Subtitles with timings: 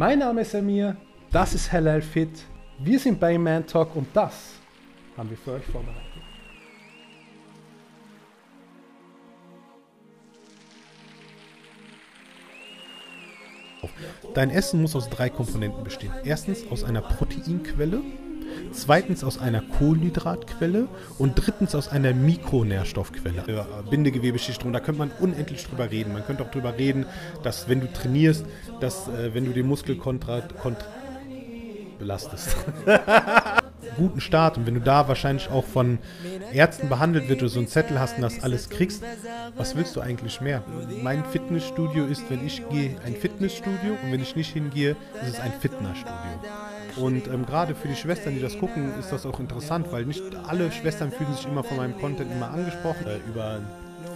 [0.00, 0.96] Mein Name ist Amir,
[1.30, 2.30] das ist Halal Fit,
[2.78, 4.54] wir sind bei Man Talk und das
[5.14, 6.00] haben wir für euch vorbereitet.
[14.32, 16.14] Dein Essen muss aus drei Komponenten bestehen.
[16.24, 18.00] Erstens aus einer Proteinquelle,
[18.72, 20.88] zweitens aus einer Kohlenhydratquelle
[21.18, 23.44] und drittens aus einer Mikronährstoffquelle.
[23.46, 26.12] Ja, Bindegewebeschicht da könnte man unendlich drüber reden.
[26.12, 27.06] Man könnte auch drüber reden,
[27.42, 28.44] dass wenn du trainierst,
[28.80, 30.86] dass äh, wenn du den Muskel kontra, kontra
[31.98, 32.56] belastest.
[33.96, 35.98] guten Start und wenn du da wahrscheinlich auch von
[36.52, 39.02] Ärzten behandelt wird oder so einen Zettel hast und das alles kriegst,
[39.56, 40.62] was willst du eigentlich mehr?
[41.02, 45.40] Mein Fitnessstudio ist, wenn ich gehe, ein Fitnessstudio und wenn ich nicht hingehe, ist es
[45.40, 46.14] ein Fitnessstudio.
[46.96, 50.22] Und ähm, gerade für die Schwestern, die das gucken, ist das auch interessant, weil nicht
[50.46, 53.06] alle Schwestern fühlen sich immer von meinem Content immer angesprochen.
[53.06, 53.60] Äh, über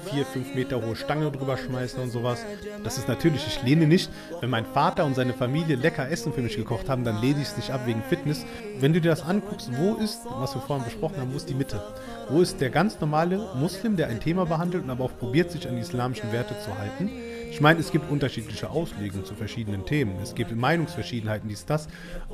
[0.05, 2.45] vier, fünf Meter hohe Stange drüber schmeißen und sowas.
[2.83, 4.11] Das ist natürlich, ich lehne nicht.
[4.41, 7.49] Wenn mein Vater und seine Familie lecker Essen für mich gekocht haben, dann lehne ich
[7.49, 8.45] es nicht ab wegen Fitness.
[8.81, 11.55] Wenn du dir das anguckst, wo ist, was wir vorhin besprochen haben, wo ist die
[11.55, 11.83] Mitte?
[12.29, 15.69] Wo ist der ganz normale Muslim, der ein Thema behandelt und aber auch probiert, sich
[15.69, 17.11] an die islamischen Werte zu halten?
[17.55, 20.17] Ich meine, es gibt unterschiedliche Auslegungen zu verschiedenen Themen.
[20.21, 21.87] Es gibt Meinungsverschiedenheiten, dies, das.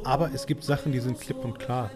[0.02, 1.90] Aber es gibt Sachen, die sind klipp und klar.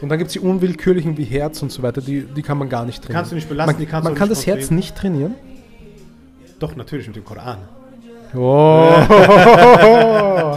[0.00, 2.70] Und dann gibt es die unwillkürlichen wie Herz und so weiter, die, die kann man
[2.70, 3.18] gar nicht trainieren.
[3.18, 5.34] Kannst du nicht belasten, man, die kannst man du kann nicht das Herz nicht trainieren.
[6.58, 7.58] Doch, natürlich mit dem Koran.
[8.34, 8.94] Oh.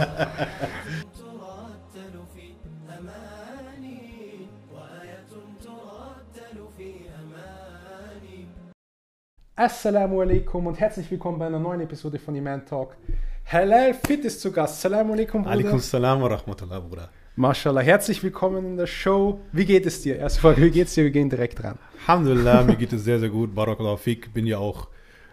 [9.60, 12.96] Assalamu alaikum und herzlich willkommen bei einer neuen Episode von Iman Talk.
[13.44, 14.78] Halal Fit ist zu Gast.
[14.78, 15.52] Assalamu alaikum, Bruder.
[15.52, 17.10] Alaikum salam wa rahmatullah, Bruder.
[17.36, 19.38] Mashallah, herzlich willkommen in der Show.
[19.52, 20.16] Wie geht es dir?
[20.16, 21.04] Erste Frage, wie geht's dir?
[21.04, 21.78] Wir gehen direkt ran.
[22.06, 23.54] Alhamdulillah, mir geht es sehr, sehr gut.
[23.54, 24.32] Barakallahu fik.
[24.32, 24.88] Bin ja auch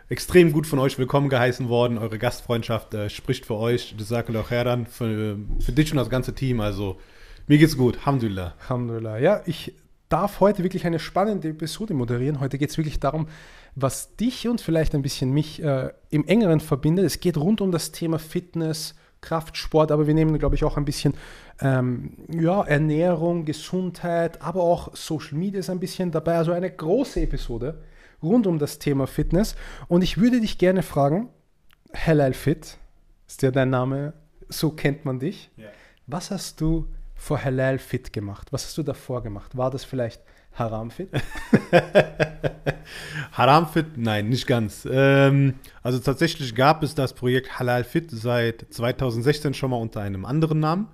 [0.09, 1.97] extrem gut von euch willkommen geheißen worden.
[1.97, 3.95] Eure Gastfreundschaft äh, spricht für euch.
[4.12, 6.59] Auch heran, für, für dich und das ganze Team.
[6.59, 6.97] Also,
[7.47, 7.97] mir geht's gut.
[8.00, 8.56] Alhamdulillah.
[8.59, 9.19] Alhamdulillah.
[9.19, 9.73] Ja, ich
[10.09, 12.39] darf heute wirklich eine spannende Episode moderieren.
[12.39, 13.28] Heute geht es wirklich darum,
[13.80, 17.06] was dich und vielleicht ein bisschen mich äh, im engeren verbindet.
[17.06, 20.86] Es geht rund um das Thema Fitness, Kraftsport, aber wir nehmen, glaube ich, auch ein
[20.86, 21.14] bisschen
[21.62, 26.38] ähm, ja, Ernährung, Gesundheit, aber auch Social Media ist ein bisschen dabei.
[26.38, 27.84] Also eine große Episode
[28.24, 29.56] rund um das Thema Fitness.
[29.88, 31.30] Und ich würde dich gerne fragen,
[31.94, 32.78] Halal Fit,
[33.28, 34.14] ist ja dein Name,
[34.50, 35.52] so kennt man dich.
[35.56, 35.68] Ja.
[36.08, 38.52] Was hast du vor Halal Fit gemacht?
[38.52, 39.56] Was hast du davor gemacht?
[39.56, 40.24] War das vielleicht
[40.57, 41.09] Haram Fit?
[43.31, 43.97] Haram Fit?
[43.97, 44.88] Nein, nicht ganz.
[44.90, 50.25] Ähm, also tatsächlich gab es das Projekt Halal Fit seit 2016 schon mal unter einem
[50.25, 50.88] anderen Namen.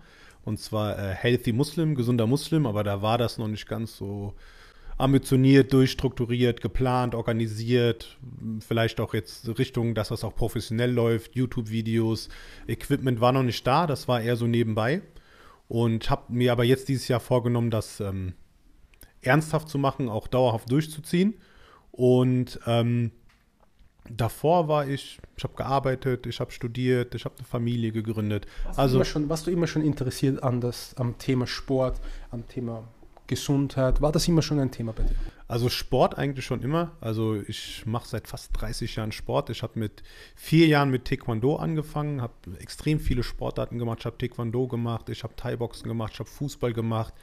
[0.43, 4.33] Und zwar äh, Healthy Muslim, gesunder Muslim, aber da war das noch nicht ganz so
[4.97, 8.17] ambitioniert, durchstrukturiert, geplant, organisiert.
[8.59, 12.29] Vielleicht auch jetzt Richtung, dass das auch professionell läuft, YouTube-Videos,
[12.67, 15.01] Equipment war noch nicht da, das war eher so nebenbei.
[15.69, 18.33] Und habe mir aber jetzt dieses Jahr vorgenommen, das ähm,
[19.25, 21.35] ernsthaft zu machen, auch dauerhaft durchzuziehen.
[21.91, 23.11] Und ähm,
[24.09, 28.47] davor war ich, ich habe gearbeitet, ich habe studiert, ich habe eine Familie gegründet.
[28.65, 31.99] Warst also du immer schon, warst du immer schon interessiert an das, am Thema Sport,
[32.31, 32.83] am Thema
[33.27, 34.01] Gesundheit?
[34.01, 35.15] War das immer schon ein Thema bei dir?
[35.47, 36.91] Also Sport eigentlich schon immer.
[36.99, 39.49] Also ich mache seit fast 30 Jahren Sport.
[39.49, 40.03] Ich habe mit
[40.35, 43.99] vier Jahren mit Taekwondo angefangen, habe extrem viele Sportarten gemacht.
[43.99, 47.13] Ich habe Taekwondo gemacht, ich habe Thai-Boxen gemacht, ich habe Fußball gemacht.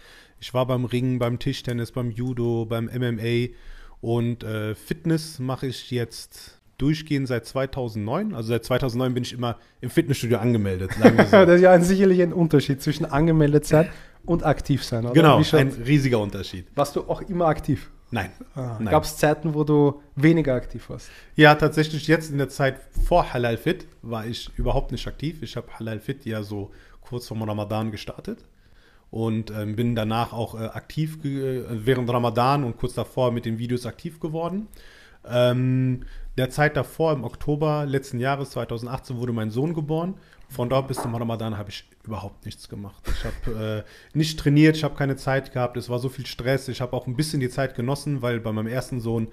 [0.41, 3.55] Ich war beim Ringen, beim Tischtennis, beim Judo, beim MMA.
[4.01, 8.35] Und äh, Fitness mache ich jetzt durchgehend seit 2009.
[8.35, 10.93] Also seit 2009 bin ich immer im Fitnessstudio angemeldet.
[11.31, 11.45] So.
[11.45, 13.91] das ist ja ein, sicherlich ein Unterschied zwischen angemeldet sein
[14.25, 15.13] und aktiv sein, oder?
[15.15, 16.67] genau, schaut- ein riesiger Unterschied.
[16.75, 17.91] warst du auch immer aktiv?
[18.11, 18.31] Nein.
[18.57, 18.87] Nein.
[18.87, 21.11] Gab es Zeiten, wo du weniger aktiv warst?
[21.37, 25.43] Ja, tatsächlich jetzt in der Zeit vor Halal Fit war ich überhaupt nicht aktiv.
[25.43, 28.45] Ich habe Halal Fit ja so kurz vor Ramadan gestartet
[29.11, 33.59] und ähm, bin danach auch äh, aktiv äh, während Ramadan und kurz davor mit den
[33.59, 34.69] Videos aktiv geworden.
[35.29, 36.05] Ähm,
[36.39, 40.15] der Zeit davor, im Oktober letzten Jahres, 2018, wurde mein Sohn geboren.
[40.49, 43.03] Von dort bis zum Ramadan habe ich überhaupt nichts gemacht.
[43.07, 46.69] Ich habe äh, nicht trainiert, ich habe keine Zeit gehabt, es war so viel Stress.
[46.69, 49.29] Ich habe auch ein bisschen die Zeit genossen, weil bei meinem ersten Sohn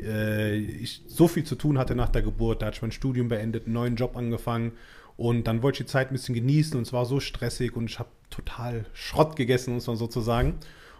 [0.00, 2.62] äh, ich so viel zu tun hatte nach der Geburt.
[2.62, 4.72] Da hatte ich mein Studium beendet, einen neuen Job angefangen
[5.16, 7.90] und dann wollte ich die Zeit ein bisschen genießen und es war so stressig und
[7.90, 10.58] ich habe total Schrott gegessen, muss man sozusagen.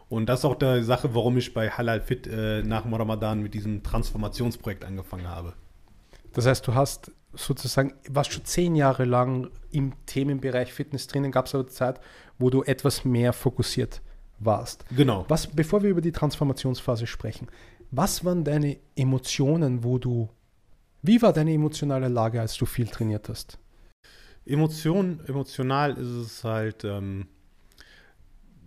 [0.09, 3.43] Und das ist auch die Sache, warum ich bei Halal Fit äh, nach dem Ramadan
[3.43, 5.55] mit diesem Transformationsprojekt angefangen habe.
[6.33, 11.47] Das heißt, du hast sozusagen, warst schon zehn Jahre lang im Themenbereich Fitness drinnen, gab
[11.47, 12.01] es aber Zeit,
[12.39, 14.01] wo du etwas mehr fokussiert
[14.39, 14.85] warst.
[14.95, 15.25] Genau.
[15.29, 17.49] Was, bevor wir über die Transformationsphase sprechen,
[17.91, 20.29] was waren deine Emotionen, wo du,
[21.03, 23.59] wie war deine emotionale Lage, als du viel trainiert hast?
[24.47, 27.27] Emotion, emotional ist es halt, ähm,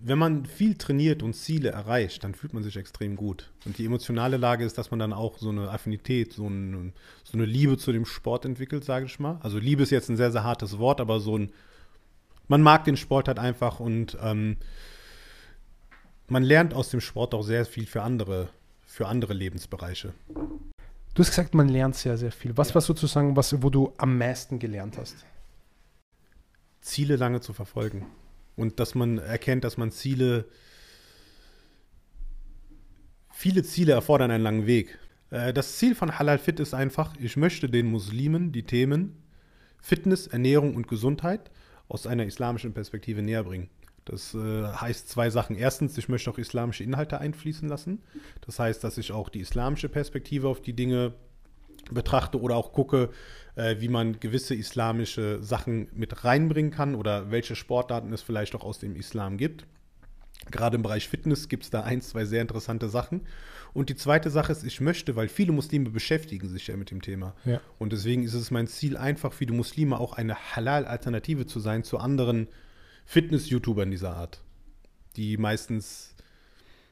[0.01, 3.51] wenn man viel trainiert und Ziele erreicht, dann fühlt man sich extrem gut.
[3.65, 6.93] Und die emotionale Lage ist, dass man dann auch so eine Affinität, so, ein,
[7.23, 9.39] so eine Liebe zu dem Sport entwickelt, sage ich mal.
[9.41, 11.51] Also Liebe ist jetzt ein sehr, sehr hartes Wort, aber so ein,
[12.47, 14.57] man mag den Sport halt einfach und ähm,
[16.27, 18.49] man lernt aus dem Sport auch sehr viel für andere,
[18.85, 20.13] für andere Lebensbereiche.
[21.13, 22.55] Du hast gesagt, man lernt sehr, sehr viel.
[22.57, 22.75] Was ja.
[22.75, 25.25] war sozusagen, was, wo du am meisten gelernt hast?
[26.81, 28.05] Ziele lange zu verfolgen.
[28.55, 30.45] Und dass man erkennt, dass man Ziele,
[33.31, 34.99] viele Ziele erfordern einen langen Weg.
[35.29, 39.23] Äh, das Ziel von Halal Fit ist einfach, ich möchte den Muslimen die Themen
[39.81, 41.51] Fitness, Ernährung und Gesundheit
[41.87, 43.69] aus einer islamischen Perspektive näher bringen.
[44.05, 45.55] Das äh, heißt zwei Sachen.
[45.55, 48.01] Erstens, ich möchte auch islamische Inhalte einfließen lassen.
[48.41, 51.13] Das heißt, dass ich auch die islamische Perspektive auf die Dinge
[51.91, 53.09] betrachte oder auch gucke,
[53.55, 58.63] äh, wie man gewisse islamische Sachen mit reinbringen kann oder welche Sportarten es vielleicht auch
[58.63, 59.65] aus dem Islam gibt.
[60.51, 63.21] Gerade im Bereich Fitness gibt es da ein, zwei sehr interessante Sachen.
[63.73, 67.01] Und die zweite Sache ist, ich möchte, weil viele Muslime beschäftigen sich ja mit dem
[67.01, 67.35] Thema.
[67.45, 67.61] Ja.
[67.77, 71.83] Und deswegen ist es mein Ziel, einfach für die Muslime auch eine Halal-Alternative zu sein
[71.83, 72.47] zu anderen
[73.05, 74.41] Fitness-YouTubern dieser Art,
[75.17, 76.15] die meistens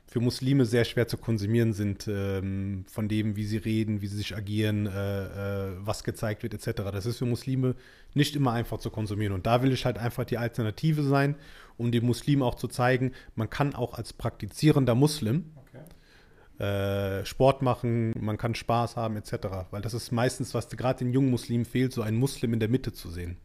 [0.09, 4.15] für Muslime sehr schwer zu konsumieren sind, ähm, von dem, wie sie reden, wie sie
[4.15, 6.83] sich agieren, äh, äh, was gezeigt wird, etc.
[6.91, 7.75] Das ist für Muslime
[8.13, 9.33] nicht immer einfach zu konsumieren.
[9.33, 11.35] Und da will ich halt einfach die Alternative sein,
[11.75, 16.63] um den Muslimen auch zu zeigen, man kann auch als praktizierender Muslim okay.
[16.63, 19.33] äh, Sport machen, man kann Spaß haben, etc.
[19.71, 22.69] Weil das ist meistens, was gerade den jungen Muslimen fehlt, so einen Muslim in der
[22.69, 23.35] Mitte zu sehen.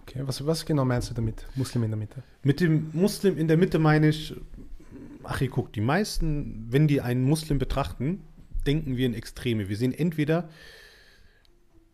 [0.00, 2.22] Okay, was, was genau meinst du damit, Muslim in der Mitte?
[2.42, 4.34] Mit dem Muslim in der Mitte meine ich,
[5.26, 8.22] Achi, guck, die meisten, wenn die einen Muslim betrachten,
[8.66, 9.68] denken wir in Extreme.
[9.68, 10.48] Wir sehen entweder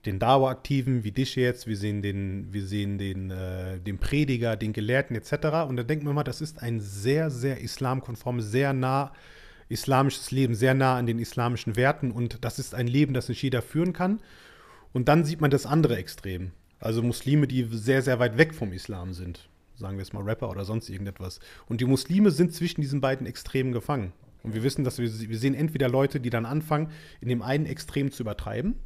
[0.07, 4.73] den Daueraktiven wie dich jetzt, wir sehen den, wir sehen den, äh, den Prediger, den
[4.73, 5.69] Gelehrten etc.
[5.69, 9.13] Und da denken wir mal, das ist ein sehr, sehr islamkonformes, sehr nah
[9.69, 13.43] islamisches Leben, sehr nah an den islamischen Werten und das ist ein Leben, das nicht
[13.43, 14.21] jeder führen kann.
[14.93, 16.51] Und dann sieht man das andere Extrem.
[16.81, 19.50] Also Muslime, die sehr, sehr weit weg vom Islam sind
[19.81, 21.41] sagen wir es mal Rapper oder sonst irgendetwas.
[21.67, 24.13] Und die Muslime sind zwischen diesen beiden Extremen gefangen.
[24.43, 26.91] Und wir wissen, dass wir, wir sehen entweder Leute, die dann anfangen,
[27.21, 28.77] in dem einen Extrem zu übertreiben,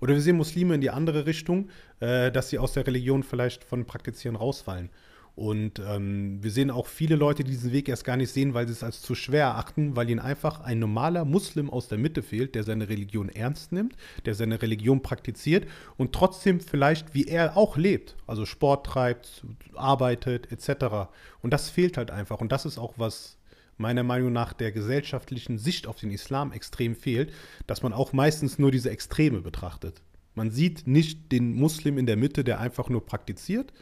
[0.00, 1.68] oder wir sehen Muslime in die andere Richtung,
[2.00, 4.90] äh, dass sie aus der Religion vielleicht von Praktizieren rausfallen.
[5.34, 8.66] Und ähm, wir sehen auch viele Leute, die diesen Weg erst gar nicht sehen, weil
[8.66, 12.22] sie es als zu schwer erachten, weil ihnen einfach ein normaler Muslim aus der Mitte
[12.22, 13.96] fehlt, der seine Religion ernst nimmt,
[14.26, 19.44] der seine Religion praktiziert und trotzdem vielleicht wie er auch lebt, also Sport treibt,
[19.74, 21.08] arbeitet etc.
[21.40, 22.42] Und das fehlt halt einfach.
[22.42, 23.38] Und das ist auch was
[23.78, 27.32] meiner Meinung nach der gesellschaftlichen Sicht auf den Islam extrem fehlt,
[27.66, 30.02] dass man auch meistens nur diese Extreme betrachtet.
[30.34, 33.72] Man sieht nicht den Muslim in der Mitte, der einfach nur praktiziert,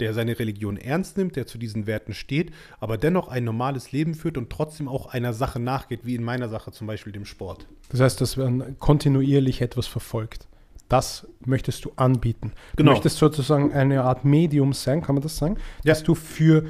[0.00, 4.14] der seine Religion ernst nimmt, der zu diesen Werten steht, aber dennoch ein normales Leben
[4.14, 7.66] führt und trotzdem auch einer Sache nachgeht, wie in meiner Sache zum Beispiel dem Sport.
[7.90, 10.46] Das heißt, dass man kontinuierlich etwas verfolgt.
[10.88, 12.52] Das möchtest du anbieten.
[12.72, 12.92] Du genau.
[12.92, 15.56] möchtest sozusagen eine Art Medium sein, kann man das sagen?
[15.84, 15.92] Ja.
[15.92, 16.64] Dass du für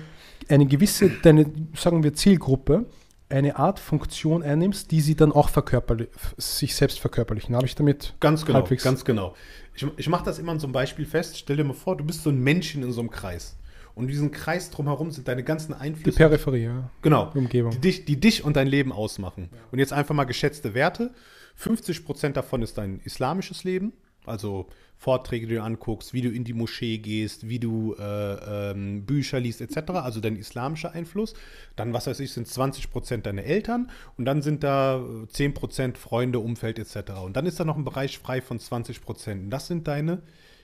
[0.48, 2.86] eine gewisse, deine, sagen wir, Zielgruppe
[3.30, 6.08] eine Art Funktion einnimmst, die sie dann auch verkörperlich,
[6.38, 7.54] sich selbst verkörperlichen.
[7.54, 9.34] Habe ich damit ganz genau, halbwegs ganz genau.
[9.78, 11.38] Ich, ich mache das immer an so einem Beispiel fest.
[11.38, 13.56] Stell dir mal vor, du bist so ein Männchen in so einem Kreis.
[13.94, 16.10] Und diesen Kreis drumherum sind deine ganzen Einflüsse.
[16.10, 16.90] Die Peripherie, ja.
[17.02, 17.30] Genau.
[17.32, 17.70] Die Umgebung.
[17.70, 19.50] Die dich, die dich und dein Leben ausmachen.
[19.52, 19.58] Ja.
[19.70, 21.12] Und jetzt einfach mal geschätzte Werte.
[21.54, 23.92] 50 Prozent davon ist dein islamisches Leben.
[24.26, 24.66] Also
[25.00, 29.38] Vorträge, die du anguckst, wie du in die Moschee gehst, wie du äh, ähm, Bücher
[29.38, 31.34] liest, etc., also dein islamischer Einfluss.
[31.76, 35.98] Dann, was weiß ich, sind 20 Prozent deine Eltern und dann sind da 10 Prozent
[35.98, 37.12] Freunde, Umfeld, etc.
[37.24, 39.52] Und dann ist da noch ein Bereich frei von 20 Prozent.
[39.52, 40.20] Das sind deine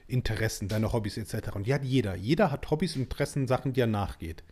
[0.08, 1.54] Interessen, deine Hobbys, etc.
[1.54, 2.16] Und die hat jeder.
[2.16, 4.42] Jeder hat Hobbys, Interessen, Sachen, die er nachgeht.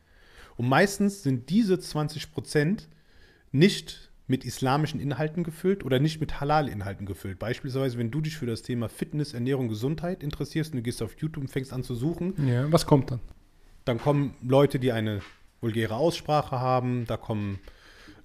[0.57, 2.89] Und meistens sind diese 20 Prozent
[3.51, 7.38] nicht mit islamischen Inhalten gefüllt oder nicht mit Halal-Inhalten gefüllt.
[7.38, 11.14] Beispielsweise, wenn du dich für das Thema Fitness, Ernährung, Gesundheit interessierst und du gehst auf
[11.19, 12.35] YouTube und fängst an zu suchen.
[12.47, 13.21] Ja, was kommt dann?
[13.85, 15.21] Dann kommen Leute, die eine
[15.61, 17.59] vulgäre Aussprache haben, da kommen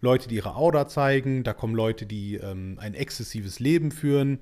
[0.02, 4.40] Leute, die ihre Aura zeigen, da kommen Leute, die ähm, ein exzessives Leben führen.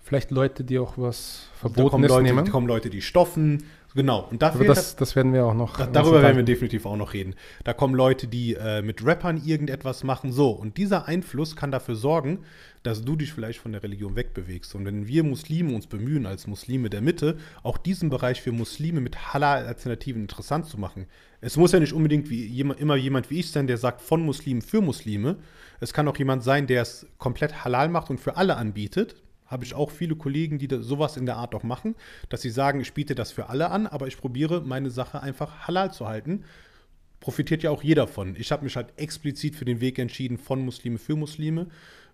[0.00, 2.44] Vielleicht Leute, die auch was Verbotenes da kommen Leute, nehmen.
[2.44, 3.64] Da kommen Leute, die stoffen,
[3.98, 4.28] Genau.
[4.30, 5.76] Und da das, das werden wir auch noch.
[5.76, 7.34] Da, darüber werden wir definitiv auch noch reden.
[7.64, 10.30] Da kommen Leute, die äh, mit Rappern irgendetwas machen.
[10.30, 12.44] So, und dieser Einfluss kann dafür sorgen,
[12.84, 14.76] dass du dich vielleicht von der Religion wegbewegst.
[14.76, 19.00] Und wenn wir Muslime uns bemühen, als Muslime der Mitte, auch diesen Bereich für Muslime
[19.00, 21.06] mit Halal-Alternativen interessant zu machen.
[21.40, 24.24] Es muss ja nicht unbedingt wie jemand, immer jemand wie ich sein, der sagt von
[24.24, 25.38] Muslimen für Muslime.
[25.80, 29.16] Es kann auch jemand sein, der es komplett halal macht und für alle anbietet
[29.48, 31.96] Habe ich auch viele Kollegen, die sowas in der Art auch machen,
[32.28, 35.66] dass sie sagen, ich biete das für alle an, aber ich probiere meine Sache einfach
[35.66, 36.44] halal zu halten.
[37.20, 38.36] Profitiert ja auch jeder von.
[38.36, 41.66] Ich habe mich halt explizit für den Weg entschieden von Muslime für Muslime,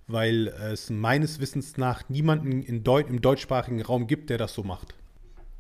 [0.07, 4.95] weil es meines Wissens nach niemanden Deu im deutschsprachigen Raum gibt, der das so macht.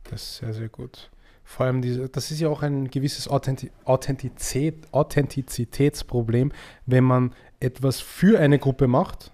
[0.04, 1.10] Das ist sehr, sehr gut.
[1.44, 6.52] Vor allem, diese, das ist ja auch ein gewisses Authentizität, Authentizitätsproblem,
[6.86, 9.30] wenn man etwas für eine Gruppe macht,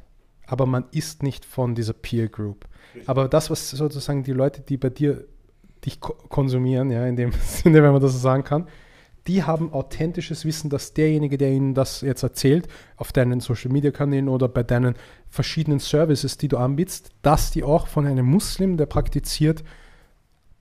[0.50, 2.66] aber man ist nicht von dieser Peer Group.
[3.07, 5.25] Aber das, was sozusagen die Leute, die bei dir
[5.87, 8.66] dich konsumieren, ja, in dem Sinne, wenn man das so sagen kann,
[9.28, 12.66] die haben authentisches Wissen, dass derjenige, der ihnen das jetzt erzählt,
[12.97, 14.97] auf deinen Social Media Kanälen oder bei deinen
[15.28, 19.62] verschiedenen Services, die du anbietest, dass die auch von einem Muslim, der praktiziert,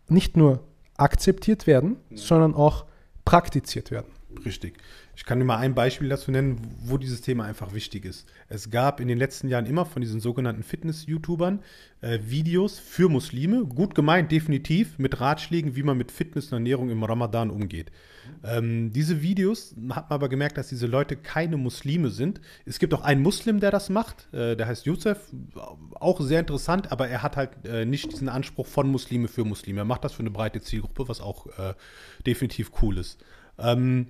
[0.08, 0.64] nicht nur
[0.98, 2.18] akzeptiert werden, ja.
[2.18, 2.86] sondern auch
[3.26, 4.12] praktiziert werden.
[4.46, 4.78] Richtig.
[5.20, 8.26] Ich kann dir mal ein Beispiel dazu nennen, wo dieses Thema einfach wichtig ist.
[8.48, 11.60] Es gab in den letzten Jahren immer von diesen sogenannten Fitness-YouTubern
[12.00, 16.90] äh, Videos für Muslime, gut gemeint, definitiv, mit Ratschlägen, wie man mit Fitness und Ernährung
[16.90, 17.92] im Ramadan umgeht.
[18.46, 22.40] Ähm, diese Videos hat man aber gemerkt, dass diese Leute keine Muslime sind.
[22.66, 25.20] Es gibt auch einen Muslim, der das macht, äh, der heißt Youssef,
[25.96, 29.82] auch sehr interessant, aber er hat halt äh, nicht diesen Anspruch von Muslime für Muslime.
[29.82, 31.74] Er macht das für eine breite Zielgruppe, was auch äh,
[32.26, 33.22] definitiv cool ist.
[33.58, 34.08] Ähm,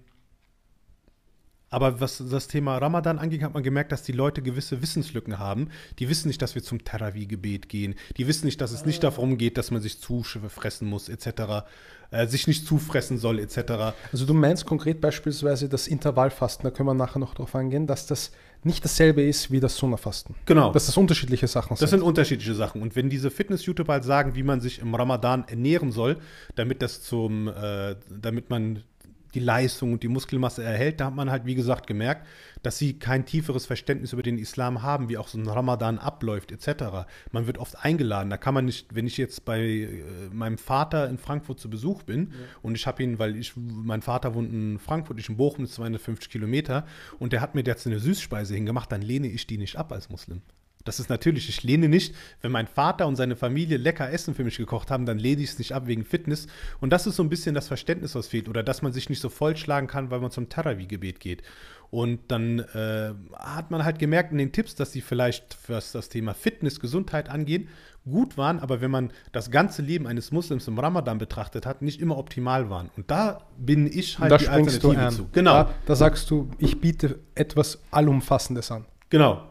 [1.70, 5.70] aber was das Thema Ramadan angeht, hat man gemerkt, dass die Leute gewisse Wissenslücken haben.
[6.00, 7.96] Die wissen nicht, dass wir zum Tarawih-Gebet gehen.
[8.18, 11.66] Die wissen nicht, dass es nicht darum geht, dass man sich zufressen muss, etc.
[12.12, 13.94] Äh, sich nicht zufressen soll, etc.
[14.12, 18.08] Also du meinst konkret beispielsweise das Intervallfasten, da können wir nachher noch drauf eingehen, dass
[18.08, 18.32] das
[18.64, 20.36] nicht dasselbe ist wie das Sunna-Fasten.
[20.46, 20.72] Genau.
[20.74, 21.84] Dass das unterschiedliche Sachen sind.
[21.84, 22.82] Das sind unterschiedliche Sachen.
[22.82, 26.18] Und wenn diese Fitness-YouTuber halt sagen, wie man sich im Ramadan ernähren soll,
[26.56, 28.84] damit das zum, äh, damit man
[29.34, 32.26] die Leistung und die Muskelmasse erhält, da hat man halt, wie gesagt, gemerkt,
[32.64, 36.52] dass sie kein tieferes Verständnis über den Islam haben, wie auch so ein Ramadan abläuft,
[36.52, 37.08] etc.
[37.32, 38.30] Man wird oft eingeladen.
[38.30, 39.88] Da kann man nicht, wenn ich jetzt bei äh,
[40.32, 42.38] meinem Vater in Frankfurt zu Besuch bin ja.
[42.62, 46.30] und ich habe ihn, weil ich, mein Vater wohnt in Frankfurt, ich in Bochum, 250
[46.30, 46.86] Kilometer,
[47.20, 50.10] und der hat mir jetzt eine Süßspeise hingemacht, dann lehne ich die nicht ab als
[50.10, 50.42] Muslim.
[50.86, 54.46] Das ist natürlich, ich lehne nicht, wenn mein Vater und seine Familie lecker Essen für
[54.46, 56.48] mich gekocht haben, dann lehne ich es nicht ab wegen Fitness.
[56.80, 58.48] Und das ist so ein bisschen das Verständnis, was fehlt.
[58.48, 61.44] Oder dass man sich nicht so vollschlagen kann, weil man zum Tarawih-Gebet geht.
[61.92, 66.08] Und dann äh, hat man halt gemerkt in den Tipps, dass sie vielleicht, was das
[66.08, 67.68] Thema Fitness, Gesundheit angeht,
[68.10, 72.00] gut waren, aber wenn man das ganze Leben eines Muslims im Ramadan betrachtet hat, nicht
[72.00, 72.90] immer optimal waren.
[72.96, 75.30] Und da bin ich halt da die Alternative zu.
[75.32, 75.64] Genau.
[75.64, 78.86] Da, da sagst du, ich biete etwas Allumfassendes an.
[79.10, 79.49] Genau.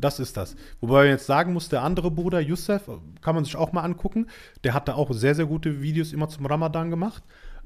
[0.00, 0.56] Das ist das.
[0.80, 2.88] Wobei man jetzt sagen muss, der andere Bruder, Youssef,
[3.20, 4.28] kann man sich auch mal angucken.
[4.64, 7.22] Der hat da auch sehr, sehr gute Videos immer zum Ramadan gemacht.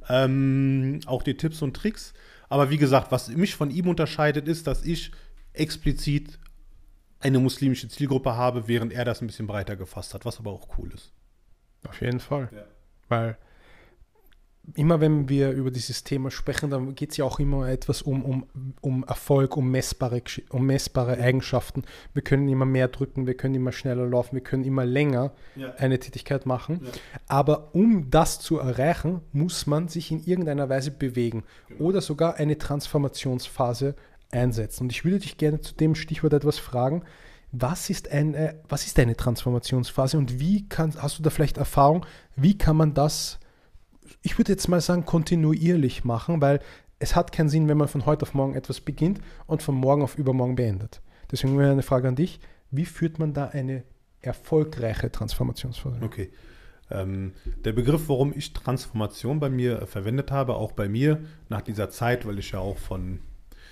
[0.09, 2.15] Ähm, auch die Tipps und Tricks.
[2.49, 5.13] Aber wie gesagt, was mich von ihm unterscheidet, ist, dass ich
[5.53, 6.39] explizit
[7.21, 10.79] eine muslimische Zielgruppe habe, während er das ein bisschen breiter gefasst hat, was aber auch
[10.79, 11.13] cool ist.
[11.87, 12.49] Auf jeden Fall.
[12.53, 12.65] Ja.
[13.09, 13.37] Weil
[14.75, 18.25] immer wenn wir über dieses Thema sprechen, dann geht es ja auch immer etwas um,
[18.25, 18.47] um,
[18.81, 21.83] um Erfolg, um messbare, um messbare Eigenschaften.
[22.15, 25.75] Wir können immer mehr drücken, wir können immer schneller laufen, wir können immer länger ja.
[25.75, 26.81] eine Tätigkeit machen.
[26.85, 26.91] Ja.
[27.27, 31.85] Aber um das zu erreichen, muss man sich in irgendeiner Weise bewegen genau.
[31.85, 33.97] oder sogar eine Transformationsphase
[34.31, 34.85] einsetzen.
[34.85, 37.03] Und ich würde dich gerne zu dem Stichwort etwas fragen.
[37.51, 42.07] Was ist eine, was ist eine Transformationsphase und wie kann, hast du da vielleicht Erfahrung,
[42.37, 43.41] wie kann man das
[44.23, 46.61] ich würde jetzt mal sagen, kontinuierlich machen, weil
[46.99, 50.03] es hat keinen Sinn, wenn man von heute auf morgen etwas beginnt und von morgen
[50.03, 51.01] auf übermorgen beendet.
[51.31, 52.41] Deswegen wäre eine Frage an dich,
[52.71, 53.83] wie führt man da eine
[54.21, 56.01] erfolgreiche Transformationsphase?
[56.03, 56.31] Okay.
[56.91, 57.33] Ähm,
[57.65, 62.27] der Begriff, warum ich Transformation bei mir verwendet habe, auch bei mir nach dieser Zeit,
[62.27, 63.21] weil ich ja auch von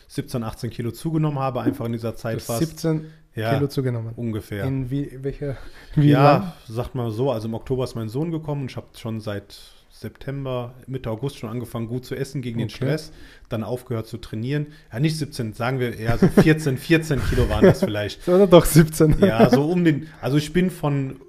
[0.09, 2.61] 17, 18 Kilo zugenommen habe, einfach in dieser Zeit fast.
[2.61, 4.13] 17 ja, Kilo zugenommen.
[4.17, 4.65] Ungefähr.
[4.65, 5.57] In wie, welcher?
[5.95, 6.53] Wie ja, lang?
[6.67, 9.61] sagt mal so, also im Oktober ist mein Sohn gekommen und ich habe schon seit
[9.91, 12.67] September, Mitte August schon angefangen, gut zu essen gegen okay.
[12.67, 13.13] den Stress,
[13.49, 14.69] dann aufgehört zu trainieren.
[14.93, 18.27] Ja, nicht 17, sagen wir eher so 14, 14 Kilo waren das vielleicht.
[18.29, 19.19] Oder doch 17.
[19.21, 21.21] Ja, so um den, also ich bin von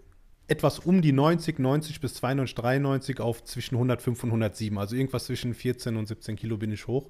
[0.48, 4.77] etwas um die 90, 90 bis 92, 93 auf zwischen 105 und 107.
[4.77, 7.10] Also irgendwas zwischen 14 und 17 Kilo bin ich hoch.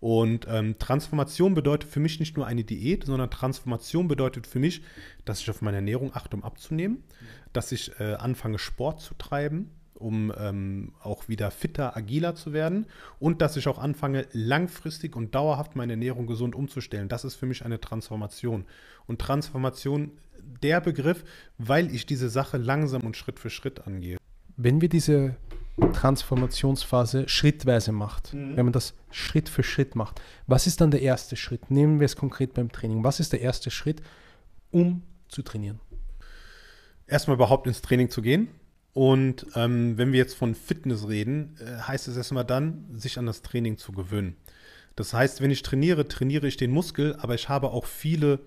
[0.00, 4.82] Und ähm, Transformation bedeutet für mich nicht nur eine Diät, sondern Transformation bedeutet für mich,
[5.24, 7.02] dass ich auf meine Ernährung achte, um abzunehmen,
[7.52, 12.86] dass ich äh, anfange, Sport zu treiben, um ähm, auch wieder fitter, agiler zu werden
[13.18, 17.08] und dass ich auch anfange, langfristig und dauerhaft meine Ernährung gesund umzustellen.
[17.08, 18.64] Das ist für mich eine Transformation.
[19.06, 20.12] Und Transformation
[20.62, 21.24] der Begriff,
[21.58, 24.18] weil ich diese Sache langsam und Schritt für Schritt angehe.
[24.56, 25.36] Wenn wir diese
[25.92, 28.56] Transformationsphase schrittweise macht, mhm.
[28.56, 31.70] wenn man das Schritt für Schritt macht, was ist dann der erste Schritt?
[31.70, 33.04] Nehmen wir es konkret beim Training.
[33.04, 34.02] Was ist der erste Schritt,
[34.70, 35.80] um zu trainieren?
[37.08, 38.48] erstmal überhaupt ins Training zu gehen.
[38.92, 43.26] Und ähm, wenn wir jetzt von Fitness reden, äh, heißt es erstmal dann, sich an
[43.26, 44.36] das Training zu gewöhnen.
[44.96, 48.40] Das heißt, wenn ich trainiere, trainiere ich den Muskel, aber ich habe auch viele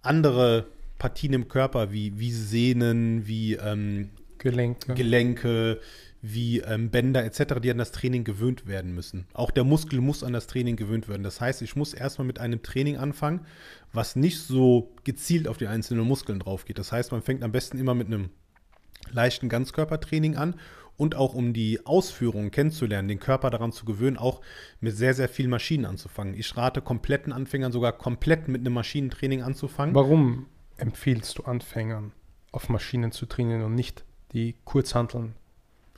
[0.00, 4.94] andere Partien im Körper, wie, wie Sehnen, wie ähm, Gelenke.
[4.94, 5.80] Gelenke,
[6.22, 9.26] wie ähm, Bänder etc., die an das Training gewöhnt werden müssen.
[9.34, 11.22] Auch der Muskel muss an das Training gewöhnt werden.
[11.22, 13.46] Das heißt, ich muss erstmal mit einem Training anfangen,
[13.92, 16.78] was nicht so gezielt auf die einzelnen Muskeln drauf geht.
[16.78, 18.30] Das heißt, man fängt am besten immer mit einem
[19.12, 20.54] leichten Ganzkörpertraining an
[20.98, 24.40] und auch um die Ausführungen kennenzulernen, den Körper daran zu gewöhnen, auch
[24.80, 26.34] mit sehr, sehr vielen Maschinen anzufangen.
[26.34, 29.94] Ich rate kompletten Anfängern sogar komplett mit einem Maschinentraining anzufangen.
[29.94, 30.46] Warum
[30.76, 32.12] empfiehlst du Anfängern,
[32.50, 35.34] auf Maschinen zu trainieren und nicht die Kurzhanteln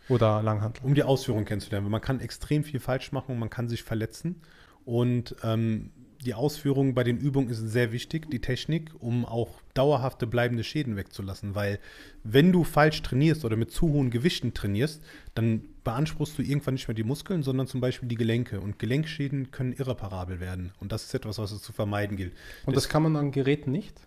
[0.08, 0.86] oder Langhanteln?
[0.86, 1.86] Um die Ausführung kennenzulernen.
[1.86, 4.42] Weil man kann extrem viel falsch machen und man kann sich verletzen.
[4.84, 5.92] Und ähm,
[6.24, 10.96] die Ausführung bei den Übungen ist sehr wichtig, die Technik, um auch dauerhafte bleibende Schäden
[10.96, 11.54] wegzulassen.
[11.54, 11.78] Weil
[12.24, 15.02] wenn du falsch trainierst oder mit zu hohen Gewichten trainierst,
[15.34, 18.60] dann beanspruchst du irgendwann nicht mehr die Muskeln, sondern zum Beispiel die Gelenke.
[18.60, 20.72] Und Gelenkschäden können irreparabel werden.
[20.78, 22.32] Und das ist etwas, was es zu vermeiden gilt.
[22.66, 23.98] Und das, das kann man an Geräten nicht?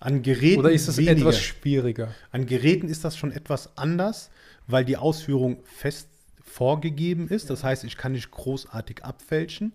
[0.00, 1.18] An Geräten Oder ist das weniger.
[1.18, 2.14] etwas schwieriger?
[2.30, 4.30] An Geräten ist das schon etwas anders,
[4.66, 6.08] weil die Ausführung fest
[6.42, 7.50] vorgegeben ist.
[7.50, 9.74] Das heißt, ich kann nicht großartig abfälschen.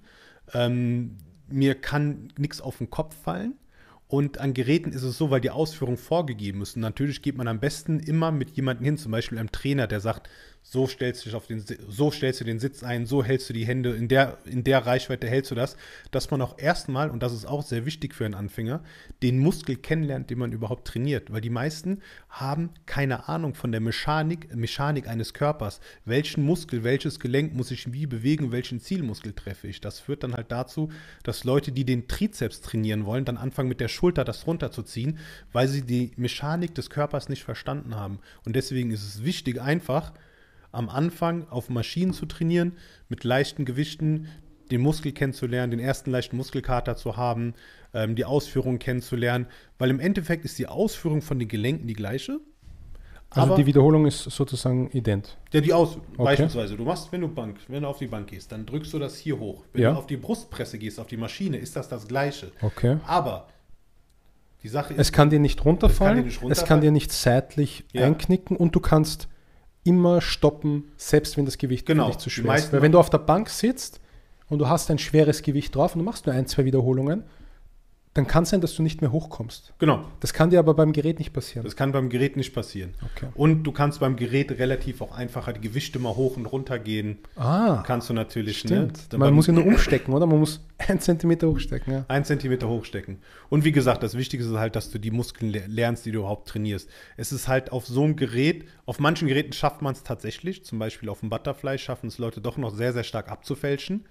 [0.53, 1.17] Ähm,
[1.53, 3.53] mir kann nichts auf den Kopf fallen.
[4.07, 6.75] Und an Geräten ist es so, weil die Ausführungen vorgegeben ist.
[6.75, 10.01] Und natürlich geht man am besten immer mit jemandem hin, zum Beispiel einem Trainer, der
[10.01, 10.29] sagt,
[10.63, 13.53] so stellst du dich auf den, so stellst du den Sitz ein, so hältst du
[13.53, 15.75] die Hände, in der, in der Reichweite hältst du das,
[16.11, 18.81] dass man auch erstmal, und das ist auch sehr wichtig für einen Anfänger,
[19.21, 21.31] den Muskel kennenlernt, den man überhaupt trainiert.
[21.31, 25.81] Weil die meisten haben keine Ahnung von der Mechanik, Mechanik eines Körpers.
[26.05, 29.81] Welchen Muskel, welches Gelenk muss ich wie bewegen, welchen Zielmuskel treffe ich.
[29.81, 30.89] Das führt dann halt dazu,
[31.23, 35.19] dass Leute, die den Trizeps trainieren wollen, dann anfangen mit der Schulter das runterzuziehen,
[35.51, 38.19] weil sie die Mechanik des Körpers nicht verstanden haben.
[38.45, 40.13] Und deswegen ist es wichtig, einfach,
[40.73, 42.73] am Anfang auf Maschinen zu trainieren,
[43.07, 44.27] mit leichten Gewichten,
[44.71, 47.53] den Muskel kennenzulernen, den ersten leichten Muskelkater zu haben,
[47.93, 49.45] ähm, die Ausführung kennenzulernen,
[49.77, 52.39] weil im Endeffekt ist die Ausführung von den Gelenken die gleiche.
[53.29, 55.37] Also die Wiederholung ist sozusagen ident.
[55.51, 56.23] Ja, die Aus okay.
[56.23, 58.99] beispielsweise, du machst, wenn du Bank, wenn du auf die Bank gehst, dann drückst du
[58.99, 59.63] das hier hoch.
[59.73, 59.91] Wenn ja.
[59.91, 62.51] du auf die Brustpresse gehst, auf die Maschine, ist das das gleiche.
[62.61, 62.97] Okay.
[63.07, 63.47] Aber
[64.61, 66.63] die Sache ist, es kann dir nicht runterfallen, es kann dir nicht, runterfallen.
[66.63, 68.05] Es kann dir nicht seitlich ja.
[68.05, 69.27] einknicken und du kannst
[69.83, 72.07] immer stoppen, selbst wenn das Gewicht genau.
[72.07, 72.71] nicht zu schwer ist.
[72.71, 73.99] Weil wenn du auf der Bank sitzt
[74.49, 77.23] und du hast ein schweres Gewicht drauf und du machst nur ein, zwei Wiederholungen,
[78.13, 79.73] dann kann es sein, dass du nicht mehr hochkommst.
[79.79, 80.05] Genau.
[80.19, 81.63] Das kann dir aber beim Gerät nicht passieren.
[81.63, 82.93] Das kann beim Gerät nicht passieren.
[83.15, 83.29] Okay.
[83.33, 87.17] Und du kannst beim Gerät relativ auch einfacher die Gewichte mal hoch und runter gehen.
[87.35, 87.83] Ah.
[87.87, 88.59] Kannst du natürlich.
[88.59, 89.11] Stimmt.
[89.11, 89.17] Ne?
[89.17, 90.27] Man muss ja nur umstecken, oder?
[90.27, 91.91] Man muss ein Zentimeter hochstecken.
[91.91, 92.05] Ja.
[92.07, 93.17] Ein Zentimeter hochstecken.
[93.49, 96.47] Und wie gesagt, das Wichtige ist halt, dass du die Muskeln lernst, die du überhaupt
[96.49, 96.87] trainierst.
[97.17, 100.63] Es ist halt auf so einem Gerät, auf manchen Geräten schafft man es tatsächlich.
[100.65, 104.05] Zum Beispiel auf dem Butterfly schaffen es Leute doch noch sehr, sehr stark abzufälschen.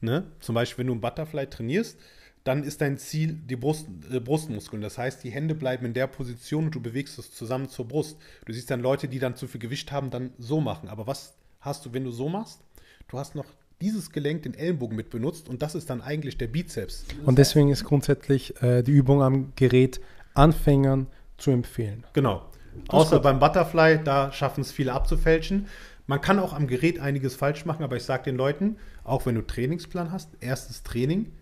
[0.00, 0.26] Ne?
[0.38, 1.98] Zum Beispiel, wenn du ein Butterfly trainierst,
[2.44, 4.82] dann ist dein Ziel die Brust, äh, Brustmuskeln.
[4.82, 8.16] Das heißt, die Hände bleiben in der Position und du bewegst es zusammen zur Brust.
[8.44, 10.88] Du siehst dann Leute, die dann zu viel Gewicht haben, dann so machen.
[10.88, 12.60] Aber was hast du, wenn du so machst?
[13.08, 13.46] Du hast noch
[13.80, 17.04] dieses Gelenk, den Ellenbogen mit benutzt und das ist dann eigentlich der Bizeps.
[17.24, 20.00] Und deswegen ist grundsätzlich äh, die Übung am Gerät
[20.34, 22.04] Anfängern zu empfehlen.
[22.12, 22.42] Genau.
[22.88, 25.66] Außer beim Butterfly, da schaffen es viele abzufälschen.
[26.06, 29.34] Man kann auch am Gerät einiges falsch machen, aber ich sage den Leuten, auch wenn
[29.34, 31.32] du Trainingsplan hast, erstes Training,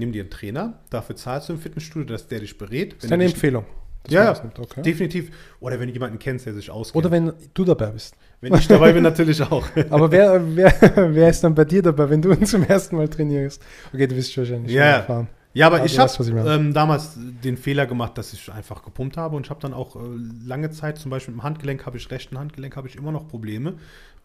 [0.00, 2.96] nimm dir einen Trainer, dafür zahlst du im Fitnessstudio, dass der dich berät.
[2.96, 3.64] Das ist eine Empfehlung.
[4.08, 4.82] Ja, okay.
[4.82, 5.30] definitiv.
[5.60, 7.04] Oder wenn du jemanden kennst, der sich auskennt.
[7.04, 8.16] Oder wenn du dabei bist.
[8.40, 9.66] Wenn ich dabei bin, natürlich auch.
[9.90, 10.72] Aber wer, wer,
[11.14, 13.62] wer ist dann bei dir dabei, wenn du zum ersten Mal trainierst?
[13.92, 14.84] Okay, du bist wahrscheinlich ja.
[14.84, 15.28] erfahren.
[15.52, 19.34] Ja, aber, aber ich habe ähm, damals den Fehler gemacht, dass ich einfach gepumpt habe
[19.34, 19.98] und ich habe dann auch äh,
[20.46, 23.74] lange Zeit, zum Beispiel im Handgelenk habe ich, rechten Handgelenk habe ich immer noch Probleme,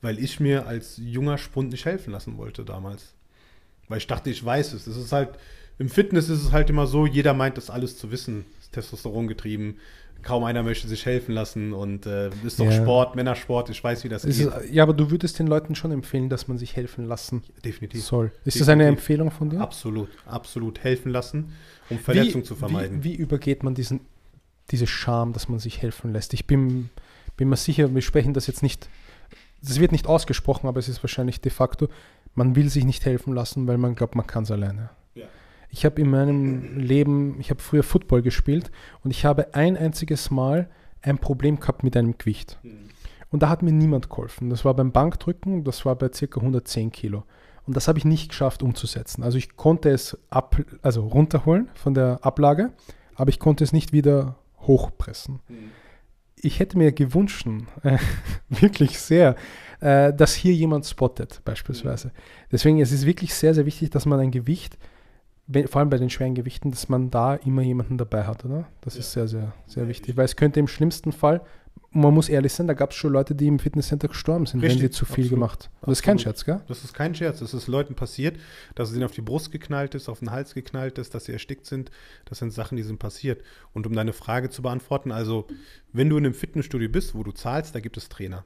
[0.04, 3.16] weil ich mir als junger Spund nicht helfen lassen wollte damals.
[3.88, 4.86] Weil ich dachte, ich weiß es.
[4.86, 5.30] Das ist halt,
[5.78, 8.46] im Fitness ist es halt immer so, jeder meint das alles zu wissen.
[8.60, 9.78] ist Testosteron getrieben.
[10.22, 12.72] Kaum einer möchte sich helfen lassen und äh, ist doch ja.
[12.72, 14.40] Sport, Männersport, ich weiß, wie das ist.
[14.40, 14.72] geht.
[14.72, 18.04] ja, aber du würdest den Leuten schon empfehlen, dass man sich helfen lassen Definitiv.
[18.04, 18.26] soll.
[18.28, 18.60] Ist Definitiv.
[18.60, 19.62] das eine Empfehlung von dir?
[19.62, 21.54] Absolut, absolut helfen lassen,
[21.92, 23.04] um Verletzung wie, zu vermeiden.
[23.04, 24.00] Wie, wie, übergeht man diesen,
[24.72, 26.34] diese Scham, dass man sich helfen lässt?
[26.34, 26.90] Ich bin,
[27.38, 28.90] bin mir sicher, wir sprechen das jetzt nicht,
[29.62, 31.88] das wird nicht ausgesprochen, aber es ist wahrscheinlich de facto,
[32.34, 34.90] man will sich nicht helfen lassen, weil man glaubt, man kann es alleine.
[35.76, 38.72] Ich habe in meinem Leben, ich habe früher Football gespielt
[39.04, 40.70] und ich habe ein einziges Mal
[41.02, 42.58] ein Problem gehabt mit einem Gewicht.
[42.64, 42.92] Mhm.
[43.30, 44.50] Und da hat mir niemand geholfen.
[44.50, 46.40] Das war beim Bankdrücken, das war bei ca.
[46.40, 47.26] 110 Kilo.
[47.68, 49.22] Und das habe ich nicht geschafft umzusetzen.
[49.22, 52.72] Also ich konnte es ab, also runterholen von der Ablage,
[53.16, 55.42] aber ich konnte es nicht wieder hochpressen.
[55.50, 55.72] Mhm.
[56.38, 57.48] ich hätte mir gewünscht,
[57.84, 57.98] äh,
[58.50, 59.36] wirklich sehr,
[59.82, 62.14] äh, dass hier jemand spottet, beispielsweise.
[62.50, 64.78] Deswegen ist es wirklich sehr, sehr wichtig, dass man ein Gewicht,
[65.68, 68.68] vor allem bei den schweren Gewichten, dass man da immer jemanden dabei hat, oder?
[68.82, 71.42] Das ist sehr, sehr, sehr wichtig, weil es könnte im schlimmsten Fall,
[71.92, 74.72] man muss ehrlich sein, da gab es schon Leute, die im Fitnesscenter gestorben sind, wenn
[74.72, 75.30] Richtig, sie zu viel absolut.
[75.30, 75.92] gemacht haben.
[75.92, 76.20] Das ist kein.
[76.20, 76.62] Scherz, gell?
[76.68, 77.40] Das ist kein Scherz.
[77.40, 78.38] Das ist Leuten passiert,
[78.76, 81.32] dass es ihnen auf die Brust geknallt ist, auf den Hals geknallt ist, dass sie
[81.32, 81.92] erstickt sind.
[82.26, 83.42] Das sind Sachen, die sind passiert.
[83.72, 85.48] Und um deine Frage zu beantworten, also
[85.94, 88.44] wenn du in einem Fitnessstudio bist, wo du zahlst, da gibt es Trainer.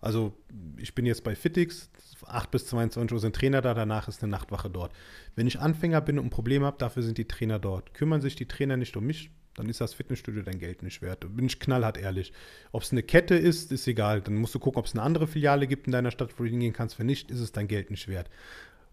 [0.00, 0.32] Also
[0.76, 1.90] ich bin jetzt bei Fitix,
[2.26, 4.92] 8 bis 22 Uhr sind Trainer da, danach ist eine Nachtwache dort.
[5.34, 7.94] Wenn ich Anfänger bin und ein Problem habe, dafür sind die Trainer dort.
[7.94, 11.26] Kümmern sich die Trainer nicht um mich, dann ist das Fitnessstudio dein Geld nicht wert.
[11.36, 12.32] Bin ich knallhart ehrlich.
[12.72, 14.22] Ob es eine Kette ist, ist egal.
[14.22, 16.48] Dann musst du gucken, ob es eine andere Filiale gibt in deiner Stadt, wo du
[16.48, 16.98] hingehen kannst.
[16.98, 18.30] Wenn nicht, ist es dein Geld nicht wert.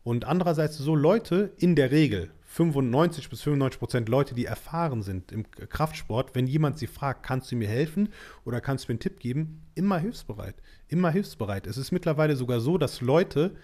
[0.04, 5.32] Und andererseits so Leute, in der Regel, 95 bis 95 Prozent Leute, die erfahren sind
[5.32, 8.10] im Kraftsport, wenn jemand sie fragt, kannst du mir helfen
[8.44, 10.56] oder kannst du mir einen Tipp geben, immer hilfsbereit.
[10.90, 11.68] Immer hilfsbereit.
[11.68, 13.56] Es ist mittlerweile sogar so, dass Leute,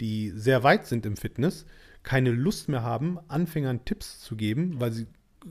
[0.00, 1.64] die sehr weit sind im Fitness,
[2.02, 5.06] keine Lust mehr haben, Anfängern Tipps zu geben, weil sie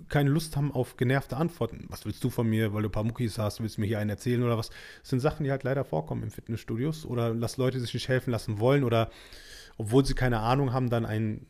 [0.10, 1.86] keine Lust haben auf genervte Antworten.
[1.88, 4.00] Was willst du von mir, weil du ein paar Muckis hast, willst du mir hier
[4.00, 4.72] einen erzählen oder was?
[5.02, 8.32] Das sind Sachen, die halt leider vorkommen im Fitnessstudios oder dass Leute sich nicht helfen
[8.32, 9.10] lassen wollen oder
[9.78, 11.46] obwohl sie keine Ahnung haben, dann ein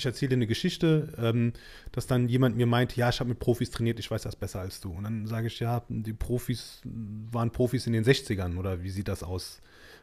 [0.00, 1.52] ich erzähle dir eine Geschichte, ähm,
[1.92, 4.60] dass dann jemand mir meint, ja, ich habe mit Profis trainiert, ich weiß das besser
[4.60, 4.90] als du.
[4.90, 9.08] Und dann sage ich, ja, die Profis waren Profis in den 60ern oder wie sieht
[9.08, 9.60] das aus?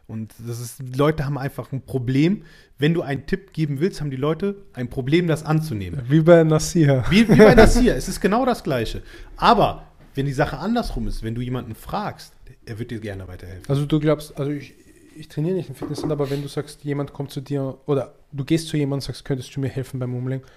[0.07, 2.43] Und das ist, Leute haben einfach ein Problem.
[2.77, 6.01] Wenn du einen Tipp geben willst, haben die Leute ein Problem, das anzunehmen.
[6.07, 7.03] Wie bei Nasir.
[7.10, 7.95] Wie, wie bei das hier.
[7.95, 9.01] Es ist genau das Gleiche.
[9.36, 12.33] Aber wenn die Sache andersrum ist, wenn du jemanden fragst,
[12.65, 13.65] er wird dir gerne weiterhelfen.
[13.67, 14.73] Also du glaubst, also ich,
[15.17, 18.45] ich trainiere nicht im Fitnesscenter, aber wenn du sagst, jemand kommt zu dir oder du
[18.45, 20.49] gehst zu jemandem und sagst, könntest du mir helfen beim Umlenken,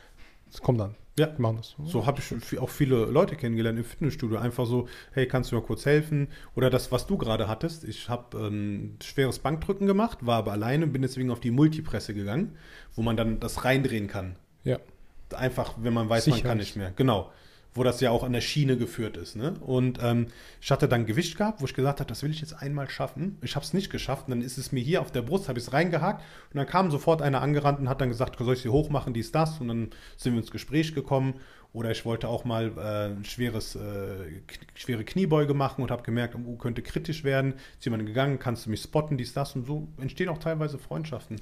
[0.51, 0.97] das kommt dann.
[1.19, 1.27] Ja.
[1.37, 1.77] Wir machen das.
[1.85, 4.39] So habe ich auch viele Leute kennengelernt im Fitnessstudio.
[4.39, 6.29] Einfach so, hey, kannst du mir kurz helfen?
[6.55, 7.85] Oder das, was du gerade hattest.
[7.85, 12.15] Ich habe ähm, schweres Bankdrücken gemacht, war aber alleine und bin deswegen auf die Multipresse
[12.15, 12.57] gegangen,
[12.95, 14.37] wo man dann das reindrehen kann.
[14.65, 14.79] Ja.
[15.35, 16.67] Einfach, wenn man weiß, man Sicher kann ist.
[16.67, 16.93] nicht mehr.
[16.97, 17.31] Genau.
[17.73, 19.37] Wo das ja auch an der Schiene geführt ist.
[19.37, 19.55] Ne?
[19.61, 20.27] Und ähm,
[20.61, 23.39] ich hatte dann Gewicht gehabt, wo ich gesagt habe, das will ich jetzt einmal schaffen.
[23.43, 24.27] Ich habe es nicht geschafft.
[24.27, 26.21] Und dann ist es mir hier auf der Brust, habe ich es reingehakt.
[26.53, 29.31] Und dann kam sofort einer angerannt und hat dann gesagt, soll ich sie hochmachen, dies,
[29.31, 29.61] das.
[29.61, 31.35] Und dann sind wir ins Gespräch gekommen.
[31.73, 34.43] Oder ich wollte auch mal äh, ein schweres, äh,
[34.75, 37.55] schwere Kniebeuge machen und habe gemerkt, oh, könnte kritisch werden.
[37.79, 39.55] Ist jemand gegangen, kannst du mich spotten, dies, das.
[39.55, 41.41] Und so entstehen auch teilweise Freundschaften.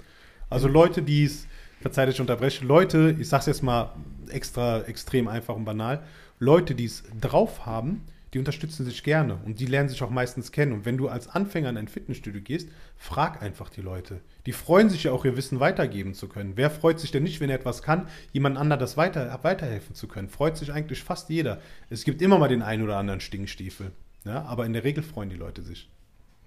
[0.50, 1.46] Also Leute, die es,
[1.80, 3.92] verzeiht, ich unterbreche, Leute, ich sag's jetzt mal
[4.30, 6.02] extra extrem einfach und banal,
[6.38, 10.52] Leute, die es drauf haben, die unterstützen sich gerne und die lernen sich auch meistens
[10.52, 10.72] kennen.
[10.72, 14.20] Und wenn du als Anfänger in ein Fitnessstudio gehst, frag einfach die Leute.
[14.44, 16.52] Die freuen sich ja auch, ihr Wissen weitergeben zu können.
[16.56, 20.08] Wer freut sich denn nicht, wenn er etwas kann, jemand anderem das weiter, weiterhelfen zu
[20.08, 20.28] können?
[20.28, 21.60] Freut sich eigentlich fast jeder.
[21.88, 23.92] Es gibt immer mal den einen oder anderen Stinkstiefel.
[24.24, 25.88] Ja, aber in der Regel freuen die Leute sich.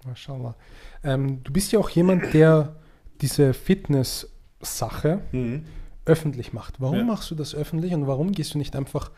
[0.04, 0.54] Mashallah.
[1.02, 2.76] Ähm, du bist ja auch jemand, der
[3.20, 3.54] diese
[4.62, 5.64] Fitness-Sache Mhm.
[6.04, 6.80] öffentlich macht.
[6.80, 7.04] Warum Ja.
[7.04, 9.10] machst du das öffentlich und warum gehst du nicht einfach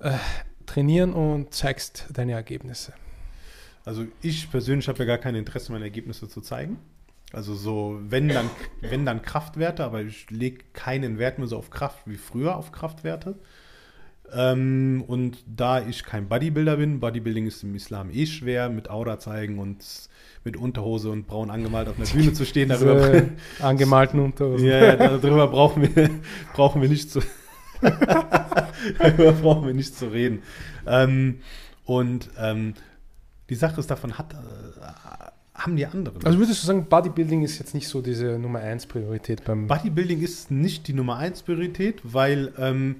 [0.00, 0.12] äh,
[0.66, 2.92] trainieren und zeigst deine Ergebnisse?
[3.84, 6.78] Also ich persönlich habe ja gar kein Interesse, meine Ergebnisse zu zeigen.
[7.32, 8.50] Also so, wenn dann,
[8.82, 12.72] wenn dann Kraftwerte, aber ich lege keinen Wert mehr so auf Kraft wie früher auf
[12.72, 13.36] Kraftwerte.
[14.32, 19.18] Ähm, und da ich kein Bodybuilder bin, Bodybuilding ist im Islam eh schwer, mit Aura
[19.18, 19.84] zeigen und
[20.44, 24.66] mit Unterhose und braun angemalt auf einer Bühne zu stehen, darüber, Diese angemalten Unterhosen.
[24.66, 26.10] ja, ja, darüber brauchen wir,
[26.54, 27.20] brauchen wir nicht zu,
[28.98, 30.42] darüber brauchen wir nicht zu reden.
[30.86, 31.40] Ähm,
[31.84, 32.74] und ähm,
[33.48, 34.36] die Sache ist, davon hat, äh,
[35.54, 36.24] haben die anderen.
[36.24, 40.22] Also würdest du sagen, Bodybuilding ist jetzt nicht so diese Nummer 1 Priorität beim Bodybuilding
[40.22, 42.96] ist nicht die Nummer 1 Priorität, weil ähm,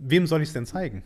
[0.00, 1.02] wem soll ich es denn zeigen?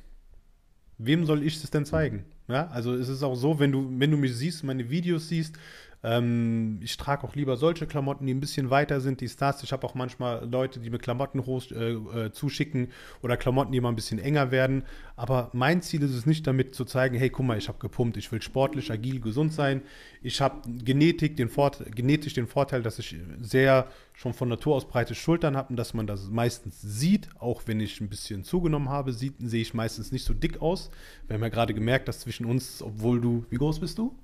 [0.96, 2.24] Wem soll ich es denn zeigen?
[2.48, 5.57] Ja, also es ist auch so, wenn du, wenn du mich siehst, meine Videos siehst,
[6.05, 9.62] ähm, ich trage auch lieber solche Klamotten, die ein bisschen weiter sind, die Stars.
[9.62, 12.88] Ich habe auch manchmal Leute, die mir Klamotten hoch, äh, äh, zuschicken
[13.23, 14.85] oder Klamotten, die mal ein bisschen enger werden.
[15.17, 18.19] Aber mein Ziel ist es nicht damit zu zeigen, hey, guck mal, ich habe gepumpt,
[18.19, 19.81] ich will sportlich, agil, gesund sein.
[20.21, 25.57] Ich habe Genetik genetisch den Vorteil, dass ich sehr schon von Natur aus breite Schultern
[25.57, 29.33] habe und dass man das meistens sieht, auch wenn ich ein bisschen zugenommen habe, sehe
[29.40, 30.90] ich meistens nicht so dick aus.
[31.27, 34.14] Wir haben ja gerade gemerkt, dass zwischen uns, obwohl du, wie groß bist du?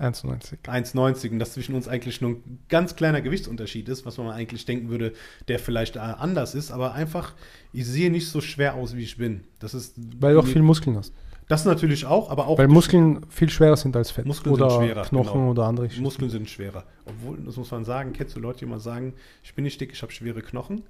[0.00, 0.64] 1,90?
[0.64, 4.64] 1,90 und dass zwischen uns eigentlich nur ein ganz kleiner Gewichtsunterschied ist, was man eigentlich
[4.64, 5.12] denken würde,
[5.48, 7.34] der vielleicht äh, anders ist, aber einfach,
[7.72, 9.44] ich sehe nicht so schwer aus, wie ich bin.
[9.58, 11.12] Das ist Weil du auch viel Muskeln hast.
[11.48, 14.26] das natürlich auch, aber auch Weil Muskeln viel schwerer sind als Fett.
[14.26, 15.50] Muskeln sind oder schwerer, Knochen genau.
[15.50, 16.04] oder andere Geschichten.
[16.04, 16.84] Muskeln sind schwerer.
[17.04, 19.92] Obwohl, das muss man sagen, kennst du Leute, die immer sagen, ich bin nicht dick,
[19.92, 20.82] ich habe schwere Knochen?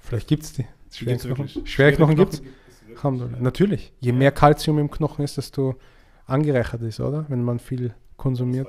[0.00, 0.66] Vielleicht gibt es die.
[0.90, 1.70] Schwere Knochen, wirklich.
[1.70, 2.42] schwere Knochen gibt es.
[2.42, 2.52] gibt
[3.02, 3.40] es.
[3.40, 3.92] Natürlich.
[4.00, 5.74] Je mehr Kalzium im Knochen ist, desto
[6.26, 7.26] angereichert ist, oder?
[7.28, 8.68] Wenn man viel konsumiert.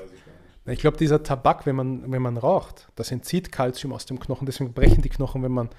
[0.66, 4.46] Ich glaube, dieser Tabak, wenn man, wenn man raucht, das entzieht Kalzium aus dem Knochen.
[4.46, 5.70] Deswegen brechen die Knochen, wenn man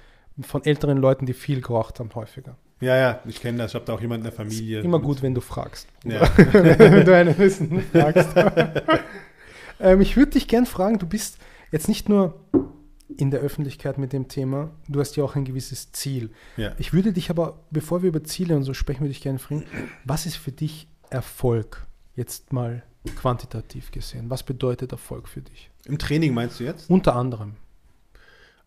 [0.41, 2.55] von älteren Leuten, die viel geraucht haben, häufiger.
[2.81, 3.71] Ja, ja, ich kenne das.
[3.71, 4.81] Ich habe da auch jemanden in der Familie.
[4.81, 5.87] Immer gut, wenn du fragst.
[6.05, 6.21] Ja.
[6.53, 8.29] wenn du einen Wissen fragst.
[9.79, 11.37] ähm, ich würde dich gern fragen, du bist
[11.71, 12.39] jetzt nicht nur
[13.17, 16.31] in der Öffentlichkeit mit dem Thema, du hast ja auch ein gewisses Ziel.
[16.57, 16.73] Ja.
[16.77, 19.65] Ich würde dich aber, bevor wir über Ziele und so sprechen, würde ich gerne fragen,
[20.05, 21.85] was ist für dich Erfolg?
[22.15, 22.83] Jetzt mal
[23.15, 24.29] quantitativ gesehen.
[24.29, 25.69] Was bedeutet Erfolg für dich?
[25.85, 26.89] Im Training meinst du jetzt?
[26.89, 27.55] Unter anderem.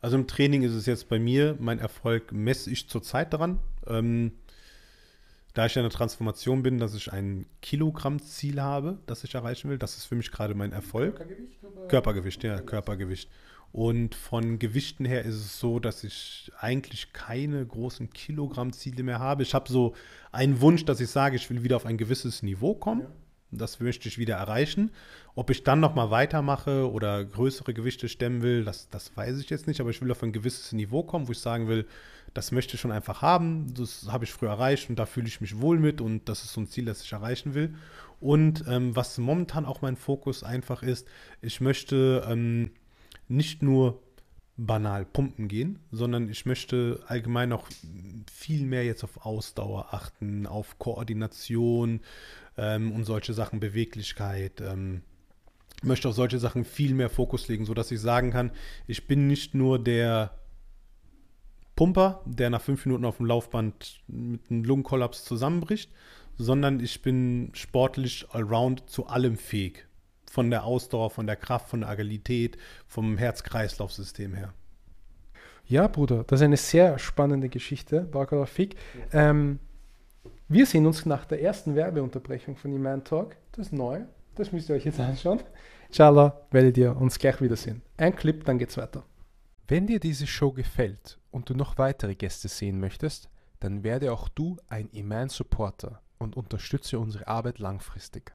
[0.00, 3.58] Also im Training ist es jetzt bei mir, mein Erfolg messe ich zurzeit daran.
[3.86, 4.32] Ähm,
[5.54, 9.68] da ich ja in der Transformation bin, dass ich ein Kilogramm-Ziel habe, das ich erreichen
[9.68, 11.16] will, das ist für mich gerade mein Erfolg.
[11.16, 11.88] Körpergewicht?
[11.88, 13.30] Körpergewicht, ja, Körpergewicht.
[13.70, 19.42] Und von Gewichten her ist es so, dass ich eigentlich keine großen Kilogramm-Ziele mehr habe.
[19.42, 19.94] Ich habe so
[20.30, 23.02] einen Wunsch, dass ich sage, ich will wieder auf ein gewisses Niveau kommen.
[23.02, 23.10] Ja.
[23.52, 24.90] Das möchte ich wieder erreichen.
[25.34, 29.66] Ob ich dann nochmal weitermache oder größere Gewichte stemmen will, das, das weiß ich jetzt
[29.66, 29.80] nicht.
[29.80, 31.86] Aber ich will auf ein gewisses Niveau kommen, wo ich sagen will,
[32.34, 33.72] das möchte ich schon einfach haben.
[33.74, 36.54] Das habe ich früher erreicht und da fühle ich mich wohl mit und das ist
[36.54, 37.74] so ein Ziel, das ich erreichen will.
[38.20, 41.06] Und ähm, was momentan auch mein Fokus einfach ist,
[41.40, 42.70] ich möchte ähm,
[43.28, 44.00] nicht nur
[44.66, 47.68] banal pumpen gehen, sondern ich möchte allgemein auch
[48.32, 52.00] viel mehr jetzt auf Ausdauer achten, auf Koordination
[52.56, 54.60] ähm, und solche Sachen, Beweglichkeit.
[54.60, 55.02] Ähm,
[55.82, 58.52] möchte auf solche Sachen viel mehr Fokus legen, sodass ich sagen kann,
[58.86, 60.38] ich bin nicht nur der
[61.74, 65.90] Pumper, der nach fünf Minuten auf dem Laufband mit einem Lungenkollaps zusammenbricht,
[66.36, 69.86] sondern ich bin sportlich allround zu allem fähig.
[70.32, 74.54] Von der Ausdauer, von der Kraft, von der Agilität, vom Herz-Kreislauf-System her.
[75.66, 78.76] Ja, Bruder, das ist eine sehr spannende Geschichte, Barbara Fick.
[79.12, 79.58] Ähm,
[80.48, 83.36] wir sehen uns nach der ersten Werbeunterbrechung von Iman Talk.
[83.52, 84.00] Das ist neu.
[84.34, 85.42] Das müsst ihr euch jetzt anschauen.
[85.88, 87.82] Inshallah werdet ihr uns gleich wiedersehen.
[87.98, 89.04] Ein Clip, dann geht's weiter.
[89.68, 93.28] Wenn dir diese Show gefällt und du noch weitere Gäste sehen möchtest,
[93.60, 98.32] dann werde auch du ein Iman Supporter und unterstütze unsere Arbeit langfristig.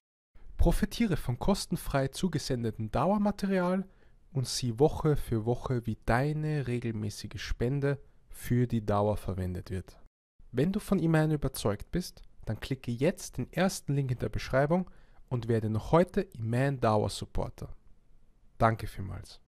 [0.58, 3.86] Profitiere von kostenfrei zugesendeten Dauermaterial
[4.32, 9.96] und sieh Woche für Woche, wie deine regelmäßige Spende für die Dauer verwendet wird.
[10.50, 14.90] Wenn du von Iman überzeugt bist, dann klicke jetzt den ersten Link in der Beschreibung
[15.28, 17.68] und werde noch heute Iman Dauer Supporter.
[18.58, 19.40] Danke vielmals.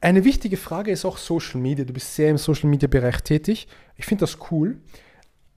[0.00, 1.84] Eine wichtige Frage ist auch Social Media.
[1.84, 3.68] Du bist sehr im Social Media Bereich tätig.
[3.96, 4.80] Ich finde das cool.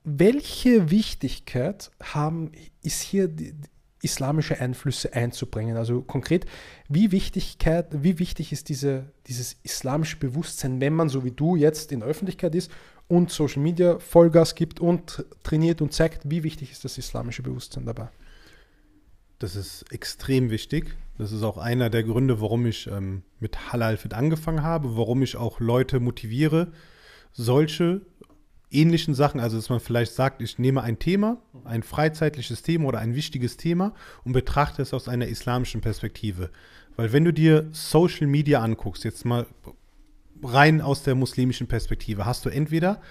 [0.09, 3.53] Welche Wichtigkeit haben, ist hier die,
[4.01, 5.75] islamische Einflüsse einzubringen?
[5.75, 6.45] Also konkret,
[6.87, 11.91] wie, Wichtigkeit, wie wichtig ist diese, dieses islamische Bewusstsein, wenn man so wie du jetzt
[11.91, 12.71] in der Öffentlichkeit ist
[13.09, 17.85] und Social Media Vollgas gibt und trainiert und zeigt, wie wichtig ist das islamische Bewusstsein
[17.85, 18.07] dabei?
[19.39, 20.95] Das ist extrem wichtig.
[21.17, 25.21] Das ist auch einer der Gründe, warum ich ähm, mit Halal Fit angefangen habe, warum
[25.21, 26.71] ich auch Leute motiviere,
[27.33, 28.03] solche
[28.71, 32.99] ähnlichen Sachen, also dass man vielleicht sagt, ich nehme ein Thema, ein freizeitliches Thema oder
[32.99, 36.49] ein wichtiges Thema und betrachte es aus einer islamischen Perspektive.
[36.95, 39.45] Weil wenn du dir Social Media anguckst, jetzt mal
[40.43, 43.01] rein aus der muslimischen Perspektive, hast du entweder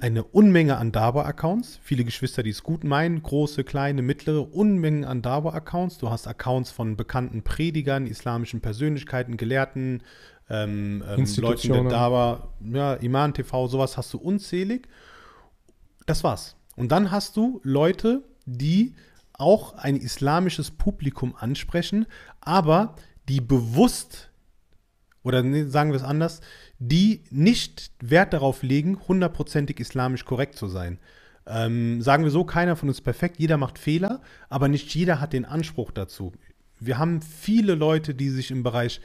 [0.00, 5.22] eine Unmenge an Daba-Accounts, viele Geschwister, die es gut meinen, große, kleine, mittlere, Unmengen an
[5.22, 5.98] Daba-Accounts.
[5.98, 10.02] Du hast Accounts von bekannten Predigern, islamischen Persönlichkeiten, Gelehrten,
[10.50, 14.88] ähm, ähm, Leuten der Daba, ja, Iman TV, sowas hast du unzählig.
[16.06, 16.56] Das war's.
[16.76, 18.94] Und dann hast du Leute, die
[19.32, 22.06] auch ein islamisches Publikum ansprechen,
[22.40, 22.94] aber
[23.28, 24.30] die bewusst,
[25.22, 26.40] oder sagen wir es anders,
[26.78, 30.98] die nicht Wert darauf legen, hundertprozentig islamisch korrekt zu sein.
[31.46, 35.20] Ähm, sagen wir so, keiner von uns ist perfekt, jeder macht Fehler, aber nicht jeder
[35.20, 36.32] hat den Anspruch dazu.
[36.78, 39.00] Wir haben viele Leute, die sich im Bereich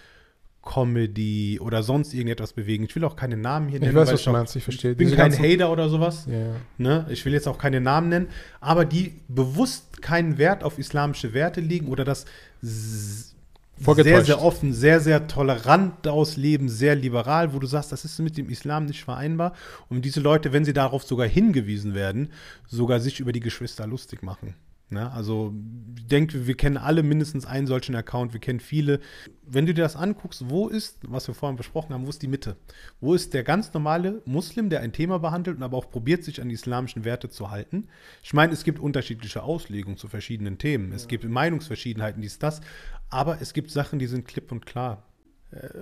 [0.67, 2.83] Comedy oder sonst irgendetwas bewegen.
[2.83, 3.91] Ich will auch keine Namen hier nennen.
[3.91, 4.91] Ich weiß, was du meinst, ich verstehe.
[4.91, 6.27] Ich bin kein Hater oder sowas.
[6.29, 6.55] Ja.
[6.77, 7.05] Ne?
[7.09, 8.27] Ich will jetzt auch keine Namen nennen,
[8.59, 12.25] aber die bewusst keinen Wert auf islamische Werte legen oder das
[12.61, 18.37] sehr, sehr offen, sehr, sehr tolerant ausleben, sehr liberal, wo du sagst, das ist mit
[18.37, 19.53] dem Islam nicht vereinbar.
[19.89, 22.29] Und diese Leute, wenn sie darauf sogar hingewiesen werden,
[22.67, 24.55] sogar sich über die Geschwister lustig machen.
[24.89, 25.11] Ne?
[25.11, 25.53] Also
[25.97, 29.01] ich denke, wir kennen alle mindestens einen solchen Account, wir kennen viele.
[29.43, 32.29] Wenn du dir das anguckst, wo ist, was wir vorhin besprochen haben, wo ist die
[32.29, 32.55] Mitte?
[33.01, 36.41] Wo ist der ganz normale Muslim, der ein Thema behandelt und aber auch probiert, sich
[36.41, 37.87] an die islamischen Werte zu halten?
[38.23, 40.93] Ich meine, es gibt unterschiedliche Auslegungen zu verschiedenen Themen.
[40.93, 41.09] Es ja.
[41.09, 42.61] gibt Meinungsverschiedenheiten, dies, das.
[43.09, 45.03] Aber es gibt Sachen, die sind klipp und klar.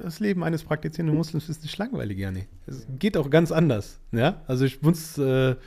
[0.03, 2.47] Das Leben eines praktizierenden Muslims ist nicht langweilig, ja nicht.
[2.67, 3.99] Es geht auch ganz anders.
[4.11, 4.41] Ja?
[4.47, 5.19] Also ich muss...
[5.19, 5.57] Äh,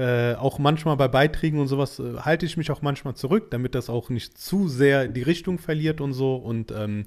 [0.00, 3.74] Äh, auch manchmal bei Beiträgen und sowas äh, halte ich mich auch manchmal zurück, damit
[3.74, 6.36] das auch nicht zu sehr die Richtung verliert und so.
[6.36, 7.04] Und ähm,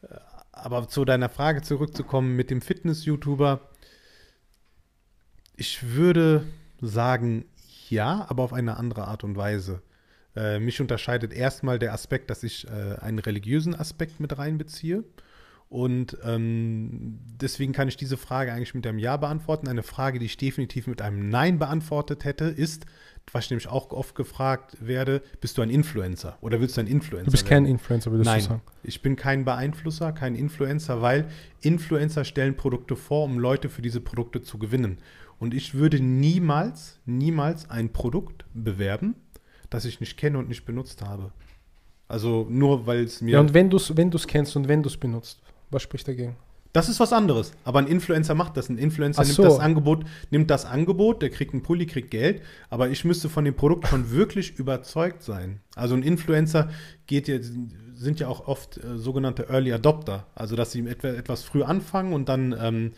[0.00, 0.06] äh,
[0.50, 3.68] aber zu deiner Frage zurückzukommen mit dem Fitness-YouTuber,
[5.56, 6.46] ich würde
[6.80, 7.44] sagen,
[7.90, 9.82] ja, aber auf eine andere Art und Weise.
[10.34, 15.04] Äh, mich unterscheidet erstmal der Aspekt, dass ich äh, einen religiösen Aspekt mit reinbeziehe.
[15.68, 19.66] Und ähm, deswegen kann ich diese Frage eigentlich mit einem Ja beantworten.
[19.66, 22.86] Eine Frage, die ich definitiv mit einem Nein beantwortet hätte, ist,
[23.32, 26.86] was ich nämlich auch oft gefragt werde, bist du ein Influencer oder willst du ein
[26.86, 27.64] Influencer Du bist werden?
[27.64, 28.62] kein Influencer, würdest Nein, du sagen.
[28.84, 31.26] ich bin kein Beeinflusser, kein Influencer, weil
[31.62, 34.98] Influencer stellen Produkte vor, um Leute für diese Produkte zu gewinnen.
[35.40, 39.16] Und ich würde niemals, niemals ein Produkt bewerben,
[39.68, 41.32] das ich nicht kenne und nicht benutzt habe.
[42.06, 43.32] Also nur weil es mir.
[43.32, 46.08] Ja, und wenn du es wenn du's kennst und wenn du es benutzt, was spricht
[46.08, 46.36] dagegen?
[46.76, 47.52] das ist was anderes.
[47.64, 48.68] Aber ein Influencer macht das.
[48.68, 49.44] Ein Influencer Ach nimmt so.
[49.44, 53.46] das Angebot, nimmt das Angebot, der kriegt einen Pulli, kriegt Geld, aber ich müsste von
[53.46, 55.60] dem Produkt schon wirklich überzeugt sein.
[55.74, 56.68] Also ein Influencer
[57.06, 60.26] geht ja, sind ja auch oft äh, sogenannte Early Adopter.
[60.34, 62.92] Also dass sie etwa, etwas früh anfangen und dann, ähm,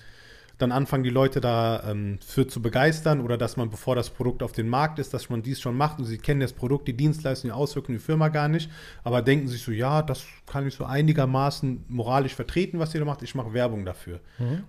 [0.59, 4.43] dann anfangen die Leute da ähm, für zu begeistern oder dass man, bevor das Produkt
[4.43, 6.97] auf den Markt ist, dass man dies schon macht und sie kennen das Produkt, die
[6.97, 8.69] Dienstleistung, die Auswirkungen, die Firma gar nicht,
[9.05, 13.07] aber denken sich so, ja, das kann ich so einigermaßen moralisch vertreten, was ihr da
[13.07, 14.21] macht, ich mache Werbung dafür.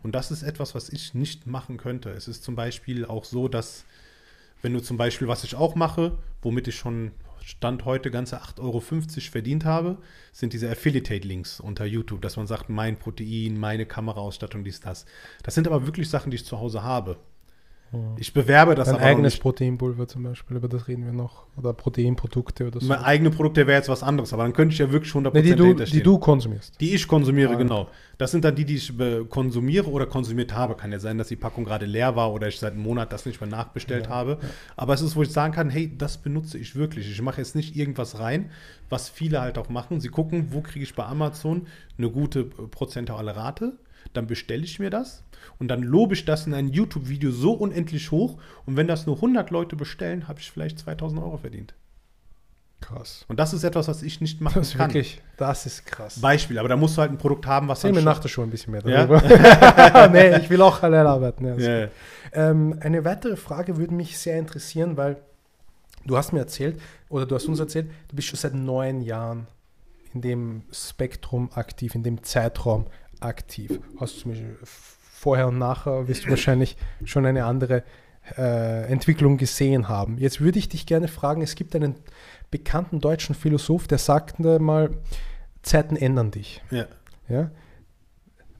[0.04, 2.12] Und das ist etwas, was ich nicht machen könnte.
[2.12, 3.84] Es ist zum Beispiel auch so, dass
[4.62, 7.12] wenn du zum Beispiel, was ich auch mache, womit ich schon
[7.50, 8.80] Stand heute ganze 8,50 Euro
[9.32, 9.98] verdient habe,
[10.32, 15.08] sind diese Affiliate-Links unter YouTube, dass man sagt, mein Protein, meine Kameraausstattung, dies, das.
[15.42, 17.18] Das sind aber wirklich Sachen, die ich zu Hause habe.
[18.17, 19.41] Ich bewerbe das Dein aber eigenes nicht.
[19.41, 21.45] Proteinpulver zum Beispiel, über das reden wir noch.
[21.58, 22.88] Oder Proteinprodukte oder so.
[22.88, 25.41] Meine eigene Produkte wäre jetzt was anderes, aber dann könnte ich ja wirklich 100% Ne,
[25.41, 26.80] die, du, die du konsumierst.
[26.80, 27.58] Die ich konsumiere, Ah.
[27.58, 27.88] genau.
[28.19, 30.75] Das sind dann die, die ich äh, konsumiere oder konsumiert habe.
[30.75, 33.25] Kann ja sein, dass die Packung gerade leer war oder ich seit einem Monat das
[33.25, 34.38] nicht mehr nachbestellt habe.
[34.75, 37.10] Aber es ist, wo ich sagen kann, hey, das benutze ich wirklich.
[37.10, 38.52] Ich mache jetzt nicht irgendwas rein,
[38.89, 39.99] was viele halt auch machen.
[39.99, 41.65] Sie gucken, wo kriege ich bei Amazon
[41.97, 43.73] eine gute äh, prozentuale Rate.
[44.13, 45.24] Dann bestelle ich mir das
[45.60, 48.38] und dann lobe ich das in ein YouTube-Video so unendlich hoch.
[48.65, 51.74] Und wenn das nur 100 Leute bestellen, habe ich vielleicht 2000 Euro verdient.
[52.82, 53.26] Krass.
[53.28, 54.88] Und das ist etwas, was ich nicht machen Das ist kann.
[54.89, 56.19] wirklich, das ist krass.
[56.22, 58.30] Beispiel, aber da musst du halt ein Produkt haben, was Erzähl mir schon- nach der
[58.30, 59.06] Show ein bisschen mehr Ja?
[59.06, 60.08] darüber.
[60.13, 61.45] nee, ich will auch allein arbeiten.
[61.45, 61.88] Ja, Ja,
[62.32, 65.17] ähm, eine weitere Frage würde mich sehr interessieren, weil
[66.06, 69.48] du hast mir erzählt, oder du hast uns erzählt, du bist schon seit neun Jahren
[70.13, 72.86] in dem Spektrum aktiv, in dem Zeitraum
[73.20, 73.80] aktiv.
[74.00, 77.84] Hast du zum Beispiel vorher und nachher, wirst du wahrscheinlich schon eine andere
[78.38, 80.18] äh, Entwicklung gesehen haben.
[80.18, 81.96] Jetzt würde ich dich gerne fragen, es gibt einen
[82.52, 84.92] bekannten deutschen Philosoph, der sagte mal,
[85.62, 86.62] Zeiten ändern dich.
[86.72, 86.86] ja.
[87.28, 87.52] Ja?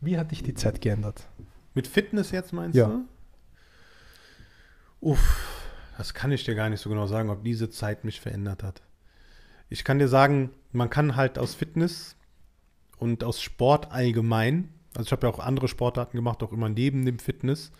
[0.02, 1.28] Wie hat dich die Zeit geändert?
[1.74, 2.88] Mit Fitness jetzt meinst Ja.
[2.88, 3.06] du?
[5.02, 5.64] Uff,
[5.98, 8.82] das kann ich dir gar nicht so genau sagen, ob diese Zeit mich verändert hat.
[9.70, 12.16] Ich kann dir sagen, man kann halt aus Fitness
[13.00, 17.06] und aus Sport allgemein, also ich habe ja auch andere Sportarten gemacht, auch immer neben
[17.06, 17.72] dem Fitness.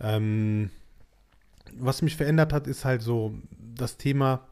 [0.00, 0.70] Ähm,
[1.72, 4.46] was mich verändert hat, ist halt so das Thema,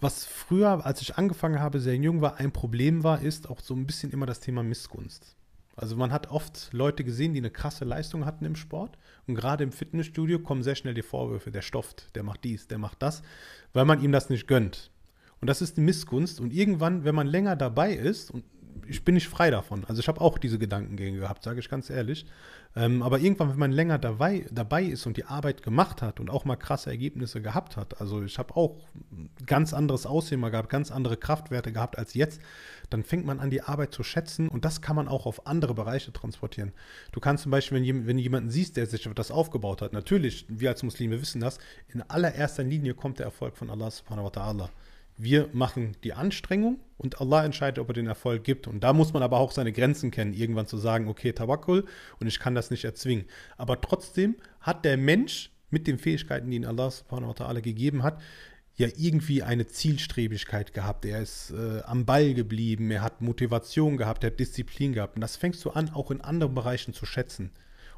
[0.00, 3.74] was früher, als ich angefangen habe, sehr jung war, ein Problem war, ist auch so
[3.74, 5.36] ein bisschen immer das Thema Missgunst.
[5.74, 9.62] Also man hat oft Leute gesehen, die eine krasse Leistung hatten im Sport und gerade
[9.62, 13.22] im Fitnessstudio kommen sehr schnell die Vorwürfe, der stofft, der macht dies, der macht das,
[13.74, 14.90] weil man ihm das nicht gönnt.
[15.40, 18.44] Und das ist eine Missgunst und irgendwann, wenn man länger dabei ist, und
[18.88, 21.90] ich bin nicht frei davon, also ich habe auch diese Gedankengänge gehabt, sage ich ganz
[21.90, 22.26] ehrlich,
[22.74, 26.30] ähm, aber irgendwann, wenn man länger dabei, dabei ist und die Arbeit gemacht hat und
[26.30, 28.76] auch mal krasse Ergebnisse gehabt hat, also ich habe auch
[29.46, 32.40] ganz anderes Aussehen mal gehabt, ganz andere Kraftwerte gehabt als jetzt,
[32.90, 35.74] dann fängt man an, die Arbeit zu schätzen und das kann man auch auf andere
[35.74, 36.72] Bereiche transportieren.
[37.12, 40.46] Du kannst zum Beispiel, wenn, wenn du jemanden siehst, der sich das aufgebaut hat, natürlich,
[40.48, 44.30] wir als Muslime wissen das, in allererster Linie kommt der Erfolg von Allah subhanahu wa
[44.30, 44.68] ta'ala.
[45.18, 48.66] Wir machen die Anstrengung und Allah entscheidet, ob er den Erfolg gibt.
[48.66, 51.84] Und da muss man aber auch seine Grenzen kennen, irgendwann zu sagen, okay, Tawakkul
[52.20, 53.26] und ich kann das nicht erzwingen.
[53.56, 58.02] Aber trotzdem hat der Mensch mit den Fähigkeiten, die ihn Allah subhanahu wa ta'ala gegeben
[58.02, 58.20] hat,
[58.76, 61.04] ja irgendwie eine Zielstrebigkeit gehabt.
[61.06, 65.16] Er ist äh, am Ball geblieben, er hat Motivation gehabt, er hat Disziplin gehabt.
[65.16, 67.52] Und das fängst du an, auch in anderen Bereichen zu schätzen.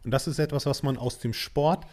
[0.05, 1.85] Und das ist etwas, was man aus dem Sport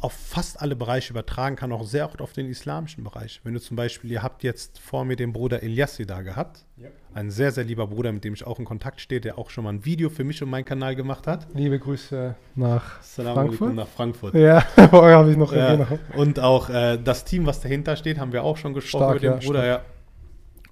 [0.00, 3.40] auf fast alle Bereiche übertragen kann, auch sehr oft auf den islamischen Bereich.
[3.44, 6.88] Wenn du zum Beispiel, ihr habt jetzt vor mir den Bruder Eliassi da gehabt, Ja.
[7.14, 9.64] ein sehr, sehr lieber Bruder, mit dem ich auch in Kontakt stehe, der auch schon
[9.64, 11.46] mal ein Video für mich und meinen Kanal gemacht hat.
[11.54, 13.74] Liebe Grüße nach alaikum Frankfurt.
[13.74, 14.34] nach Frankfurt.
[14.34, 18.44] Ja, habe ich noch Ja, und auch äh, das Team, was dahinter steht, haben wir
[18.44, 19.66] auch schon gesprochen Stark, mit dem ja, Bruder.
[19.66, 19.80] Ja.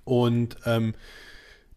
[0.05, 0.95] Und ähm,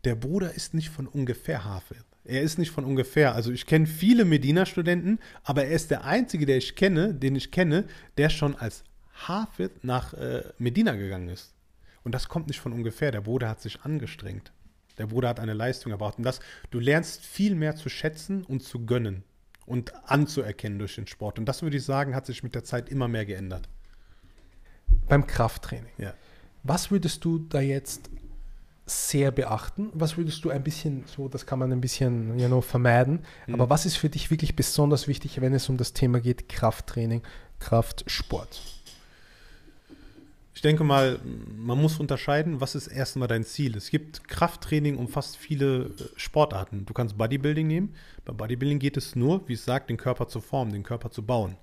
[0.04, 2.04] der Bruder ist nicht von ungefähr Hafid.
[2.24, 3.34] Er ist nicht von ungefähr.
[3.34, 7.52] Also ich kenne viele Medina-Studenten, aber er ist der einzige, der ich kenne, den ich
[7.52, 7.86] kenne,
[8.18, 8.84] der schon als
[9.28, 11.54] Hafid nach äh, Medina gegangen ist.
[12.04, 13.12] Und das kommt nicht von ungefähr.
[13.12, 14.52] Der Bruder hat sich angestrengt.
[14.97, 16.18] Der Bruder hat eine Leistung erbracht.
[16.18, 16.39] Und das,
[16.72, 19.24] du lernst viel mehr zu schätzen und zu gönnen
[19.66, 21.39] und anzuerkennen durch den Sport.
[21.39, 23.70] Und das würde ich sagen, hat sich mit der Zeit immer mehr geändert.
[25.08, 25.91] Beim Krafttraining.
[25.97, 26.14] Ja.
[26.64, 28.10] Was würdest du da jetzt
[28.90, 29.90] sehr beachten?
[29.94, 33.54] Was würdest du ein bisschen, so das kann man ein bisschen you know, vermeiden, Mhm.
[33.56, 37.22] aber was ist für dich wirklich besonders wichtig, wenn es um das Thema geht, Krafttraining,
[37.60, 38.62] Kraftsport?
[40.56, 41.20] Ich denke mal,
[41.56, 43.78] man muss unterscheiden, was ist erstmal dein Ziel.
[43.78, 46.86] Es gibt Krafttraining um fast viele äh, Sportarten.
[46.86, 47.96] Du kannst Bodybuilding nehmen.
[48.26, 51.24] Bei Bodybuilding geht es nur, wie es sagt, den Körper zu formen, den Körper zu
[51.26, 51.56] bauen.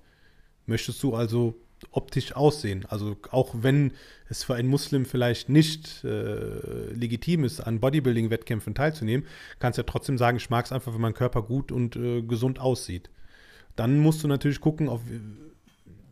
[0.65, 1.53] Möchtest du also
[1.91, 2.85] optisch aussehen?
[2.89, 3.93] Also auch wenn
[4.29, 9.25] es für einen Muslim vielleicht nicht äh, legitim ist, an Bodybuilding-Wettkämpfen teilzunehmen,
[9.59, 12.21] kannst du ja trotzdem sagen, ich mag es einfach, wenn mein Körper gut und äh,
[12.21, 13.09] gesund aussieht.
[13.75, 15.01] Dann musst du natürlich gucken, auf,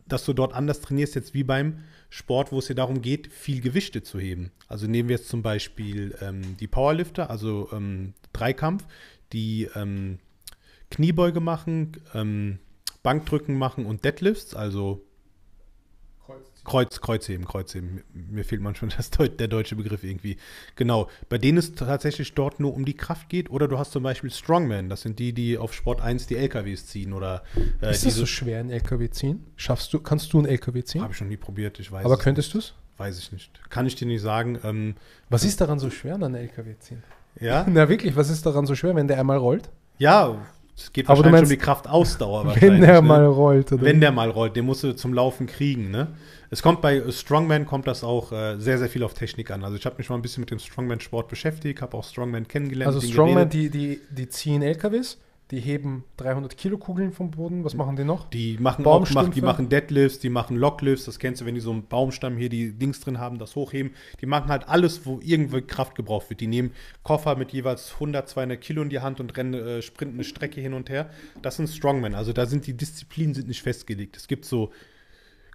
[0.06, 3.60] dass du dort anders trainierst, jetzt wie beim Sport, wo es ja darum geht, viel
[3.60, 4.52] Gewichte zu heben.
[4.68, 8.86] Also nehmen wir jetzt zum Beispiel ähm, die Powerlifter, also ähm, Dreikampf,
[9.32, 10.18] die ähm,
[10.90, 12.60] Kniebeuge machen, ähm,
[13.02, 15.04] Bankdrücken machen und Deadlifts, also
[16.64, 18.02] Kreuz, Kreuzheben, Kreuzheben.
[18.12, 20.36] Mir fehlt manchmal das der deutsche Begriff irgendwie.
[20.74, 21.08] Genau.
[21.28, 23.50] Bei denen es tatsächlich dort nur um die Kraft geht.
[23.50, 24.88] Oder du hast zum Beispiel Strongman.
[24.88, 27.12] Das sind die, die auf Sport 1 die LKWs ziehen.
[27.12, 27.44] Oder
[27.80, 29.44] äh, ist das so schwer, einen LKW ziehen?
[29.54, 31.02] Schaffst du, kannst du einen LKW ziehen?
[31.02, 31.78] Habe ich noch nie probiert.
[31.78, 32.74] Ich weiß Aber es könntest du es?
[32.96, 33.60] Weiß ich nicht.
[33.70, 34.58] Kann ich dir nicht sagen.
[34.64, 34.96] Ähm,
[35.28, 37.02] Was ist daran so schwer, an einen LKW ziehen?
[37.38, 37.64] ja?
[37.68, 39.70] Na wirklich, was ist daran so schwer, wenn der einmal rollt?
[39.98, 40.46] Ja,
[40.76, 42.54] es geht Aber wahrscheinlich um meinst, die Kraftausdauer.
[42.60, 43.08] Wenn der ne?
[43.08, 43.82] mal rollt, oder?
[43.82, 46.08] Wenn der mal rollt, den musst du zum Laufen kriegen, ne?
[46.50, 49.64] Es kommt bei Strongman kommt das auch äh, sehr, sehr viel auf Technik an.
[49.64, 52.94] Also ich habe mich mal ein bisschen mit dem Strongman-Sport beschäftigt, habe auch Strongman kennengelernt.
[52.94, 55.18] also Strongman, die, die, die ziehen LKWs,
[55.50, 57.64] die heben 300 Kilo Kugeln vom Boden.
[57.64, 58.28] Was machen die noch?
[58.30, 61.70] Die machen auch, die machen Deadlifts, die machen Locklifts, das kennst du, wenn die so
[61.70, 63.92] einen Baumstamm hier die Dings drin haben, das hochheben.
[64.20, 66.40] Die machen halt alles, wo irgendwo Kraft gebraucht wird.
[66.40, 66.72] Die nehmen
[67.04, 70.60] Koffer mit jeweils 100, 200 Kilo in die Hand und rennen, äh, sprinten eine Strecke
[70.60, 71.10] hin und her.
[71.42, 72.14] Das sind Strongmen.
[72.16, 74.16] Also da sind die Disziplinen sind nicht festgelegt.
[74.16, 74.72] Es gibt so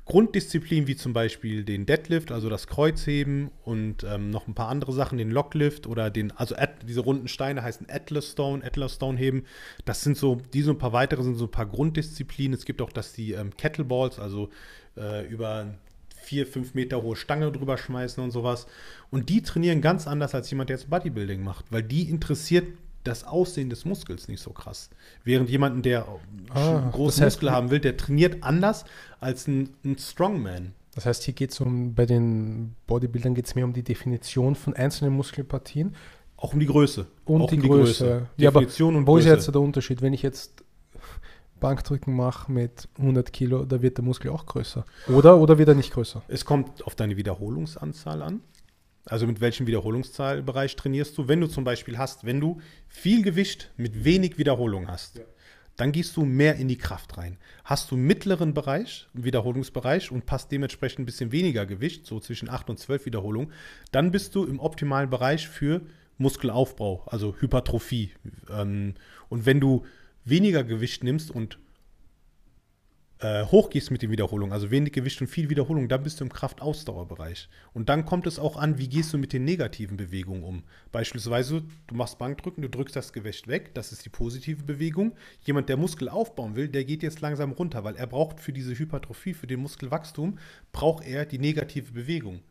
[0.06, 4.94] Grunddisziplinen wie zum Beispiel den Deadlift, also das Kreuzheben und ähm, noch ein paar andere
[4.94, 9.18] Sachen, den Locklift oder den, also At, diese runden Steine heißen Atlas Stone, Atlas Stone
[9.18, 9.44] heben.
[9.86, 12.54] Das sind so, diese und ein paar weitere sind so ein paar Grunddisziplinen.
[12.54, 14.50] Es gibt auch, dass die ähm, Kettleballs, also
[14.98, 15.76] äh, über
[16.22, 18.68] vier, fünf Meter hohe Stange drüber schmeißen und sowas.
[19.10, 22.68] Und die trainieren ganz anders als jemand, der jetzt Bodybuilding macht, weil die interessiert
[23.04, 24.90] das Aussehen des Muskels nicht so krass.
[25.24, 26.08] Während jemanden, der
[26.54, 28.86] Ah, großen das heißt- Muskel haben will, der trainiert anders
[29.20, 30.74] als ein, ein Strongman.
[30.94, 34.56] Das heißt, hier geht es um, bei den Bodybuildern geht es mehr um die Definition
[34.56, 35.96] von einzelnen Muskelpartien
[36.38, 37.08] Auch um die Größe.
[37.26, 38.28] und auch die, um Größe.
[38.38, 39.36] Ja, aber Definition und wo ist Größe.
[39.36, 40.02] jetzt der Unterschied?
[40.02, 40.64] Wenn ich jetzt
[41.60, 44.84] Bankdrücken mache mit 100 Kilo, da wird der Muskel auch größer.
[45.10, 46.24] Oder, oder wird er nicht größer?
[46.28, 48.42] Es kommt auf deine Wiederholungsanzahl an.
[49.06, 51.28] Also mit welchem Wiederholungszahlbereich trainierst du?
[51.28, 55.22] Wenn du zum Beispiel hast, wenn du viel Gewicht mit wenig Wiederholung hast,
[55.78, 57.38] dann gehst du mehr in die Kraft rein.
[57.64, 62.70] Hast du mittleren Bereich, Wiederholungsbereich und passt dementsprechend ein bisschen weniger Gewicht, so zwischen 8
[62.70, 63.52] und 12 Wiederholungen,
[63.92, 65.82] dann bist du im optimalen Bereich für
[66.20, 68.12] Muskelaufbau, also Hypertrophie.
[68.50, 68.94] Ähm,
[69.30, 69.86] Und wenn du
[70.24, 71.58] weniger Gewicht nimmst und
[73.22, 76.34] äh, hochgehst mit den Wiederholungen, also wenig Gewicht und viel Wiederholung, dann bist du im
[76.34, 77.50] Kraftausdauerbereich.
[77.74, 80.64] Und dann kommt es auch an, wie gehst du mit den negativen Bewegungen um.
[80.92, 85.14] Beispielsweise, du machst Bankdrücken, du drückst das Gewicht weg, das ist die positive Bewegung.
[85.46, 88.78] Jemand, der Muskel aufbauen will, der geht jetzt langsam runter, weil er braucht für diese
[88.78, 90.40] Hypertrophie, für den Muskelwachstum,
[90.72, 92.42] braucht er die negative Bewegung.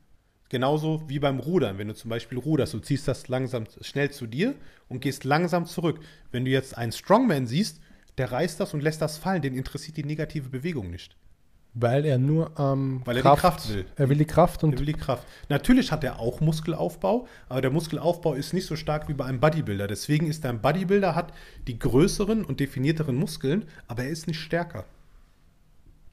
[0.51, 1.79] Genauso wie beim Rudern.
[1.79, 4.55] Wenn du zum Beispiel ruderst, du ziehst das langsam schnell zu dir
[4.89, 6.01] und gehst langsam zurück.
[6.33, 7.81] Wenn du jetzt einen Strongman siehst,
[8.19, 11.17] der reißt das und lässt das fallen, den interessiert die negative Bewegung nicht.
[11.73, 13.85] Weil er nur ähm, Weil er die Kraft will.
[13.95, 15.27] Er will die Kraft Er und will die Kraft.
[15.49, 19.39] Natürlich hat er auch Muskelaufbau, aber der Muskelaufbau ist nicht so stark wie bei einem
[19.39, 19.87] Bodybuilder.
[19.87, 21.33] Deswegen ist er ein Bodybuilder, hat
[21.69, 24.85] die größeren und definierteren Muskeln, aber er ist nicht stärker.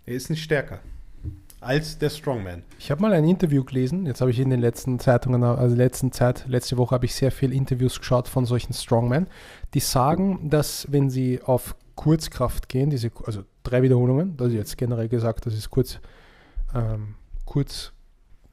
[0.06, 0.80] Er ist nicht stärker
[1.60, 2.64] als der Strongman.
[2.80, 6.12] Ich habe mal ein Interview gelesen, jetzt habe ich in den letzten Zeitungen, also letzten
[6.12, 9.28] Zeit, letzte Woche habe ich sehr viele Interviews geschaut von solchen Strongmen,
[9.74, 14.78] die sagen, dass wenn sie auf Kurzkraft gehen, diese, also drei Wiederholungen, das ist jetzt
[14.78, 16.00] generell gesagt, das ist kurz,
[16.74, 17.92] ähm, kurz,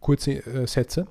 [0.00, 1.06] kurze äh, Sätze,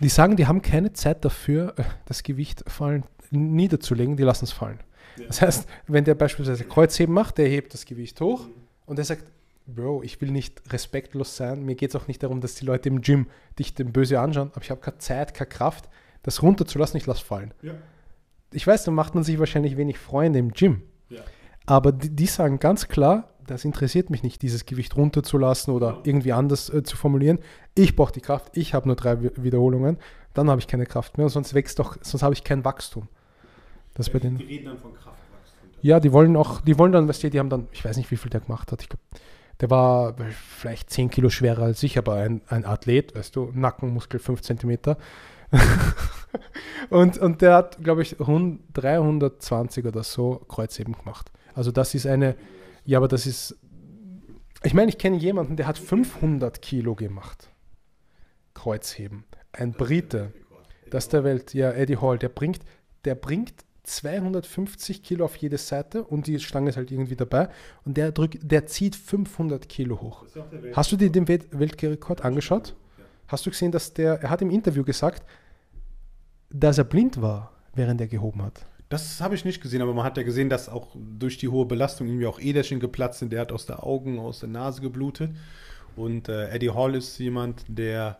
[0.00, 4.80] die sagen, die haben keine Zeit dafür, das Gewicht fallen, niederzulegen, die lassen es fallen.
[5.28, 8.48] Das heißt, wenn der beispielsweise Kreuzheben macht, der hebt das Gewicht hoch
[8.86, 9.24] und der sagt,
[9.66, 11.64] Bro, ich will nicht respektlos sein.
[11.64, 14.50] Mir geht es auch nicht darum, dass die Leute im Gym dich dem böse anschauen,
[14.54, 15.88] aber ich habe keine Zeit, keine Kraft,
[16.22, 17.54] das runterzulassen, ich lasse fallen.
[17.62, 17.74] Ja.
[18.52, 20.82] Ich weiß, da macht man sich wahrscheinlich wenig Freunde im Gym.
[21.12, 21.20] Ja.
[21.66, 26.32] Aber die, die sagen ganz klar, das interessiert mich nicht, dieses Gewicht runterzulassen oder irgendwie
[26.32, 27.38] anders äh, zu formulieren.
[27.74, 29.98] Ich brauche die Kraft, ich habe nur drei Wi- Wiederholungen,
[30.34, 33.08] dann habe ich keine Kraft mehr, sonst wächst doch, sonst habe ich kein Wachstum.
[33.94, 35.68] Das bei den, Die reden dann von Kraftwachstum.
[35.82, 38.10] ja, die wollen auch, die wollen dann, weißt du, die haben dann, ich weiß nicht,
[38.10, 38.80] wie viel der gemacht hat.
[38.82, 39.00] Ich glaub,
[39.60, 44.18] der war vielleicht 10 Kilo schwerer als ich, aber ein, ein Athlet, weißt du, Nackenmuskel
[44.18, 44.96] 5 Zentimeter.
[46.90, 51.30] und, und der hat, glaube ich, 100 320 oder so Kreuzheben gemacht.
[51.54, 52.36] Also das ist eine,
[52.84, 53.56] ja, aber das ist,
[54.62, 57.50] ich meine, ich kenne jemanden, der hat 500 Kilo gemacht.
[58.54, 59.24] Kreuzheben.
[59.52, 60.32] Ein Brite.
[60.90, 62.60] Das der Welt, ja, Eddie Hall, der bringt,
[63.04, 63.54] der bringt
[63.84, 67.48] 250 Kilo auf jede Seite und die Stange ist halt irgendwie dabei
[67.84, 70.24] und der drückt, der zieht 500 Kilo hoch.
[70.74, 72.76] Hast du dir den Welt Weltrekord angeschaut?
[73.26, 75.24] Hast du gesehen, dass der, er hat im Interview gesagt,
[76.52, 78.66] dass er blind war, während er gehoben hat.
[78.88, 81.64] Das habe ich nicht gesehen, aber man hat ja gesehen, dass auch durch die hohe
[81.64, 83.32] Belastung irgendwie auch Äderchen geplatzt sind.
[83.32, 85.30] Der hat aus der Augen, aus der Nase geblutet.
[85.96, 88.18] Und äh, Eddie Hall ist jemand, der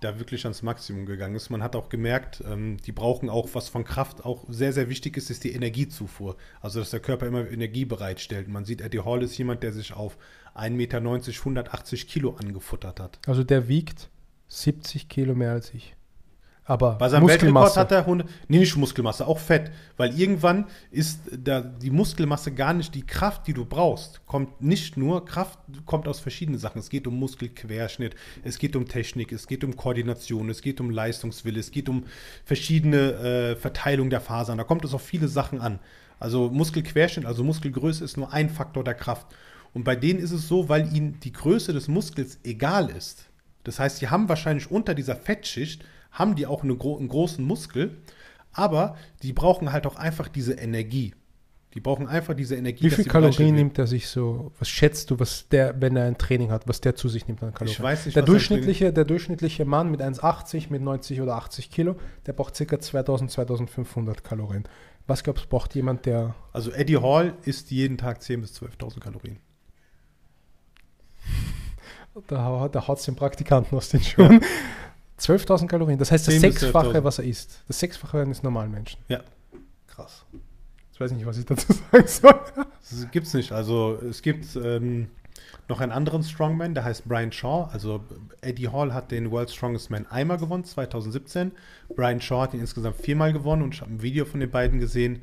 [0.00, 1.50] da wirklich ans Maximum gegangen ist.
[1.50, 5.16] Man hat auch gemerkt, ähm, die brauchen auch, was von Kraft auch sehr, sehr wichtig
[5.16, 6.36] ist, ist die Energiezufuhr.
[6.60, 8.48] Also, dass der Körper immer Energie bereitstellt.
[8.48, 10.16] Man sieht, Eddie Hall ist jemand, der sich auf
[10.54, 13.18] 1,90 Meter, 180 Kilo angefuttert hat.
[13.26, 14.08] Also der wiegt
[14.48, 15.94] 70 Kilo mehr als ich.
[16.68, 17.80] Aber Bei seinem Weltrekord Muskelmasse.
[17.80, 19.70] hat er 100, nee, nicht Muskelmasse, auch Fett.
[19.96, 24.26] Weil irgendwann ist da die Muskelmasse gar nicht die Kraft, die du brauchst.
[24.26, 26.78] Kommt nicht nur, Kraft kommt aus verschiedenen Sachen.
[26.80, 28.14] Es geht um Muskelquerschnitt,
[28.44, 32.04] es geht um Technik, es geht um Koordination, es geht um Leistungswille, es geht um
[32.44, 34.58] verschiedene äh, Verteilung der Fasern.
[34.58, 35.78] Da kommt es auf viele Sachen an.
[36.20, 39.26] Also Muskelquerschnitt, also Muskelgröße ist nur ein Faktor der Kraft.
[39.72, 43.24] Und bei denen ist es so, weil ihnen die Größe des Muskels egal ist.
[43.64, 47.44] Das heißt, sie haben wahrscheinlich unter dieser Fettschicht, haben die auch eine gro einen großen
[47.44, 47.98] Muskel,
[48.52, 51.14] aber die brauchen halt auch einfach diese Energie.
[51.74, 52.84] Die brauchen einfach diese Energie.
[52.84, 54.52] Wie viel Kalorien nimmt er sich so?
[54.58, 57.42] Was schätzt du, was der, wenn er ein Training hat, was der zu sich nimmt
[57.42, 57.76] an Kalorien?
[57.76, 61.36] Ich weiß nicht, der was er durchschnittliche, der durchschnittliche Mann mit 1,80, mit 90 oder
[61.36, 61.96] 80 Kilo,
[62.26, 62.80] der braucht ca.
[62.80, 64.64] 2000, 2500 Kalorien.
[65.06, 69.00] Was glaubst du, braucht jemand, der Also Eddie Hall isst jeden Tag 10.000 bis 12.000
[69.00, 69.38] Kalorien.
[72.26, 74.40] Da, da haut es den Praktikanten aus den Schuhen.
[75.18, 75.98] 12.000 Kalorien.
[75.98, 77.04] Das heißt, das 10 bis Sechsfache, 12.000.
[77.04, 77.62] was er isst.
[77.66, 79.00] Das Sechsfache eines normalen Menschen.
[79.08, 79.20] Ja.
[79.86, 80.24] Krass.
[80.92, 82.40] Ich weiß nicht, was ich dazu sagen soll.
[82.56, 83.52] Das gibt's nicht.
[83.52, 85.08] Also es gibt ähm,
[85.68, 87.68] noch einen anderen Strongman, der heißt Brian Shaw.
[87.72, 88.02] Also
[88.40, 91.52] Eddie Hall hat den World Strongest Man einmal gewonnen, 2017.
[91.94, 94.80] Brian Shaw hat ihn insgesamt viermal gewonnen und ich habe ein Video von den beiden
[94.80, 95.22] gesehen.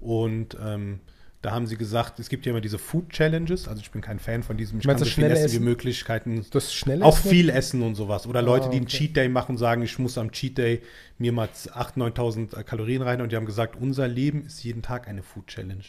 [0.00, 1.00] Und ähm,
[1.42, 3.66] da haben sie gesagt, es gibt ja immer diese Food Challenges.
[3.66, 5.60] Also ich bin kein Fan von diesem, ich Meinst kann so viel essen Essen?
[5.60, 6.46] wie Möglichkeiten.
[6.52, 7.30] Das schnelle Auch Essen?
[7.30, 8.28] viel essen und sowas.
[8.28, 8.98] Oder Leute, die einen okay.
[8.98, 10.82] Cheat Day machen, sagen, ich muss am Cheat Day
[11.18, 13.20] mir mal 8.000, 9.000 Kalorien rein.
[13.20, 15.82] Und die haben gesagt, unser Leben ist jeden Tag eine Food Challenge.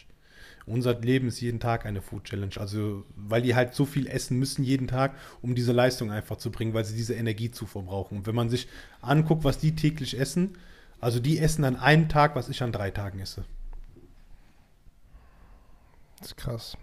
[0.66, 2.54] Unser Leben ist jeden Tag eine Food Challenge.
[2.56, 6.50] Also, weil die halt so viel essen müssen jeden Tag, um diese Leistung einfach zu
[6.50, 8.18] bringen, weil sie diese Energiezufuhr brauchen.
[8.18, 8.66] Und wenn man sich
[9.00, 10.58] anguckt, was die täglich essen,
[11.00, 13.44] also die essen an einem Tag, was ich an drei Tagen esse.
[16.24, 16.76] Das ist krass.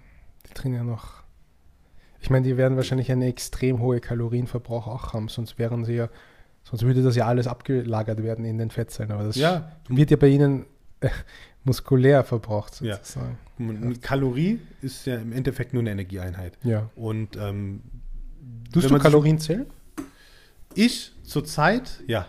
[0.47, 1.23] Die trainieren noch.
[2.19, 6.09] Ich meine, die werden wahrscheinlich eine extrem hohe Kalorienverbrauch auch haben, sonst wären sie ja,
[6.63, 9.11] sonst würde das ja alles abgelagert werden in den Fettzellen.
[9.11, 9.71] Aber das Ja.
[9.89, 10.67] wird ja bei ihnen
[10.99, 11.09] äh,
[11.63, 12.97] muskulär verbraucht Ja.
[12.97, 13.39] sozusagen.
[13.57, 16.59] Eine Kalorie ist ja im Endeffekt nur eine Energieeinheit.
[16.63, 16.91] Ja.
[16.95, 17.81] Und ähm,
[18.71, 19.65] Tust du Kalorien zählen?
[20.75, 22.27] ich zurzeit, ja,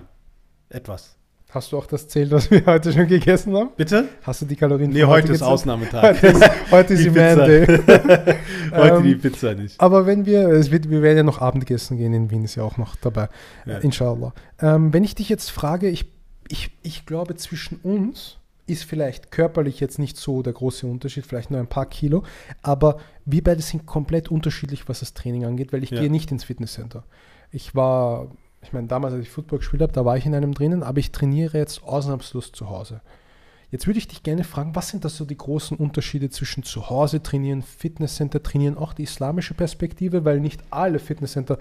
[0.70, 1.16] etwas.
[1.54, 3.70] Hast du auch das zählt, was wir heute schon gegessen haben?
[3.76, 4.08] Bitte?
[4.22, 5.42] Hast du die Kalorien Nee, von heute ist?
[5.42, 6.02] Ausnahmetag.
[6.02, 7.10] Heute ist, heute ist Die.
[7.10, 7.66] Man Day.
[8.72, 9.78] Heute Ähm, die Pizza nicht.
[9.78, 12.62] Aber wenn wir, es wird, wir werden ja noch Abendessen gehen in Wien, ist ja
[12.62, 13.28] auch noch dabei.
[13.66, 13.74] Ja.
[13.78, 14.32] Äh, Inshallah.
[14.60, 16.06] Ähm, wenn ich dich jetzt frage, ich,
[16.48, 21.50] ich, ich glaube, zwischen uns ist vielleicht körperlich jetzt nicht so der große Unterschied, vielleicht
[21.50, 22.22] nur ein paar Kilo,
[22.62, 22.96] aber
[23.26, 26.00] wir beide sind komplett unterschiedlich, was das Training angeht, weil ich Ja.
[26.00, 27.04] gehe nicht ins Fitnesscenter.
[27.50, 28.28] Ich war,
[28.62, 30.98] ich meine, damals, als ich Football gespielt habe, da war ich in einem drinnen, aber
[30.98, 33.00] ich trainiere jetzt ausnahmslos zu Hause.
[33.70, 36.90] Jetzt würde ich dich gerne fragen, was sind das so die großen Unterschiede zwischen zu
[36.90, 41.58] Hause trainieren, Fitnesscenter trainieren, auch die islamische Perspektive, weil nicht alle Fitnesscenter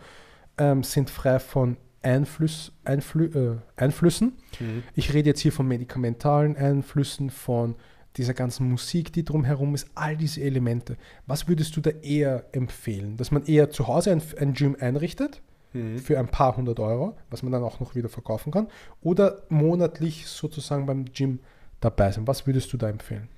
[0.58, 4.34] ähm, sind frei von Einfluss, Einflü äh, Einflüssen.
[4.60, 4.84] Mhm.
[4.94, 7.76] Ich rede jetzt hier von medikamentalen Einflüssen, von
[8.18, 10.98] dieser ganzen Musik, die drumherum ist, all diese Elemente.
[11.28, 13.16] Was würdest du da eher empfehlen?
[13.16, 15.42] Dass man eher zu Hause ein, ein Gym einrichtet
[15.74, 16.00] Mhm.
[16.00, 18.68] für ein paar hundert Euro, was man dann auch noch wieder verkaufen kann,
[19.02, 21.40] oder monatlich sozusagen beim Gym
[21.80, 22.28] dabei sein?
[22.28, 23.30] Was würdest du da empfehlen?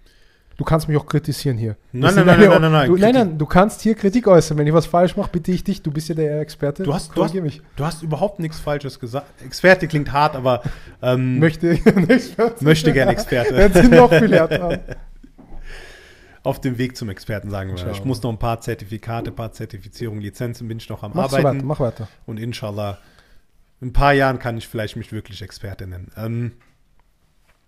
[0.56, 1.76] Du kannst mich auch kritisieren hier.
[1.92, 4.56] Nein, nein, nein, eine- nein, nein, nein, Du, nein, nein, du kannst hier Kritik äußern.
[4.56, 5.82] Wenn ich was falsch mache, bitte ich dich.
[5.82, 6.84] Du bist ja der Experte.
[6.84, 7.62] Du hast, du, hast, mich.
[7.76, 9.26] du hast überhaupt nichts Falsches gesagt.
[9.44, 10.62] Experte klingt hart, aber
[11.02, 11.80] ähm, Möchte
[12.60, 13.56] möchte gern Experte.
[13.56, 14.80] Hört sich noch viel härter an.
[16.44, 17.92] Auf dem Weg zum Experten, sagen wir.
[17.92, 21.30] Ich muss noch ein paar Zertifikate, ein paar Zertifizierungen, Lizenzen bin ich noch am Mach
[21.30, 21.58] so Arbeiten.
[21.58, 22.08] weiter, mach weiter.
[22.26, 23.00] Und inshallah,
[23.80, 26.12] in ein paar Jahren kann ich vielleicht mich wirklich Experte nennen.
[26.18, 26.52] Ähm,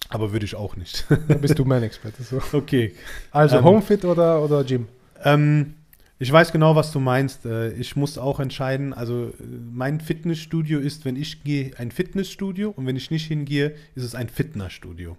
[0.10, 1.06] aber würde ich auch nicht.
[1.28, 2.22] Da bist du mein Experte.
[2.24, 2.42] So.
[2.52, 2.94] okay.
[3.32, 4.88] Also Ähm, Homefit oder, oder Gym?
[5.24, 5.76] Ähm,
[6.20, 7.46] ich weiß genau, was du meinst.
[7.46, 8.94] Äh, Ich muss auch entscheiden.
[8.94, 9.34] Also, äh,
[9.72, 14.16] mein Fitnessstudio ist, wenn ich gehe, ein Fitnessstudio und wenn ich nicht hingehe, ist es
[14.16, 15.18] ein Fitnessstudio.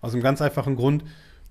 [0.00, 1.04] Aus einem ganz einfachen Grund.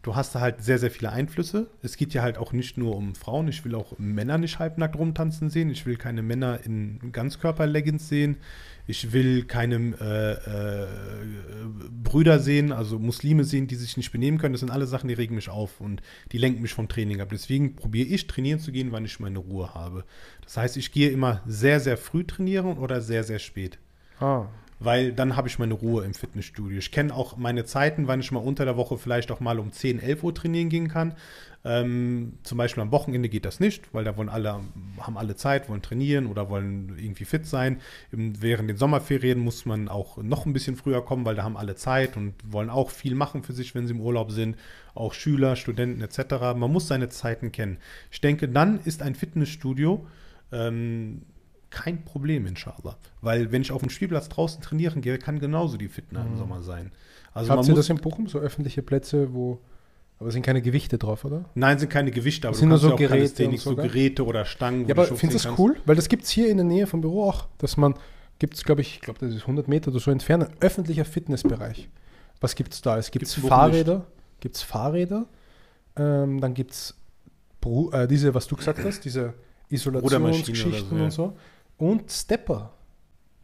[0.06, 1.66] Du hast da halt sehr, sehr viele Einflüsse.
[1.82, 3.48] Es geht ja halt auch nicht nur um Frauen.
[3.48, 5.72] Ich will auch Männer nicht halbnackt rumtanzen sehen.
[5.72, 8.38] Ich will keine Männer in Ganzkörper-Leggings sehen.
[8.86, 10.88] Ich will keine äh, äh,
[12.04, 14.54] Brüder sehen, also Muslime sehen, die sich nicht benehmen können.
[14.54, 17.30] Das sind alle Sachen, die regen mich auf und die lenken mich vom Training ab.
[17.32, 20.06] Deswegen probiere ich trainieren zu gehen, wann ich meine Ruhe habe.
[20.44, 23.80] Das heißt, ich gehe immer sehr, sehr früh trainieren oder sehr, sehr spät.
[24.20, 24.50] Ah.
[24.80, 26.78] Weil dann habe ich meine Ruhe im Fitnessstudio.
[26.78, 29.72] Ich kenne auch meine Zeiten, wann ich mal unter der Woche vielleicht auch mal um
[29.72, 31.14] 10, 11 Uhr trainieren gehen kann.
[31.68, 34.62] Ähm, zum Beispiel am Wochenende geht das nicht, weil da wollen alle,
[35.00, 37.82] haben alle Zeit, wollen trainieren oder wollen irgendwie fit sein.
[38.12, 41.58] Im, während den Sommerferien muss man auch noch ein bisschen früher kommen, weil da haben
[41.58, 44.58] alle Zeit und wollen auch viel machen für sich, wenn sie im Urlaub sind.
[44.94, 46.54] Auch Schüler, Studenten etc.
[46.56, 47.80] Man muss seine Zeiten kennen.
[48.12, 50.06] Ich denke, dann ist ein Fitnessstudio
[50.52, 51.24] ähm,
[51.76, 52.98] kein Problem, inshallah.
[53.22, 56.62] Weil wenn ich auf dem Spielplatz draußen trainieren gehe, kann genauso die Fitness im Sommer
[56.62, 56.92] sein.
[57.34, 58.28] Also Habt ihr das in Bochum?
[58.28, 59.60] So öffentliche Plätze, wo.
[60.18, 61.44] Aber sind keine Gewichte drauf, oder?
[61.56, 63.76] nein, sind keine Gewichte, aber Das sind nur so ja Geräte so, so?
[63.76, 64.88] Geräte oder Stangen.
[64.88, 65.76] Ja, aber findest du das cool?
[65.86, 67.96] Weil das gibt es hier in der Nähe vom Büro auch, dass man,
[68.40, 71.04] gibt es, glaube ich, ich glaube, das ist 100 Meter oder so entfernt, ein öffentlicher
[71.04, 71.90] Fitnessbereich.
[72.40, 72.98] Was gibt es da?
[72.98, 74.06] Es gibt Fahrräder,
[74.40, 75.26] gibt es Fahrräder,
[75.98, 76.96] ähm, dann gibt es
[77.92, 79.34] äh, diese, was du gesagt hast, diese
[79.70, 81.04] Isolationsgeschichten so, ja.
[81.04, 81.34] und so.
[81.78, 82.74] Und Stepper.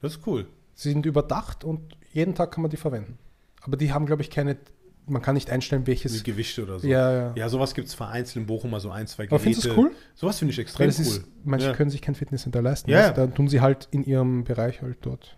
[0.01, 0.47] Das ist cool.
[0.73, 3.17] Sie sind überdacht und jeden Tag kann man die verwenden.
[3.61, 4.57] Aber die haben, glaube ich, keine,
[5.05, 6.23] man kann nicht einstellen, Wie welches.
[6.23, 6.87] Gewichte oder so.
[6.87, 7.33] Ja, ja.
[7.35, 9.43] Ja, sowas gibt es vereinzelt in Bochum, mal so ein, zwei Aber Geräte.
[9.43, 9.91] findest du das cool?
[10.15, 10.89] Sowas finde ich extrem cool.
[10.89, 11.73] ist, manche Ja.
[11.73, 12.89] können sich kein Fitnesscenter leisten.
[12.89, 13.21] Ja, du?
[13.21, 15.37] Dann tun sie halt in ihrem Bereich halt dort.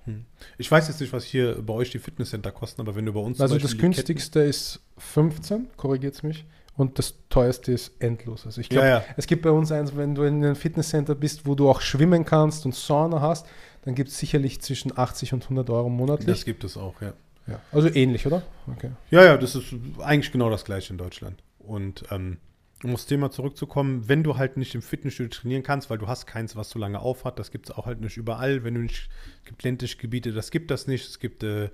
[0.58, 3.20] Ich weiß jetzt nicht, was hier bei euch die Fitnesscenter kosten, aber wenn du bei
[3.20, 6.46] uns Also das günstigste ist 15, korrigiert es mich.
[6.76, 8.46] Und das teuerste ist endlos.
[8.46, 9.06] Also ich glaube, Ja, ja.
[9.16, 12.26] es gibt bei uns eins, wenn du in einem Fitnesscenter bist, wo du auch schwimmen
[12.26, 13.46] kannst und Sauna hast,
[13.84, 16.28] dann gibt es sicherlich zwischen 80 und 100 Euro monatlich.
[16.28, 17.14] das gibt es auch, ja.
[17.48, 17.60] ja.
[17.72, 18.42] Also ähnlich, oder?
[18.72, 18.90] Okay.
[19.12, 19.66] Ja, ja, das ist
[20.00, 21.44] eigentlich genau das gleiche in Deutschland.
[21.60, 22.38] Und ähm,
[22.84, 26.26] um aufs Thema zurückzukommen, wenn du halt nicht im Fitnessstudio trainieren kannst, weil du hast
[26.26, 28.64] keins, was so lange aufhat, das gibt es auch halt nicht überall.
[28.64, 29.10] Wenn du nicht,
[29.44, 31.08] es gibt ländliche Gebiete, das gibt das nicht.
[31.08, 31.70] Es gibt äh,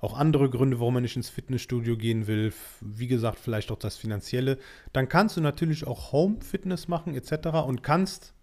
[0.00, 2.52] auch andere Gründe, warum man nicht ins Fitnessstudio gehen will.
[2.80, 4.58] Wie gesagt, vielleicht auch das Finanzielle.
[4.92, 7.48] Dann kannst du natürlich auch Home-Fitness machen etc.
[7.66, 8.34] und kannst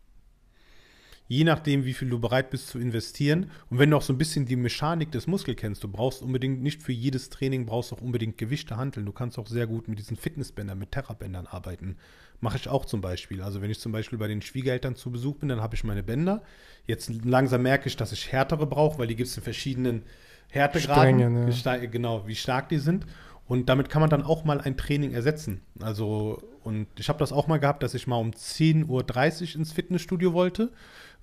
[1.28, 3.50] je nachdem, wie viel du bereit bist zu investieren.
[3.70, 6.62] Und wenn du auch so ein bisschen die Mechanik des Muskels kennst, du brauchst unbedingt
[6.62, 9.06] nicht für jedes Training brauchst auch unbedingt Gewichte handeln.
[9.06, 11.98] Du kannst auch sehr gut mit diesen Fitnessbändern, mit Terrabändern arbeiten.
[12.42, 13.42] Mache ich auch zum Beispiel.
[13.42, 16.04] Also wenn ich zum Beispiel bei den Schwiegereltern zu Besuch bin, dann habe ich meine
[16.04, 16.44] Bänder.
[16.86, 20.04] Jetzt langsam merke ich, dass ich härtere brauche, weil die gibt es in verschiedenen
[20.50, 21.02] Härtegraden.
[21.20, 21.48] Strängen, ja.
[21.48, 23.06] Wie sta- Genau, wie stark die sind.
[23.48, 25.62] Und damit kann man dann auch mal ein Training ersetzen.
[25.80, 29.72] Also, und ich habe das auch mal gehabt, dass ich mal um 10.30 Uhr ins
[29.72, 30.72] Fitnessstudio wollte,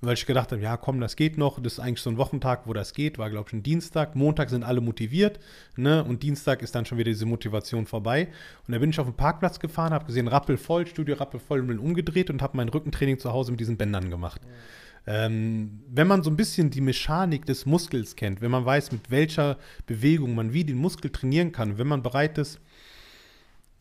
[0.01, 1.61] weil ich gedacht habe, ja komm, das geht noch.
[1.61, 4.15] Das ist eigentlich so ein Wochentag, wo das geht, war glaube ich ein Dienstag.
[4.15, 5.41] Montag sind alle motiviert,
[5.77, 6.05] ne?
[6.05, 8.29] Und Dienstag ist dann schon wieder diese Motivation vorbei.
[8.69, 12.31] Und da bin ich auf den Parkplatz gefahren, habe gesehen, rappelvoll, Studio rappelvoll, bin umgedreht
[12.31, 14.41] und habe mein Rückentraining zu Hause mit diesen Bändern gemacht.
[15.07, 19.11] Ähm, wenn man so ein bisschen die Mechanik des Muskels kennt, wenn man weiß, mit
[19.11, 22.61] welcher Bewegung man wie den Muskel trainieren kann, wenn man bereit ist,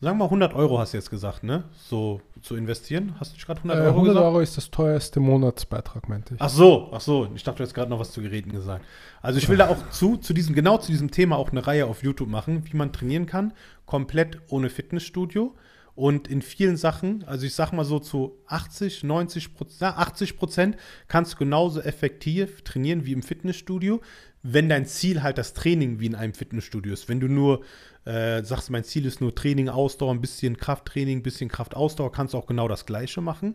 [0.00, 1.62] sagen wir mal 100 Euro hast du jetzt gesagt, ne?
[1.76, 3.14] So zu investieren.
[3.20, 4.26] Hast du nicht gerade 100 Äh, Euro 100 gesagt?
[4.26, 6.40] Euro ist das teuerste Monatsbeitrag, meinte ich.
[6.40, 7.28] Ach so, ach so.
[7.36, 8.84] Ich dachte, du hast gerade noch was zu Geräten gesagt.
[9.20, 11.86] Also ich will da auch zu, zu diesem, genau zu diesem Thema auch eine Reihe
[11.86, 13.52] auf YouTube machen, wie man trainieren kann,
[13.86, 15.54] komplett ohne Fitnessstudio.
[15.94, 20.76] Und in vielen Sachen, also ich sag mal so zu 80, 90 Prozent, 80 Prozent
[21.06, 24.00] kannst du genauso effektiv trainieren wie im Fitnessstudio,
[24.42, 27.08] wenn dein Ziel halt das Training wie in einem Fitnessstudio ist.
[27.08, 27.62] Wenn du nur
[28.04, 32.34] äh, sagst, mein Ziel ist nur Training, Ausdauer, ein bisschen Krafttraining, ein bisschen Kraftausdauer, kannst
[32.34, 33.54] du auch genau das Gleiche machen.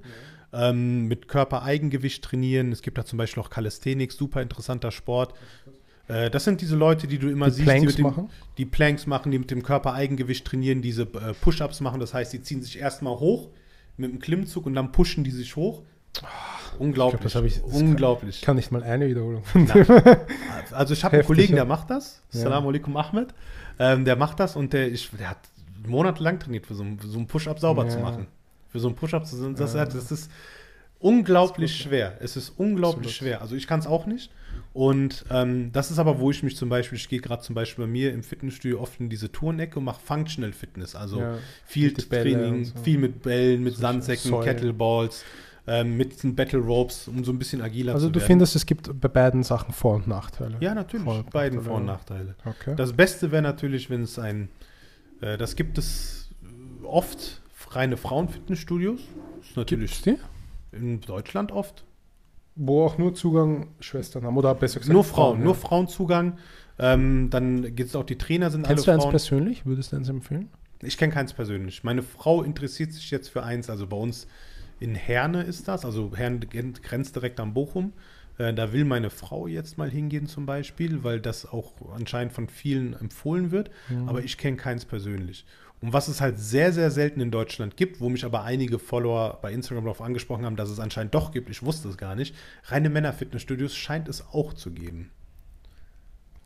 [0.53, 2.71] Ähm, mit Körpereigengewicht trainieren.
[2.71, 5.33] Es gibt da zum Beispiel auch Calisthenics, super interessanter Sport.
[6.07, 8.29] Äh, das sind diese Leute, die du immer Die siehst, Planks die, dem, machen?
[8.57, 11.99] die Planks machen, die mit dem Körpereigengewicht trainieren, diese äh, Push-Ups machen.
[11.99, 13.49] Das heißt, die ziehen sich erstmal hoch
[13.97, 15.81] mit dem Klimmzug und dann pushen die sich hoch.
[16.79, 17.21] Unglaublich.
[17.21, 18.37] das hab ich- das Unglaublich.
[18.37, 19.43] Ich kann nicht mal eine Wiederholung.
[20.71, 22.21] Also ich habe einen Kollegen, der macht das.
[22.33, 22.41] Ja.
[22.41, 23.33] Salam alaikum Ahmed.
[23.79, 25.37] Ähm, der macht das und der, ich, der hat
[25.87, 27.89] monatelang trainiert, für so, einen- für so einen Push-Up sauber Ja.
[27.89, 28.27] zu machen.
[28.69, 29.85] Für so einen Push-Up zu das, Ja.
[29.85, 30.29] das ist
[30.99, 32.17] unglaublich Absolut, schwer.
[32.19, 33.13] Es ist unglaublich Absolut.
[33.15, 33.41] schwer.
[33.41, 34.31] Also ich kann es auch nicht.
[34.77, 37.85] Und ähm, das ist aber, wo ich mich zum Beispiel, ich gehe gerade zum Beispiel
[37.85, 40.95] bei mir im Fitnessstudio oft in diese Turnecke und mache Functional Fitness.
[40.95, 42.77] Also Ja, viel Training, so.
[42.83, 44.45] viel mit Bällen, mit So Sandsäcken, Säulen.
[44.45, 45.25] Kettleballs,
[45.65, 48.27] ähm, mit diesen Battle Ropes, um so ein bisschen agiler Also zu du werden.
[48.27, 50.57] findest, es gibt bei beiden Sachen Vor- und Nachteile.
[50.59, 51.05] Ja, natürlich.
[51.05, 51.85] Vor- Beiden Vor- und.
[51.85, 52.35] Nachteile.
[52.45, 52.75] Okay.
[52.77, 54.47] Das Beste wäre natürlich, wenn es ein,
[55.21, 58.99] äh, das gibt es äh, oft, reine Frauenfitnessstudios.
[59.41, 60.19] Ist natürlich Gibt's
[60.71, 60.77] die?
[60.77, 61.83] in Deutschland oft.
[62.57, 64.37] Wo auch nur Zugang Schwestern haben.
[64.37, 65.45] Oder besser gesagt nur Frauen, ja.
[65.45, 66.37] nur Frauenzugang.
[66.79, 69.11] Ähm, dann gibt es auch die Trainer, sind Kennst du alle eins Frauen.
[69.11, 69.65] persönlich?
[69.65, 70.49] Würdest du eins empfehlen?
[70.81, 71.83] Ich kenne keins persönlich.
[71.83, 74.27] Meine Frau interessiert sich jetzt für eins, also bei uns
[74.79, 77.93] in Herne ist das, also Herne grenzt direkt an Bochum.
[78.37, 82.47] Äh, da will meine Frau jetzt mal hingehen zum Beispiel, weil das auch anscheinend von
[82.47, 83.71] vielen empfohlen wird.
[83.89, 84.07] Mhm.
[84.07, 85.45] Aber ich kenne keins persönlich.
[85.81, 89.37] Und was es halt sehr, sehr selten in Deutschland gibt, wo mich aber einige Follower
[89.41, 92.35] bei Instagram darauf angesprochen haben, dass es anscheinend doch gibt, ich wusste es gar nicht,
[92.65, 95.11] reine Männer-Fitnessstudios scheint es auch zu geben.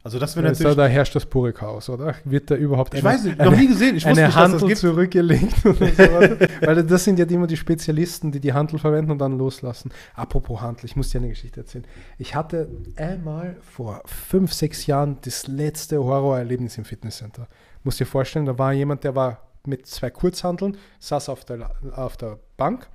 [0.03, 0.77] Also das wäre ist da, natürlich...
[0.77, 2.15] da herrscht das pure Chaos, oder?
[2.25, 5.63] Wird da überhaupt Ich weiß nicht, noch nie gesehen, ich eine nicht, das Handel zurückgelegt
[5.63, 9.37] oder so, Weil das sind ja immer die Spezialisten, die die Handel verwenden und dann
[9.37, 9.91] loslassen.
[10.15, 11.85] Apropos Handel, ich muss dir eine Geschichte erzählen.
[12.17, 17.47] Ich hatte einmal vor fünf, sechs Jahren das letzte Horrorerlebnis im Fitnesscenter.
[17.83, 22.17] Muss dir vorstellen, da war jemand, der war mit zwei Kurzhandeln, saß auf der, auf
[22.17, 22.89] der Bank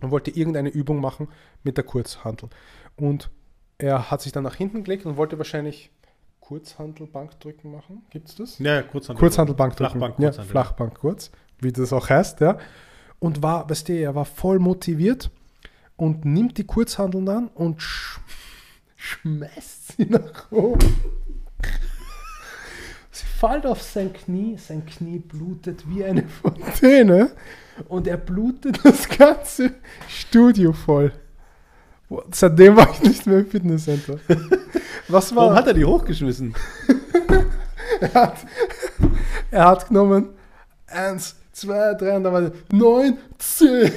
[0.00, 1.28] und wollte irgendeine Übung machen
[1.62, 2.48] mit der Kurzhandel.
[2.96, 3.30] Und
[3.78, 5.90] er hat sich dann nach hinten gelegt und wollte wahrscheinlich
[6.40, 8.06] Kurzhandel-Bankdrücken machen.
[8.10, 8.58] Gibt es das?
[8.58, 9.20] Ja, ja, Kurzhandel.
[9.20, 9.98] Kurzhandelbank drücken.
[9.98, 10.32] Flachbank, ja.
[10.32, 11.30] Flachbank kurz,
[11.60, 12.58] wie das auch heißt, ja.
[13.18, 15.30] Und war, weißt du, er war voll motiviert
[15.96, 18.20] und nimmt die Kurzhandeln dann und sch
[18.96, 20.94] schmeißt sie nach oben.
[23.18, 27.32] Sie fällt auf sein Knie, sein Knie blutet wie eine Fontäne
[27.88, 29.72] und er blutet das ganze
[30.08, 31.10] Studio voll.
[32.30, 34.20] Seitdem war ich nicht mehr im Fitnesscenter.
[35.08, 35.46] Was war?
[35.46, 36.54] Warum hat er die hochgeschmissen?
[38.00, 38.36] er, hat,
[39.50, 40.28] er hat genommen
[40.86, 43.90] eins, zwei, drei und dann war er neun, zehn.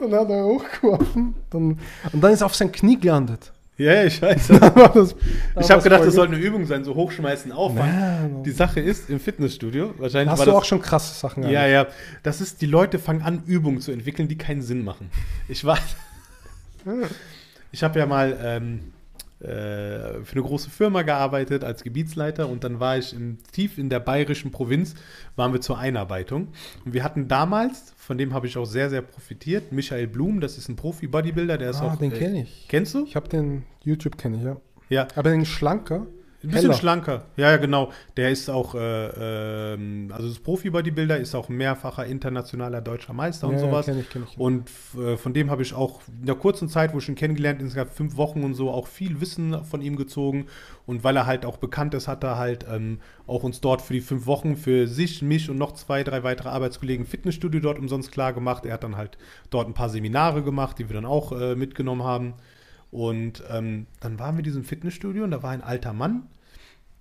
[0.00, 1.34] Und dann hat er hochgeworfen.
[1.50, 1.80] Dann,
[2.12, 3.52] und dann ist er auf sein Knie gelandet.
[3.78, 4.48] Ja, ja, ich weiß.
[4.94, 5.14] Das,
[5.60, 7.92] Ich habe gedacht, das sollte eine Übung sein, so hochschmeißen, Aufwand.
[7.92, 8.42] Nein.
[8.42, 11.86] Die Sache ist, im Fitnessstudio, wahrscheinlich Hast du das, auch schon krasse Sachen Ja, ja.
[12.24, 15.10] Das ist, die Leute fangen an, Übungen zu entwickeln, die keinen Sinn machen.
[15.48, 15.78] Ich war.
[17.70, 18.97] ich habe ja mal ähm, äh,
[19.46, 24.00] für eine große Firma gearbeitet als Gebietsleiter und dann war ich im, tief in der
[24.00, 24.94] bayerischen Provinz,
[25.36, 26.48] waren wir zur Einarbeitung.
[26.84, 30.58] Und wir hatten damals, von dem habe ich auch sehr, sehr profitiert, Michael Blum, das
[30.58, 31.96] ist ein Profi-Bodybuilder, der ist Ah, auch.
[31.96, 32.66] den äh, kenne ich.
[32.68, 33.04] Kennst du?
[33.04, 34.56] Ich habe den YouTube kenne ich, ja.
[34.88, 35.06] Ja.
[35.14, 36.06] Aber den schlanker.
[36.42, 37.24] Ein bisschen schlanker.
[37.36, 37.90] Ja, ja, genau.
[38.16, 43.54] Der ist auch, äh, ähm, also das Profi-Bodybuilder ist auch mehrfacher internationaler deutscher Meister und
[43.54, 43.86] ja, sowas.
[43.86, 44.38] kenne ich, kenne ich.
[44.38, 47.60] Und äh, von dem habe ich auch in der kurzen Zeit, wo ich ihn kennengelernt,
[47.60, 50.46] insgesamt fünf Wochen und so, auch viel Wissen von ihm gezogen.
[50.86, 53.94] Und weil er halt auch bekannt ist, hat er halt ähm, auch uns dort für
[53.94, 58.12] die fünf Wochen für sich, mich und noch zwei, drei weitere Arbeitskollegen Fitnessstudio dort umsonst
[58.12, 58.64] klar gemacht.
[58.64, 59.18] Er hat dann halt
[59.50, 62.34] dort ein paar Seminare gemacht, die wir dann auch äh, mitgenommen haben.
[62.90, 66.26] Und ähm, dann waren wir in diesem Fitnessstudio und da war ein alter Mann,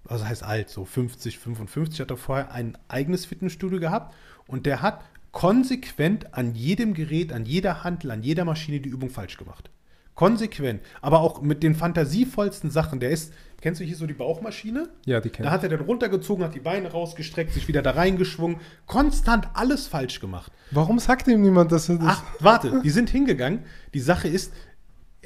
[0.07, 4.13] also heißt alt, so 50, 55, hat er vorher ein eigenes Fitnessstudio gehabt
[4.47, 9.09] und der hat konsequent an jedem Gerät, an jeder Handel, an jeder Maschine die Übung
[9.09, 9.69] falsch gemacht.
[10.15, 12.99] Konsequent, aber auch mit den fantasievollsten Sachen.
[12.99, 13.31] Der ist,
[13.61, 14.89] kennst du hier so die Bauchmaschine?
[15.05, 17.91] Ja, die kenne Da hat er dann runtergezogen, hat die Beine rausgestreckt, sich wieder da
[17.91, 18.57] reingeschwungen,
[18.87, 20.51] konstant alles falsch gemacht.
[20.71, 22.07] Warum sagt ihm niemand, dass er das.
[22.07, 23.59] Ach, warte, die sind hingegangen.
[23.93, 24.51] Die Sache ist,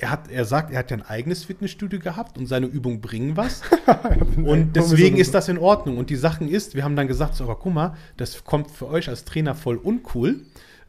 [0.01, 3.37] er, hat, er sagt, er hat ja ein eigenes Fitnessstudio gehabt und seine Übungen bringen
[3.37, 3.61] was.
[4.43, 5.97] und deswegen ist das in Ordnung.
[5.97, 8.87] Und die Sachen ist, wir haben dann gesagt, so, aber guck mal, das kommt für
[8.87, 10.41] euch als Trainer voll uncool.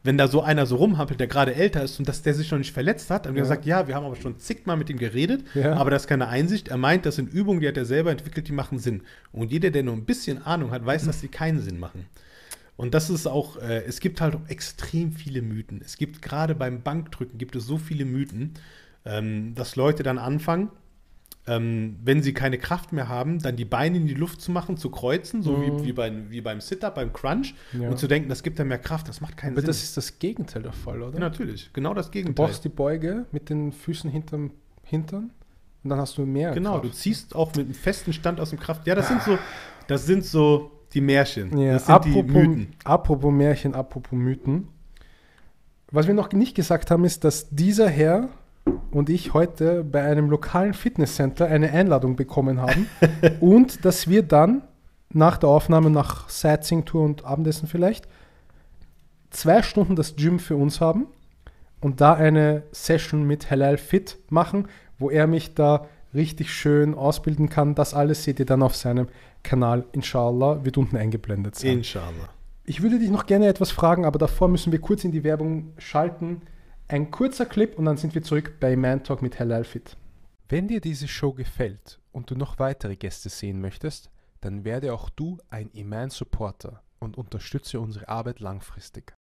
[0.05, 2.57] Wenn da so einer so rumhampelt, der gerade älter ist und dass der sich noch
[2.57, 3.43] nicht verletzt hat, haben wir Ja.
[3.43, 5.75] gesagt, ja, wir haben aber schon zigmal mit ihm geredet, Ja.
[5.75, 6.67] aber das ist keine Einsicht.
[6.67, 9.03] Er meint, das sind Übungen, die hat er selber entwickelt, die machen Sinn.
[9.31, 12.05] Und jeder, der nur ein bisschen Ahnung hat, weiß, dass sie keinen Sinn machen.
[12.75, 15.81] Und das ist auch, äh, es gibt halt auch extrem viele Mythen.
[15.85, 18.55] Es gibt gerade beim Bankdrücken gibt es so viele Mythen,
[19.05, 20.69] ähm, dass Leute dann anfangen,
[21.45, 24.77] ähm, wenn sie keine Kraft mehr haben, dann die Beine in die Luft zu machen,
[24.77, 25.79] zu kreuzen, so Mhm.
[25.81, 27.89] wie, wie, beim, wie beim Sit-Up, beim Crunch, Ja.
[27.89, 29.09] und zu denken, das gibt dann mehr Kraft.
[29.09, 29.67] Das macht keinen Aber Sinn.
[29.67, 31.15] das ist das Gegenteil der Fall, oder?
[31.15, 32.45] ja, natürlich, genau das Du Gegenteil.
[32.45, 34.51] brauchst die Beuge mit den Füßen hinterm
[34.83, 35.31] Hintern
[35.83, 36.51] und dann hast du mehr.
[36.53, 36.95] Genau, du Kraft.
[36.95, 38.87] ziehst auch mit einem festen Stand aus dem Kraft.
[38.87, 39.37] Ja, das sind so,
[39.87, 41.57] das sind so die Märchen.
[41.57, 42.67] Ja, das sind apropos, die Mythen.
[42.85, 44.69] apropos Märchen, apropos Mythen.
[45.91, 48.29] Was wir noch nicht gesagt haben, ist, dass dieser Herr
[48.91, 52.87] und ich heute bei einem lokalen Fitnesscenter eine Einladung bekommen haben
[53.39, 54.63] und dass wir dann
[55.09, 58.07] nach der Aufnahme, nach Sightseeing-Tour und Abendessen vielleicht,
[59.29, 61.07] zwei Stunden das Gym für uns haben
[61.81, 67.49] und da eine Session mit Halal Fit machen, wo er mich da richtig schön ausbilden
[67.49, 67.75] kann.
[67.75, 69.07] Das alles seht ihr dann auf seinem
[69.41, 71.79] Kanal, inshallah, wird unten eingeblendet sein.
[71.79, 72.29] Inshallah.
[72.65, 75.73] Ich würde dich noch gerne etwas fragen, aber davor müssen wir kurz in die Werbung
[75.77, 76.41] schalten.
[76.89, 79.97] Ein kurzer Clip und dann sind wir zurück bei Man Talk mit Halal Fit.
[80.49, 84.11] Wenn dir diese Show gefällt und du noch weitere Gäste sehen möchtest,
[84.41, 89.15] dann werde auch du ein Iman-Supporter und unterstütze unsere Arbeit langfristig.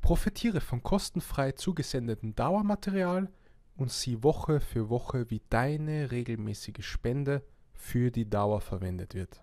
[0.00, 3.30] Profitiere von kostenfrei zugesendeten Dauermaterial
[3.76, 7.42] und sieh Woche für Woche, wie deine regelmäßige Spende
[7.74, 9.42] für die Dauer verwendet wird.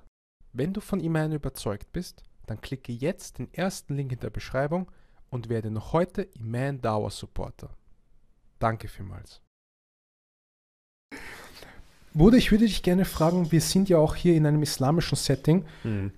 [0.54, 4.92] Wenn du von Iman überzeugt bist, dann klicke jetzt den ersten Link in der Beschreibung
[5.30, 7.70] und werde noch heute Iman Dauer Supporter.
[8.60, 9.42] Danke vielmals.
[12.14, 15.66] Bruder, ich würde dich gerne fragen, wir sind ja auch hier in einem islamischen Setting.
[15.84, 16.12] Mhm.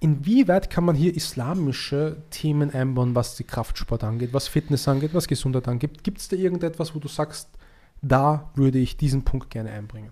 [0.00, 5.28] Inwieweit kann man hier islamische Themen einbauen, was die Kraftsport angeht, was Fitness angeht, was
[5.28, 6.02] Gesundheit angeht?
[6.02, 7.48] Gibt es da irgendetwas, wo du sagst,
[8.02, 10.10] da würde ich diesen Punkt gerne einbringen?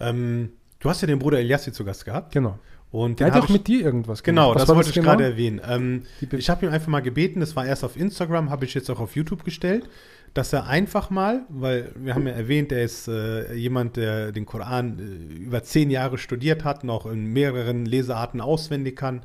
[0.00, 2.32] Ähm, du hast ja den Bruder Eliassi zu Gast gehabt.
[2.32, 2.58] Genau.
[2.90, 5.10] Und Der hat auch mit dir irgendwas Genau, Was das war wollte ich genau?
[5.10, 5.60] gerade erwähnen.
[5.68, 8.88] Ähm, ich habe ihm einfach mal gebeten, das war erst auf Instagram, habe ich jetzt
[8.88, 9.88] auch auf YouTube gestellt,
[10.32, 14.46] dass er einfach mal, weil wir haben ja erwähnt, er ist äh, jemand, der den
[14.46, 19.22] Koran äh, über zehn Jahre studiert hat, noch in mehreren Lesearten auswendig kann.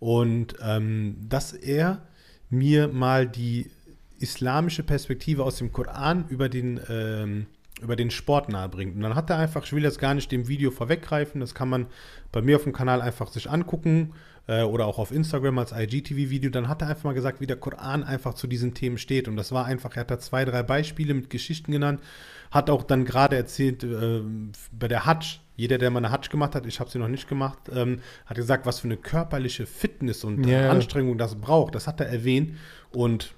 [0.00, 2.02] Und ähm, dass er
[2.50, 3.70] mir mal die
[4.18, 7.46] islamische Perspektive aus dem Koran über den, ähm,
[7.80, 8.96] über den Sport nahebringt.
[8.96, 11.68] Und dann hat er einfach, ich will jetzt gar nicht dem Video vorweggreifen, das kann
[11.68, 11.86] man
[12.32, 14.12] bei mir auf dem Kanal einfach sich angucken
[14.46, 16.50] äh, oder auch auf Instagram als IGTV-Video.
[16.50, 19.28] Dann hat er einfach mal gesagt, wie der Koran einfach zu diesen Themen steht.
[19.28, 22.00] Und das war einfach, er hat da zwei, drei Beispiele mit Geschichten genannt,
[22.50, 24.22] hat auch dann gerade erzählt, äh,
[24.72, 27.28] bei der Hajj, jeder, der mal eine Hajj gemacht hat, ich habe sie noch nicht
[27.28, 30.70] gemacht, ähm, hat gesagt, was für eine körperliche Fitness und ja.
[30.70, 31.74] Anstrengung das braucht.
[31.74, 32.56] Das hat er erwähnt.
[32.90, 33.34] Und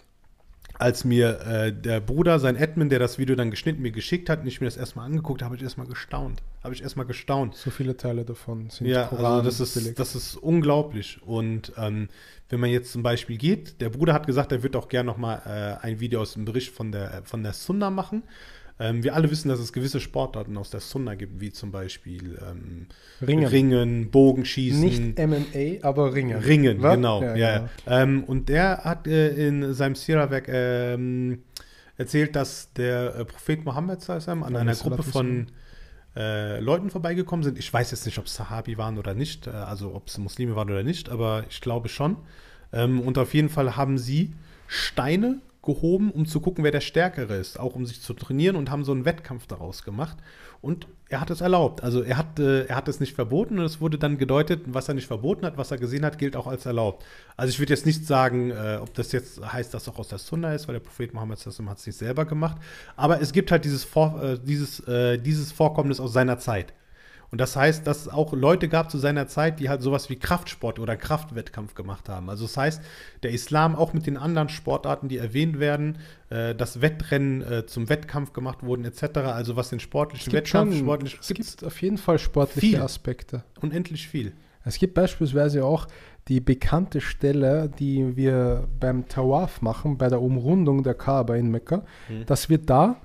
[0.81, 4.41] als mir äh, der Bruder, sein Admin, der das Video dann geschnitten mir geschickt hat
[4.41, 6.43] und ich mir das erstmal angeguckt habe, habe ich erstmal gestaunt.
[6.63, 7.55] Habe ich erstmal gestaunt.
[7.55, 11.21] So viele Teile davon sind Ja, Koran also das ist, das ist unglaublich.
[11.23, 12.09] Und ähm,
[12.49, 15.43] wenn man jetzt zum Beispiel geht, der Bruder hat gesagt, er wird auch gerne nochmal
[15.83, 18.23] äh, ein Video aus dem Bericht von der, von der Sunna machen.
[18.81, 22.39] Ähm, wir alle wissen, dass es gewisse Sportarten aus der Sunna gibt, wie zum Beispiel
[22.41, 22.87] ähm,
[23.21, 23.47] Ringen.
[23.47, 24.81] Ringen, Bogenschießen.
[24.81, 26.39] Nicht MMA, aber Ringen.
[26.39, 26.95] Ringen, Was?
[26.95, 27.23] genau.
[27.23, 27.69] Ja, ja, genau.
[27.87, 31.43] Ähm, und der hat äh, in seinem Sira-Werk ähm,
[31.99, 35.49] erzählt, dass der äh, Prophet Mohammed an Ja, einer Gruppe von
[36.17, 37.59] äh, Leuten vorbeigekommen sind.
[37.59, 40.57] Ich weiß jetzt nicht, ob es Sahabi waren oder nicht, äh, also ob es Muslime
[40.57, 42.17] waren oder nicht, aber ich glaube schon.
[42.73, 44.33] Ähm, und auf jeden Fall haben sie
[44.67, 48.71] Steine gehoben, um zu gucken, wer der Stärkere ist, auch um sich zu trainieren und
[48.71, 50.17] haben so einen Wettkampf daraus gemacht.
[50.63, 51.83] Und er hat es erlaubt.
[51.83, 54.89] Also er hat, äh, er hat es nicht verboten und es wurde dann gedeutet, was
[54.89, 57.05] er nicht verboten hat, was er gesehen hat, gilt auch als erlaubt.
[57.37, 60.19] Also ich würde jetzt nicht sagen, äh, ob das jetzt heißt, dass auch aus der
[60.19, 62.57] Sunna ist, weil der Prophet Mohammed hat es nicht selber gemacht.
[62.97, 66.73] Aber es gibt halt dieses, Vor äh, dieses, äh, dieses Vorkommnis aus seiner Zeit.
[67.33, 70.17] Und das heißt, dass es auch Leute gab zu seiner Zeit, die halt sowas wie
[70.17, 72.29] Kraftsport oder Kraftwettkampf gemacht haben.
[72.29, 72.83] Also das heißt,
[73.23, 75.99] der Islam auch mit den anderen Sportarten, die erwähnt werden,
[76.31, 79.19] äh, dass Wettrennen äh, zum Wettkampf gemacht wurden etc.
[79.19, 82.81] Also was den sportlichen Wettkampf, schon, sportlich es gibt auf jeden Fall sportliche viel.
[82.83, 83.45] Aspekte.
[83.61, 84.33] unendlich viel.
[84.65, 85.87] Es gibt beispielsweise auch
[86.29, 91.85] die bekannte Stelle, die wir beim Tawaf machen, bei der Umrundung der Kaaba in Mekka,
[92.09, 92.27] Mhm.
[92.27, 92.97] dass wir da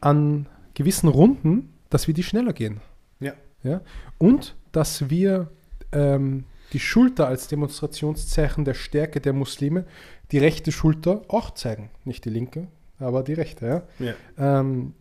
[0.00, 2.80] an gewissen Runden, dass wir die schneller gehen.
[3.20, 3.34] Ja.
[3.62, 3.82] Ja?
[4.18, 5.50] Und dass wir
[5.92, 9.84] ähm, die Schulter als Demonstrationszeichen der Stärke der Muslime,
[10.30, 11.90] die rechte Schulter auch zeigen.
[12.04, 12.68] Nicht die linke,
[12.98, 13.66] aber die rechte.
[13.66, 13.82] Ja?
[13.98, 14.14] Ja.
[14.60, 14.94] Ähm,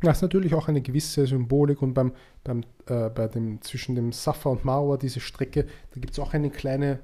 [0.00, 2.12] das ist natürlich auch eine gewisse Symbolik und beim,
[2.42, 6.32] beim, äh, bei dem, zwischen dem Safa und Marwa, diese Strecke, da gibt es auch
[6.32, 7.00] eine kleine,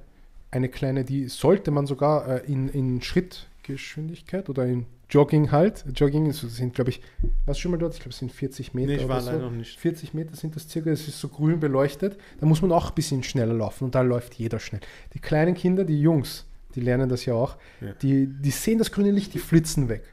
[0.49, 6.31] eine kleine, die sollte man sogar äh, in, in Schrittgeschwindigkeit oder in Jogging halt, Jogging
[6.33, 7.01] sind, glaube ich,
[7.45, 7.93] warst du schon mal dort?
[7.93, 9.45] Ich glaube, es sind 40 Meter Nee, ich war leider so.
[9.45, 9.79] noch nicht.
[9.79, 12.95] 40 Meter sind das circa, es ist so grün beleuchtet, da muss man auch ein
[12.95, 14.81] bisschen schneller laufen und da läuft jeder schnell.
[15.13, 16.45] Die kleinen Kinder, die Jungs,
[16.75, 17.93] die lernen das ja auch, Ja.
[18.01, 20.03] die, die sehen das grüne Licht, die flitzen weg.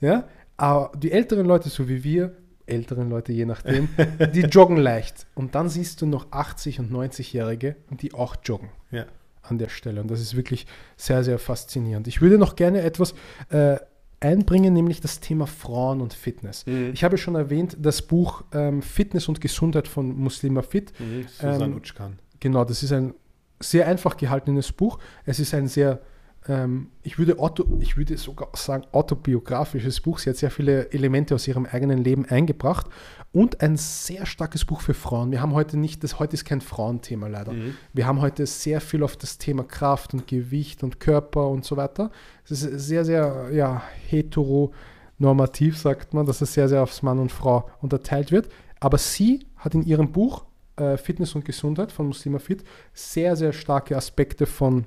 [0.00, 3.88] Ja, aber die älteren Leute, so wie wir, älteren Leute je nachdem,
[4.34, 5.26] die joggen leicht.
[5.36, 9.06] Und dann siehst du noch 80- und 90-Jährige, die auch joggen Ja.
[9.42, 10.00] an der Stelle.
[10.00, 10.66] Und das ist wirklich
[10.96, 12.08] sehr, sehr faszinierend.
[12.08, 13.14] Ich würde noch gerne etwas
[13.50, 13.76] äh,
[14.20, 16.64] einbringen, nämlich das Thema Frauen und Fitness.
[16.66, 16.90] Mhm.
[16.94, 20.92] Ich habe schon erwähnt, das Buch ähm, Fitness und Gesundheit von Muslima Fit.
[20.98, 21.26] Mhm.
[21.28, 22.18] Susan Ähm, Utschkan.
[22.40, 23.14] Genau, das ist ein
[23.60, 24.98] sehr einfach gehaltenes Buch.
[25.24, 26.00] Es ist ein sehr
[26.48, 30.18] ähm, ich, würde auto, ich würde sogar sagen, autobiografisches Buch.
[30.18, 32.86] Sie hat sehr viele Elemente aus ihrem eigenen Leben eingebracht
[33.32, 35.30] und ein sehr starkes Buch für Frauen.
[35.30, 37.52] Wir haben heute nicht, das heute ist kein Frauenthema leider.
[37.52, 37.74] Mhm.
[37.92, 41.76] Wir haben heute sehr viel auf das Thema Kraft und Gewicht und Körper und so
[41.76, 42.10] weiter.
[42.44, 47.32] Es ist sehr, sehr ja, heteronormativ, sagt man, dass es sehr, sehr aufs Mann und
[47.32, 48.48] Frau unterteilt wird.
[48.80, 50.44] Aber sie hat in ihrem Buch
[50.76, 54.86] äh, Fitness und Gesundheit von Muslima Fit sehr, sehr starke Aspekte von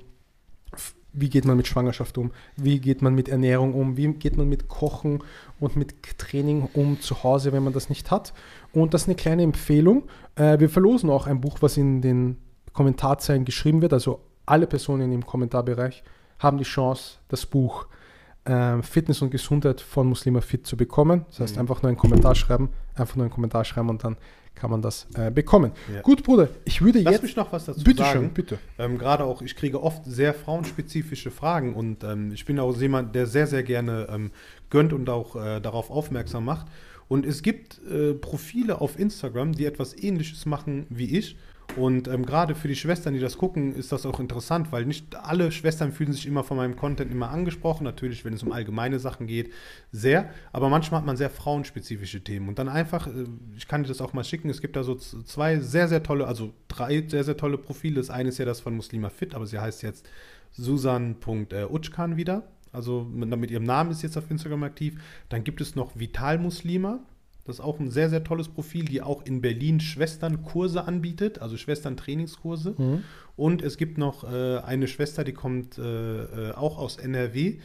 [1.12, 4.48] wie geht man mit Schwangerschaft um, wie geht man mit Ernährung um, wie geht man
[4.48, 5.22] mit Kochen
[5.58, 8.32] und mit Training um zu Hause, wenn man das nicht hat.
[8.72, 10.04] Und das ist eine kleine Empfehlung.
[10.36, 12.36] Äh, wir verlosen auch ein Buch, was in den
[12.72, 13.92] Kommentarzeilen geschrieben wird.
[13.92, 16.02] Also alle Personen im Kommentarbereich
[16.38, 17.86] haben die Chance, das Buch
[18.44, 21.24] äh, Fitness und Gesundheit von Muslima Fit zu bekommen.
[21.28, 21.60] Das heißt, mhm.
[21.60, 24.16] einfach nur einen Kommentar schreiben, einfach nur einen Kommentar schreiben und dann
[24.54, 25.72] kann man das äh, bekommen.
[25.92, 26.02] Ja.
[26.02, 27.22] Gut, Bruder, ich würde Lass jetzt.
[27.22, 28.20] mich noch was dazu bitte sagen.
[28.20, 28.58] Schön, bitte.
[28.78, 33.14] Ähm, Gerade auch, ich kriege oft sehr frauenspezifische Fragen und ähm, ich bin auch jemand,
[33.14, 34.30] der sehr, sehr gerne ähm,
[34.68, 36.66] gönnt und auch äh, darauf aufmerksam macht.
[37.08, 41.36] Und es gibt äh, Profile auf Instagram, die etwas ähnliches machen wie ich.
[41.76, 45.14] Und ähm, gerade für die Schwestern, die das gucken, ist das auch interessant, weil nicht
[45.16, 47.84] alle Schwestern fühlen sich immer von meinem Content immer angesprochen.
[47.84, 49.52] Natürlich, wenn es um allgemeine Sachen geht,
[49.92, 50.30] sehr.
[50.52, 52.48] Aber manchmal hat man sehr frauenspezifische Themen.
[52.48, 53.24] Und dann einfach, äh,
[53.56, 56.26] ich kann dir das auch mal schicken, es gibt da so zwei sehr, sehr tolle,
[56.26, 57.94] also drei sehr, sehr tolle Profile.
[57.94, 60.08] Das eine ist ja das von Muslima Fit, aber sie heißt jetzt
[60.52, 62.48] Susan.utschkan wieder.
[62.72, 65.00] Also mit, mit ihrem Namen ist jetzt auf Instagram aktiv.
[65.28, 67.00] Dann gibt es noch Vital Muslima.
[67.44, 71.56] Das ist auch ein sehr, sehr tolles Profil, die auch in Berlin Schwesternkurse anbietet, also
[71.56, 72.74] Schwestern-Trainingskurse.
[72.76, 73.04] Mhm.
[73.36, 77.58] Und es gibt noch äh, eine Schwester, die kommt äh, äh auch aus NRW,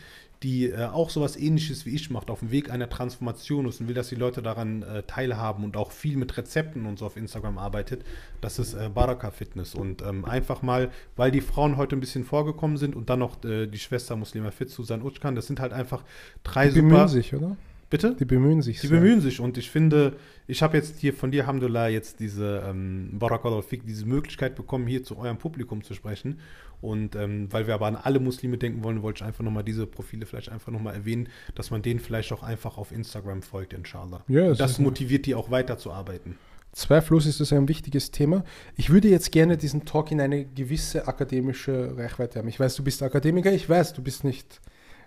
[0.43, 3.87] die äh, auch sowas ähnliches wie ich macht, auf dem Weg einer Transformation ist und
[3.87, 7.17] will, dass die Leute daran äh, teilhaben und auch viel mit Rezepten und so auf
[7.17, 8.03] Instagram arbeitet.
[8.41, 9.73] Das ist äh, Baraka Fitness.
[9.75, 13.43] Und ähm, einfach mal, weil die Frauen heute ein bisschen vorgekommen sind und dann noch
[13.43, 16.03] äh, die Schwester Muslima Fit, Susan Utschkan, das sind halt einfach
[16.43, 17.07] drei die super.
[17.07, 17.57] sich, oder?
[17.89, 18.15] Bitte?
[18.19, 18.81] Die bemühen sich.
[18.81, 18.99] Die sehr.
[18.99, 20.17] bemühen sich und ich finde,
[20.47, 24.87] ich habe jetzt hier von dir, Alhamdulillah, jetzt diese ähm, Barakallah Fik, diese Möglichkeit bekommen,
[24.87, 26.39] hier zu eurem Publikum zu sprechen.
[26.81, 29.87] Und ähm, weil wir aber an alle Muslime denken wollen, wollte ich einfach nochmal diese
[29.87, 34.23] Profile vielleicht einfach nochmal erwähnen, dass man denen vielleicht auch einfach auf Instagram folgt, inshallah.
[34.27, 36.37] Ja, das, das motiviert die auch weiterzuarbeiten.
[36.73, 38.43] Zweifellos ist das ein wichtiges Thema.
[38.75, 42.49] Ich würde jetzt gerne diesen Talk in eine gewisse akademische Reichweite haben.
[42.49, 44.59] Ich weiß, du bist Akademiker, ich weiß, du bist nicht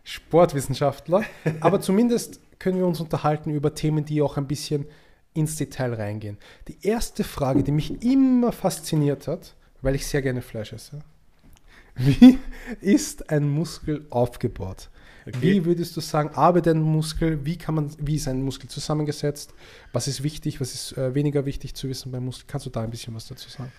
[0.02, 1.24] Sportwissenschaftler,
[1.60, 4.86] aber zumindest können wir uns unterhalten über Themen, die auch ein bisschen
[5.34, 6.38] ins Detail reingehen.
[6.66, 11.00] Die erste Frage, die mich immer fasziniert hat, weil ich sehr gerne Fleisch esse.
[11.96, 12.38] Wie
[12.80, 14.88] ist ein Muskel aufgebaut?
[15.26, 15.38] Okay.
[15.40, 17.44] Wie würdest du sagen, arbeitet ein Muskel?
[17.44, 19.52] Wie, kann man, wie ist ein Muskel zusammengesetzt?
[19.92, 20.60] Was ist wichtig?
[20.60, 22.46] Was ist äh, weniger wichtig zu wissen beim Muskel?
[22.46, 23.72] Kannst du da ein bisschen was dazu sagen?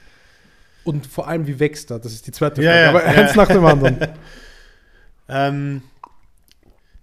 [0.83, 1.99] Und vor allem, wie wächst er?
[1.99, 2.67] Das ist die zweite Frage.
[2.67, 3.11] Ja, aber ja.
[3.21, 3.97] eins nach dem anderen.
[5.29, 5.81] ähm,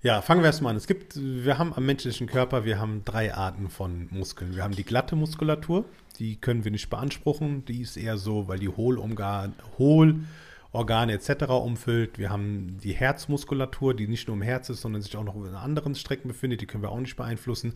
[0.06, 0.76] ja, fangen wir erstmal an.
[0.76, 4.54] Es gibt, wir haben am menschlichen Körper, wir haben drei Arten von Muskeln.
[4.54, 5.84] Wir haben die glatte Muskulatur,
[6.20, 7.64] die können wir nicht beanspruchen.
[7.64, 11.48] Die ist eher so, weil die Hohlorgane, Hohlorgane etc.
[11.48, 12.20] umfüllt.
[12.20, 15.56] Wir haben die Herzmuskulatur, die nicht nur im Herz ist, sondern sich auch noch in
[15.56, 16.60] anderen Strecken befindet.
[16.60, 17.74] Die können wir auch nicht beeinflussen.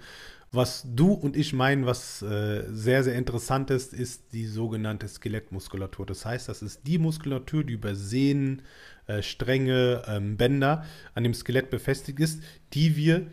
[0.53, 6.07] Was du und ich meinen, was äh, sehr, sehr interessant ist, ist die sogenannte Skelettmuskulatur.
[6.07, 8.63] Das heißt, das ist die Muskulatur, die über Sehnen,
[9.07, 10.85] äh, Stränge, ähm, Bänder
[11.15, 12.43] an dem Skelett befestigt ist,
[12.73, 13.27] die wir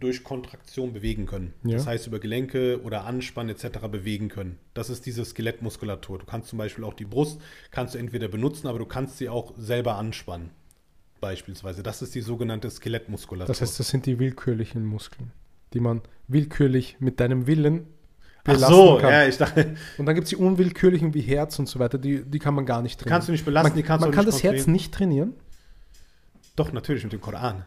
[0.00, 1.52] durch Kontraktion bewegen können.
[1.62, 1.76] Ja.
[1.76, 3.78] Das heißt, über Gelenke oder Anspannen etc.
[3.90, 4.58] bewegen können.
[4.74, 6.18] Das ist diese Skelettmuskulatur.
[6.18, 7.40] Du kannst zum Beispiel auch die Brust,
[7.70, 10.50] kannst du entweder benutzen, aber du kannst sie auch selber anspannen.
[11.20, 11.82] Beispielsweise.
[11.82, 13.48] Das ist die sogenannte Skelettmuskulatur.
[13.48, 15.32] Das heißt, das sind die willkürlichen Muskeln,
[15.76, 17.86] die man willkürlich mit deinem Willen
[18.44, 19.10] belasten Ach so, kann.
[19.10, 19.74] ja, ich dachte.
[19.98, 22.64] Und dann gibt es die unwillkürlichen wie Herz und so weiter, die, die kann man
[22.64, 23.16] gar nicht trainieren.
[23.16, 25.34] Kannst du nicht belasten, man, die kannst man du kann das Herz nicht trainieren?
[26.54, 27.66] Doch, natürlich mit dem Koran.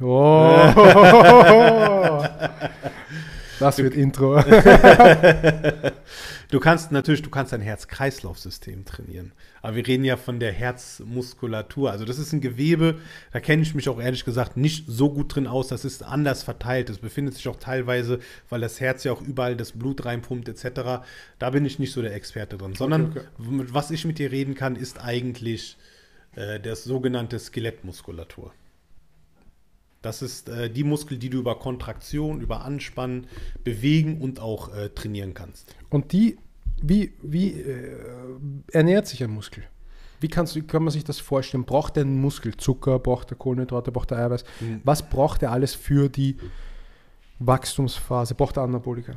[0.00, 0.04] Oh.
[3.60, 4.36] das wird Intro.
[6.50, 9.32] du kannst natürlich, du kannst dein Herz-Kreislauf-System trainieren.
[9.62, 11.90] Aber wir reden ja von der Herzmuskulatur.
[11.90, 13.00] Also das ist ein Gewebe,
[13.32, 15.68] da kenne ich mich auch ehrlich gesagt nicht so gut drin aus.
[15.68, 16.88] Das ist anders verteilt.
[16.88, 21.04] Das befindet sich auch teilweise, weil das Herz ja auch überall das Blut reinpumpt etc.
[21.38, 22.74] Da bin ich nicht so der Experte drin.
[22.74, 23.66] Sondern okay, okay.
[23.72, 25.76] was ich mit dir reden kann, ist eigentlich
[26.36, 28.52] äh, das sogenannte Skelettmuskulatur.
[30.02, 33.26] Das ist äh, die Muskel, die du über Kontraktion, über Anspannen
[33.64, 35.74] bewegen und auch äh, trainieren kannst.
[35.90, 36.38] Und die,
[36.82, 37.96] wie, wie äh,
[38.72, 39.64] ernährt sich ein Muskel?
[40.20, 41.64] Wie kannst, kann man sich das vorstellen?
[41.64, 44.44] Braucht der ein Muskel Zucker, braucht er Kohlenhydrate, braucht er Eiweiß?
[44.60, 44.80] Mhm.
[44.84, 46.36] Was braucht er alles für die
[47.38, 48.34] Wachstumsphase?
[48.34, 49.12] Braucht er Anabolika?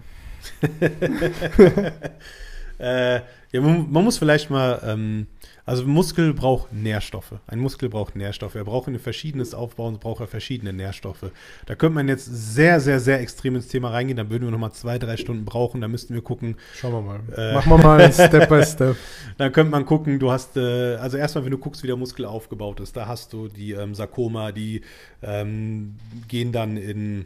[2.80, 3.22] Äh,
[3.52, 5.28] ja, man, man, muss vielleicht mal, ähm,
[5.66, 7.34] also Muskel braucht Nährstoffe.
[7.46, 8.56] Ein Muskel braucht Nährstoffe.
[8.56, 11.32] Er braucht ein verschiedenes Aufbauen, braucht er verschiedene Nährstoffe.
[11.66, 14.16] Da könnte man jetzt sehr, sehr, sehr extrem ins Thema reingehen.
[14.16, 15.82] Dann würden wir nochmal zwei, drei Stunden brauchen.
[15.82, 16.56] Da müssten wir gucken.
[16.74, 17.20] Schauen wir mal.
[17.36, 18.96] Äh, Machen wir mal Step by Step.
[19.38, 22.26] Dann könnte man gucken, du hast, äh, also erstmal, wenn du guckst, wie der Muskel
[22.26, 24.82] aufgebaut ist, da hast du die ähm, Sarkoma, die
[25.22, 25.98] ähm,
[26.30, 27.26] gehen dann in,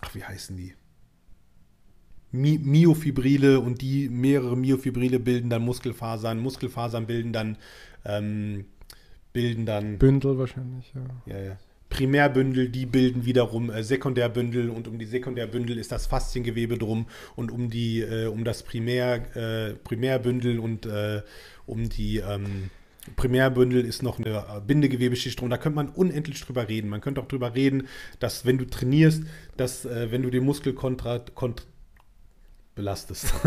[0.00, 0.74] ach, wie heißen die?
[2.34, 6.40] Mi Myofibrile und die mehrere Myofibrile bilden dann Muskelfasern.
[6.40, 7.56] Muskelfasern bilden dann
[8.04, 8.66] ähm,
[9.32, 11.34] bilden dann Bündel wahrscheinlich, ja.
[11.34, 11.56] Ja, ja.
[11.90, 17.06] Primärbündel, die bilden wiederum äh, Sekundärbündel und um die Sekundärbündel ist das Fasziengewebe drum
[17.36, 21.22] und um die äh, um das Primär äh, Primärbündel und äh,
[21.66, 22.70] um die ähm,
[23.16, 25.50] Primärbündel ist noch eine Bindegewebeschicht drum.
[25.50, 26.88] Da könnte man unendlich drüber reden.
[26.88, 27.86] Man könnte auch drüber reden,
[28.18, 29.22] dass wenn du trainierst,
[29.56, 31.66] dass äh, wenn du den Muskel kontra, kont
[32.74, 33.32] belastest.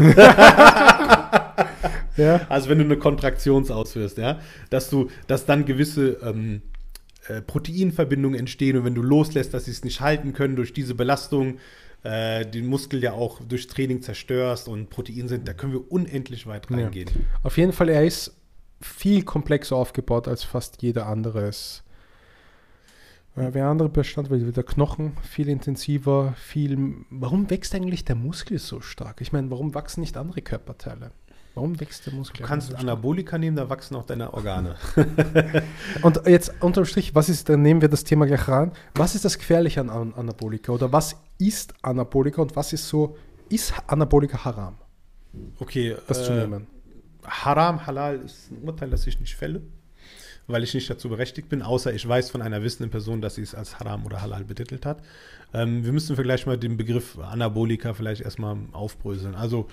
[2.17, 2.41] ja.
[2.49, 6.61] Also wenn du eine Kontraktion ausführst, ja, dass du, dass dann gewisse ähm,
[7.27, 10.95] äh, Proteinverbindungen entstehen und wenn du loslässt, dass sie es nicht halten können durch diese
[10.95, 11.57] Belastung,
[12.03, 16.47] äh, den Muskel ja auch durch Training zerstörst und Protein sind, da können wir unendlich
[16.47, 17.09] weit reingehen.
[17.13, 17.21] Ja.
[17.43, 18.35] Auf jeden Fall, er ist
[18.81, 21.83] viel komplexer aufgebaut als fast jeder andere ist.
[23.37, 26.95] Ja, wer andere Bestandteile, der Knochen viel intensiver, viel.
[27.11, 29.21] Warum wächst eigentlich der Muskel so stark?
[29.21, 31.11] Ich meine, warum wachsen nicht andere Körperteile?
[31.53, 32.41] Warum wächst der Muskel?
[32.41, 34.75] Du kannst so Anabolika nehmen, da wachsen auch deine Organe.
[36.01, 38.71] Und jetzt unterm Strich, was ist, dann nehmen wir das Thema gleich ran.
[38.95, 40.71] Was ist das Gefährliche an Anabolika?
[40.71, 43.17] Oder was ist Anabolika und was ist so,
[43.49, 44.77] ist Anabolika haram?
[45.59, 45.95] Okay.
[46.07, 46.67] Das äh, zu nehmen.
[47.23, 49.61] Haram, halal ist ein Urteil, das ich nicht fälle
[50.47, 53.41] weil ich nicht dazu berechtigt bin, außer ich weiß von einer wissenden Person, dass sie
[53.41, 55.03] es als Haram oder Halal betitelt hat.
[55.53, 59.35] Ähm, wir müssen vielleicht mal den Begriff Anabolika vielleicht erstmal aufbröseln.
[59.35, 59.67] Also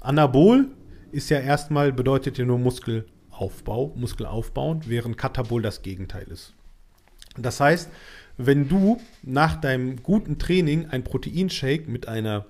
[0.00, 0.66] Anabol
[1.12, 6.54] ist ja erstmal, bedeutet ja nur Muskelaufbau, Muskelaufbauend, während Katabol das Gegenteil ist.
[7.36, 7.90] Das heißt,
[8.36, 12.46] wenn du nach deinem guten Training ein Proteinshake mit einer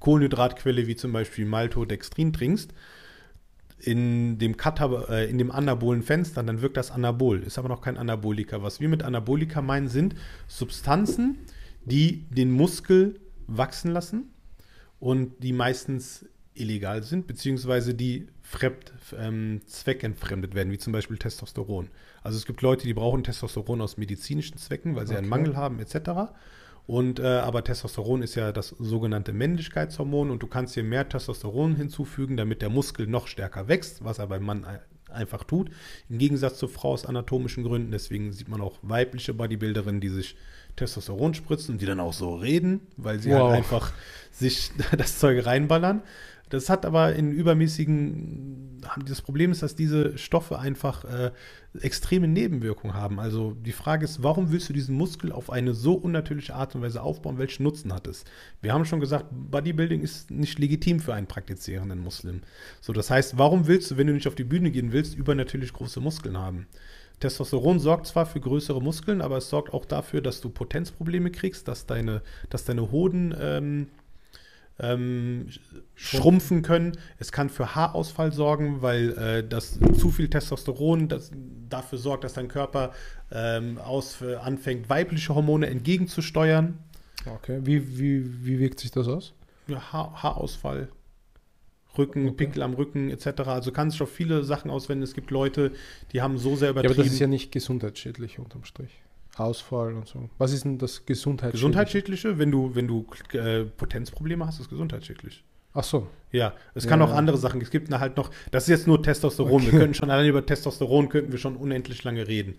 [0.00, 2.72] Kohlenhydratquelle wie zum Beispiel Maltodextrin trinkst,
[3.84, 7.82] in dem, Katab äh, in dem anabolen Fenster, dann wirkt das anabol, ist aber noch
[7.82, 8.62] kein Anabolika.
[8.62, 10.14] Was wir mit Anabolika meinen, sind
[10.48, 11.38] Substanzen,
[11.84, 14.30] die den Muskel wachsen lassen
[15.00, 21.88] und die meistens illegal sind, beziehungsweise die fremd, ähm, zweckentfremdet werden, wie zum Beispiel Testosteron.
[22.22, 25.18] Also es gibt Leute, die brauchen Testosteron aus medizinischen Zwecken, weil sie okay.
[25.18, 26.32] einen Mangel haben, etc.
[26.86, 31.76] Und äh, aber Testosteron ist ja das sogenannte Männlichkeitshormon und du kannst hier mehr Testosteron
[31.76, 34.66] hinzufügen, damit der Muskel noch stärker wächst, was er beim Mann
[35.08, 35.70] einfach tut.
[36.10, 37.90] Im Gegensatz zur Frau aus anatomischen Gründen.
[37.90, 40.36] Deswegen sieht man auch weibliche Bodybuilderinnen, die sich
[40.76, 43.50] Testosteron spritzen und die dann auch so reden, weil sie halt wow.
[43.50, 43.92] halt einfach
[44.30, 46.02] sich das Zeug reinballern.
[46.50, 51.30] Das hat aber in übermäßigen, das Problem ist, dass diese Stoffe einfach äh,
[51.80, 53.18] extreme Nebenwirkungen haben.
[53.18, 56.82] Also die Frage ist, warum willst du diesen Muskel auf eine so unnatürliche Art und
[56.82, 57.38] Weise aufbauen?
[57.38, 58.24] Welchen Nutzen hat es?
[58.60, 62.42] Wir haben schon gesagt, Bodybuilding ist nicht legitim für einen praktizierenden Muslim.
[62.80, 65.72] So, das heißt, warum willst du, wenn du nicht auf die Bühne gehen willst, übernatürlich
[65.72, 66.66] große Muskeln haben?
[67.20, 71.68] Testosteron sorgt zwar für größere Muskeln, aber es sorgt auch dafür, dass du Potenzprobleme kriegst,
[71.68, 73.88] dass deine, dass deine Hoden ähm,
[74.78, 75.48] ähm,
[75.94, 76.98] schrumpfen können.
[77.18, 81.30] Es kann für Haarausfall sorgen, weil äh, das zu viel Testosteron das
[81.68, 82.92] dafür sorgt, dass dein Körper
[83.30, 86.78] ähm, aus, äh, anfängt, weibliche Hormone entgegenzusteuern.
[87.26, 89.32] Okay, wie, wie, wie wirkt sich das aus?
[89.66, 90.88] Ja, Haar, Haarausfall,
[91.96, 92.46] Rücken, okay.
[92.46, 93.42] Pickel am Rücken etc.
[93.46, 95.04] Also kann sich auf viele Sachen auswenden.
[95.04, 95.72] Es gibt Leute,
[96.12, 96.92] die haben so sehr übertrieben.
[96.92, 99.03] Ja, aber das ist ja nicht gesundheitsschädlich unterm Strich.
[99.38, 100.28] Hausfall und so.
[100.38, 101.58] Was ist denn das Gesundheitsschädliche?
[101.58, 105.44] Gesundheitsschädliche, wenn du, wenn du äh, Potenzprobleme hast, ist gesundheitsschädlich.
[105.74, 106.06] Ach so.
[106.30, 107.60] Ja, es kann ja, auch andere Sachen.
[107.60, 109.62] Es gibt halt noch, das ist jetzt nur Testosteron.
[109.62, 109.72] Okay.
[109.72, 112.56] Wir könnten schon allein über Testosteron könnten wir schon unendlich lange reden.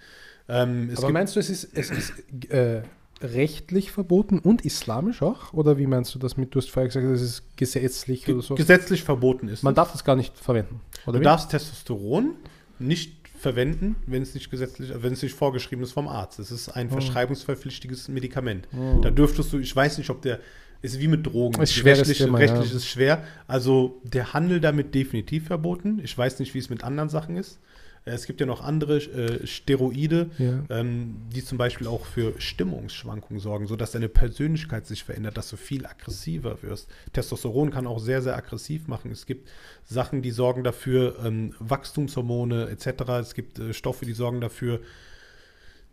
[0.48, 2.14] Ähm, Aber meinst du, es ist, es ist
[2.50, 2.84] äh,
[3.22, 5.54] rechtlich verboten und islamisch auch?
[5.54, 8.44] Oder wie meinst du das mit, du hast vorher gesagt, es ist gesetzlich Ge oder
[8.44, 8.56] so?
[8.56, 9.64] Gesetzlich verboten ist.
[9.64, 9.76] Man es.
[9.76, 10.82] darf das gar nicht verwenden.
[11.06, 11.24] Oder du wie?
[11.24, 12.36] darfst Testosteron
[12.80, 16.40] nicht verwenden, wenn es nicht gesetzlich, wenn es nicht vorgeschrieben ist vom Arzt.
[16.40, 16.94] Es ist ein oh.
[16.94, 18.68] verschreibungsverpflichtiges Medikament.
[18.76, 19.02] Oh.
[19.02, 20.40] Da dürftest du, ich weiß nicht, ob der,
[20.82, 21.62] ist wie mit Drogen.
[21.62, 22.76] Ist schwer, rechtlich, Thema, rechtlich ja.
[22.76, 23.24] ist schwer.
[23.48, 26.02] Also der Handel damit definitiv verboten.
[26.04, 27.60] Ich weiß nicht, wie es mit anderen Sachen ist.
[28.08, 30.64] Es gibt ja noch andere äh, Steroide, ja.
[30.70, 35.58] ähm, die zum Beispiel auch für Stimmungsschwankungen sorgen, sodass deine Persönlichkeit sich verändert, dass du
[35.58, 36.88] viel aggressiver wirst.
[37.14, 39.10] Testosteron kann auch sehr, sehr aggressiv machen.
[39.12, 39.50] Es gibt
[39.84, 43.10] Sachen, die sorgen dafür, ähm, Wachstumshormone etc.
[43.22, 44.82] Es gibt äh, Stoffe, die sorgen dafür,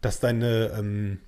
[0.02, 1.18] dass deine ähm,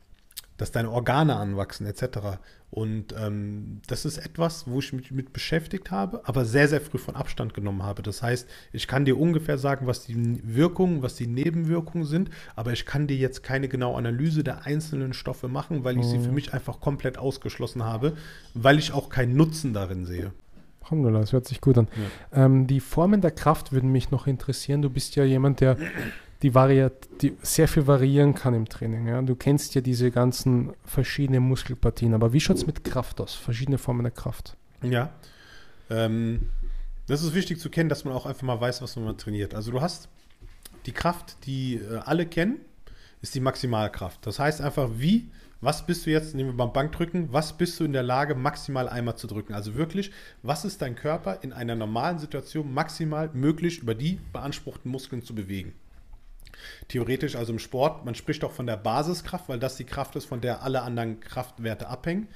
[0.57, 2.39] dass deine Organe anwachsen etc.
[2.71, 6.99] Und ähm, das ist etwas, wo ich mich mit beschäftigt habe, aber sehr, sehr früh
[6.99, 8.03] von Abstand genommen habe.
[8.03, 12.73] Das heißt, ich kann dir ungefähr sagen, was die Wirkungen, was die Nebenwirkungen sind, aber
[12.73, 16.11] ich kann dir jetzt keine genaue Analyse der einzelnen Stoffe machen, weil ich mhm.
[16.11, 18.15] sie für mich einfach komplett ausgeschlossen habe,
[18.55, 20.33] weil ich auch keinen Nutzen darin sehe.
[20.83, 21.89] Alhamdulillah, das hört sich gut an.
[22.33, 22.45] Ja.
[22.45, 24.83] Ähm, die Formen der Kraft würden mich noch interessieren.
[24.83, 25.79] Du bist ja jemand, der
[26.45, 29.09] die, variat, die sehr viel variieren kann im Training.
[29.09, 29.23] Ja?
[29.23, 33.35] Du kennst ja diese ganzen verschiedenen Muskelpartien, aber wie schaut es mit Kraft aus?
[33.35, 34.55] Verschiedene Formen der Kraft.
[34.83, 35.09] Ja.
[35.89, 36.51] Ähm,
[37.07, 39.55] das ist wichtig zu kennen, dass man auch einfach mal weiß, was man trainiert.
[39.55, 40.11] Also du hast
[40.85, 42.61] die Kraft, die äh, alle kennen,
[43.23, 44.27] ist die Maximalkraft.
[44.27, 45.31] Das heißt einfach, wie,
[45.63, 48.87] was bist du jetzt, nehmen wir beim Bankdrücken, was bist du in der Lage, maximal
[48.87, 49.55] einmal zu drücken?
[49.55, 50.11] Also wirklich,
[50.43, 55.35] was ist dein Körper in einer normalen Situation maximal möglich über die beanspruchten Muskeln zu
[55.35, 55.73] bewegen?
[56.89, 60.27] Theoretisch, also im Sport, man spricht auch von der Basiskraft, weil das die Kraft ist,
[60.27, 62.29] von der alle anderen Kraftwerte abhängen.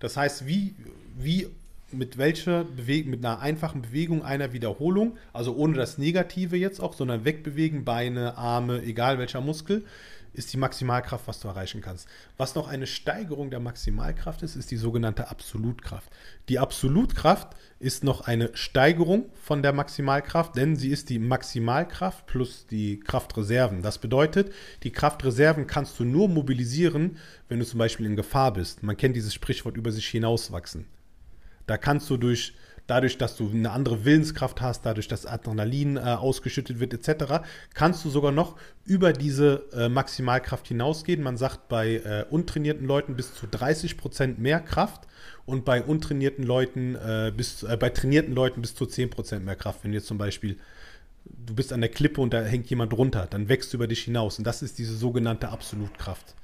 [0.00, 0.74] Das heißt, wie,
[1.16, 1.48] wie
[1.90, 6.94] mit welcher Bewegung, mit einer einfachen Bewegung einer Wiederholung, also ohne das Negative jetzt auch,
[6.94, 9.84] sondern wegbewegen, Beine, Arme, egal welcher Muskel,
[10.34, 12.08] ist die Maximalkraft, was du erreichen kannst.
[12.36, 16.10] Was noch eine Steigerung der Maximalkraft ist, ist die sogenannte Absolutkraft.
[16.48, 22.66] Die Absolutkraft ist noch eine Steigerung von der Maximalkraft, denn sie ist die Maximalkraft plus
[22.66, 23.82] die Kraftreserven.
[23.82, 24.52] Das bedeutet,
[24.82, 27.16] die Kraftreserven kannst du nur mobilisieren,
[27.48, 28.82] wenn du zum Beispiel in Gefahr bist.
[28.82, 30.86] Man kennt dieses Sprichwort über sich hinauswachsen.
[31.66, 32.54] Da kannst du durch
[32.86, 38.04] dadurch, dass du eine andere Willenskraft hast, dadurch, dass Adrenalin äh, ausgeschüttet wird, etc., kannst
[38.04, 41.22] du sogar noch über diese äh, Maximalkraft hinausgehen.
[41.22, 45.08] Man sagt bei äh, untrainierten Leuten bis zu 30 Prozent mehr Kraft
[45.46, 49.56] und bei untrainierten Leuten äh, bis äh, bei trainierten Leuten bis zu 10 Prozent mehr
[49.56, 49.84] Kraft.
[49.84, 50.58] Wenn jetzt zum Beispiel
[51.24, 54.04] du bist an der Klippe und da hängt jemand runter, dann wächst du über dich
[54.04, 56.34] hinaus und das ist diese sogenannte Absolutkraft.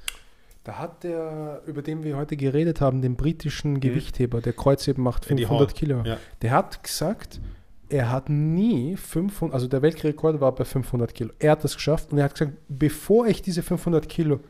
[0.64, 3.80] Da hat der, über den wir heute geredet haben, den britischen mhm.
[3.80, 6.02] Gewichtheber, der Kreuzheben macht 500 Kilo.
[6.04, 6.18] Ja.
[6.42, 7.40] Der hat gesagt,
[7.88, 11.30] er hat nie 500, also der Weltrekord war bei 500 Kilo.
[11.38, 14.40] Er hat das geschafft und er hat gesagt, bevor ich diese 500 Kilo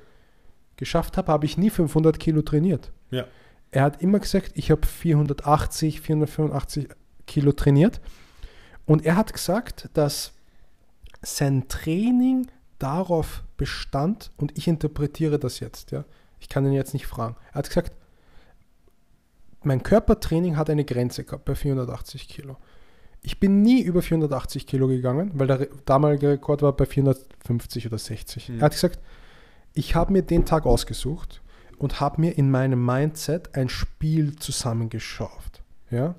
[0.76, 2.92] geschafft habe, habe ich nie 500 Kilo trainiert.
[3.10, 3.24] Ja.
[3.70, 6.88] Er hat immer gesagt, ich habe 480, 485
[7.26, 8.00] Kilo trainiert.
[8.84, 10.32] Und er hat gesagt, dass
[11.22, 16.06] sein Training darauf bestand, und ich interpretiere das jetzt, ja,
[16.38, 17.36] ich kann ihn jetzt nicht fragen.
[17.50, 17.92] Er hat gesagt,
[19.62, 22.56] mein Körpertraining hat eine Grenze gehabt bei 480 Kilo.
[23.20, 27.98] Ich bin nie über 480 Kilo gegangen, weil der damalige Rekord war bei 450 oder
[27.98, 28.48] 60.
[28.48, 28.60] Mhm.
[28.60, 28.98] Er hat gesagt,
[29.74, 31.42] ich habe mir den Tag ausgesucht
[31.76, 35.62] und habe mir in meinem Mindset ein Spiel zusammengeschafft.
[35.90, 36.14] Ja?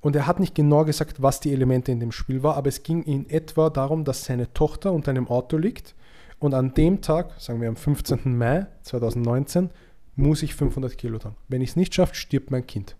[0.00, 2.84] Und er hat nicht genau gesagt, was die Elemente in dem Spiel war, aber es
[2.84, 5.96] ging in etwa darum, dass seine Tochter unter einem Auto liegt
[6.38, 8.36] und an dem Tag, sagen wir am 15.
[8.36, 9.70] Mai 2019,
[10.16, 11.36] muss ich 500 Kilo tragen.
[11.48, 12.96] Wenn ich es nicht schaffe, stirbt mein Kind.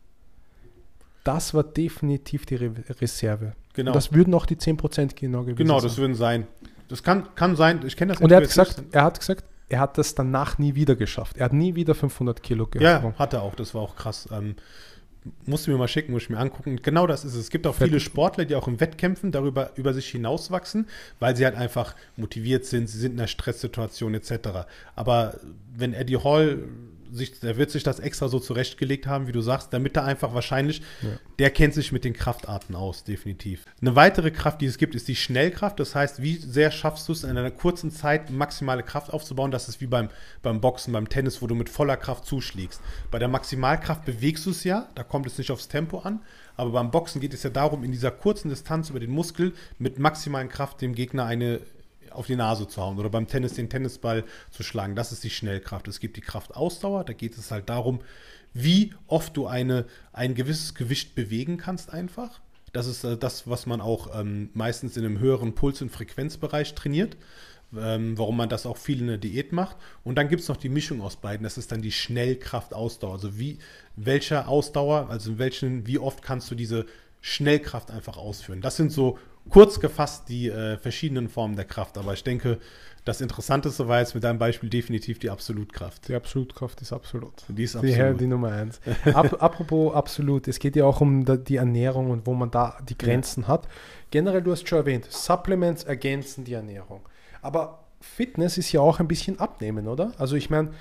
[1.25, 3.53] Das war definitiv die Re Reserve.
[3.75, 3.91] Genau.
[3.91, 6.03] Und das würden auch die 10% genau gewesen Genau, das sein.
[6.03, 6.47] würden sein.
[6.89, 9.81] Das kann, kann sein, ich kenne das Und er hat, gesagt, er hat gesagt, er
[9.81, 11.37] hat das danach nie wieder geschafft.
[11.37, 13.05] Er hat nie wieder 500 Kilo gehabt.
[13.05, 13.55] Ja, hat er auch.
[13.55, 14.29] Das war auch krass.
[14.33, 14.57] Ähm,
[15.47, 16.81] musst du mir mal schicken, muss ich mir angucken.
[16.83, 17.41] Genau das ist es.
[17.41, 20.87] Es gibt auch viele Sportler, die auch im Wettkämpfen darüber über sich hinauswachsen,
[21.19, 24.67] weil sie halt einfach motiviert sind, sie sind in einer Stresssituation etc.
[24.95, 25.39] Aber
[25.77, 26.65] wenn Eddie Hall
[27.13, 30.35] sich, der wird sich das extra so zurechtgelegt haben, wie du sagst, damit er einfach
[30.35, 31.09] wahrscheinlich, ja.
[31.39, 33.65] der kennt sich mit den Kraftarten aus, definitiv.
[33.81, 35.81] Eine weitere Kraft, die es gibt, ist die Schnellkraft.
[35.81, 39.51] Das heißt, wie sehr schaffst du es in einer kurzen Zeit maximale Kraft aufzubauen?
[39.51, 40.09] Das ist wie beim,
[40.43, 42.81] beim Boxen, beim Tennis, wo du mit voller Kraft zuschlägst.
[43.11, 46.21] Bei der Maximalkraft bewegst du es ja, da kommt es nicht aufs Tempo an.
[46.57, 49.99] Aber beim Boxen geht es ja darum, in dieser kurzen Distanz über den Muskel mit
[49.99, 51.61] maximalen Kraft dem Gegner eine
[52.13, 54.95] auf die Nase zu hauen oder beim Tennis den Tennisball zu schlagen.
[54.97, 55.89] Das ist die Schnellkraft.
[55.89, 58.01] Es gibt die Kraftausdauer, da geht es halt darum,
[58.55, 62.41] wie oft du eine, ein gewisses Gewicht bewegen kannst einfach.
[62.73, 66.75] Das ist äh, das, was man auch ähm, meistens in einem höheren Puls- und Frequenzbereich
[66.75, 67.17] trainiert.
[67.77, 69.77] Ähm, warum man das auch viel in der Diät macht.
[70.03, 71.45] Und dann gibt es noch die Mischung aus beiden.
[71.45, 73.13] Das ist dann die Schnellkraft-Ausdauer.
[73.13, 73.59] Also wie,
[73.95, 76.87] welcher Ausdauer, also in welchen, wie oft kannst du diese
[77.21, 78.63] Schnellkraft einfach ausführen.
[78.63, 79.19] Das sind so
[79.51, 81.99] kurz gefasst die äh, verschiedenen Formen der Kraft.
[81.99, 82.59] Aber ich denke,
[83.05, 86.09] das Interessanteste war jetzt mit deinem Beispiel definitiv die Absolutkraft.
[86.09, 87.33] Die Absolutkraft ist absolut.
[87.49, 88.15] Die ist absolut.
[88.15, 88.81] Die, die Nummer eins.
[89.07, 92.99] Ap apropos absolut, es geht ja auch um die Ernährung und wo man da die
[92.99, 93.49] Grenzen ja.
[93.49, 93.69] hat.
[94.11, 97.01] Generell, du hast schon erwähnt, Supplements ergänzen die Ernährung.
[97.41, 100.13] Aber Fitness ist ja auch ein bisschen abnehmen, oder?
[100.19, 100.73] Also ich meine,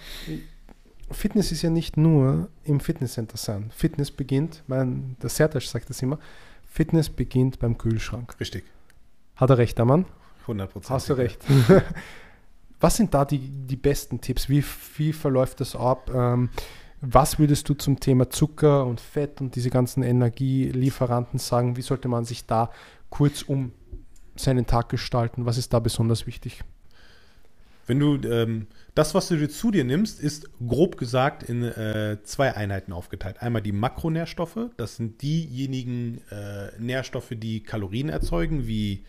[1.11, 3.71] Fitness ist ja nicht nur im Fitnesscenter sein.
[3.73, 6.19] Fitness beginnt, mein, der Sertasch sagt das immer,
[6.77, 8.39] Fitness beginnt beim Kühlschrank.
[8.39, 8.63] Richtig.
[9.35, 10.05] Hat er recht, der Mann?
[10.41, 10.91] 100 Prozent.
[10.91, 11.43] Hast du recht.
[12.79, 14.47] was sind da die, die besten Tipps?
[14.47, 14.63] Wie,
[14.97, 16.11] wie verläuft das ab?
[16.13, 16.49] Ähm,
[17.01, 21.77] was würdest du zum Thema Zucker und Fett und diese ganzen Energielieferanten sagen?
[21.77, 22.69] Wie sollte man sich da
[23.09, 23.71] kurz um
[24.35, 25.47] seinen Tag gestalten?
[25.47, 26.63] Was ist da besonders wichtig?
[27.87, 32.17] Wenn du ähm, das, was du dir zu dir nimmst, ist grob gesagt in äh,
[32.23, 33.41] zwei Einheiten aufgeteilt.
[33.41, 39.05] Einmal die Makronährstoffe, das sind diejenigen äh, Nährstoffe, die Kalorien erzeugen, wie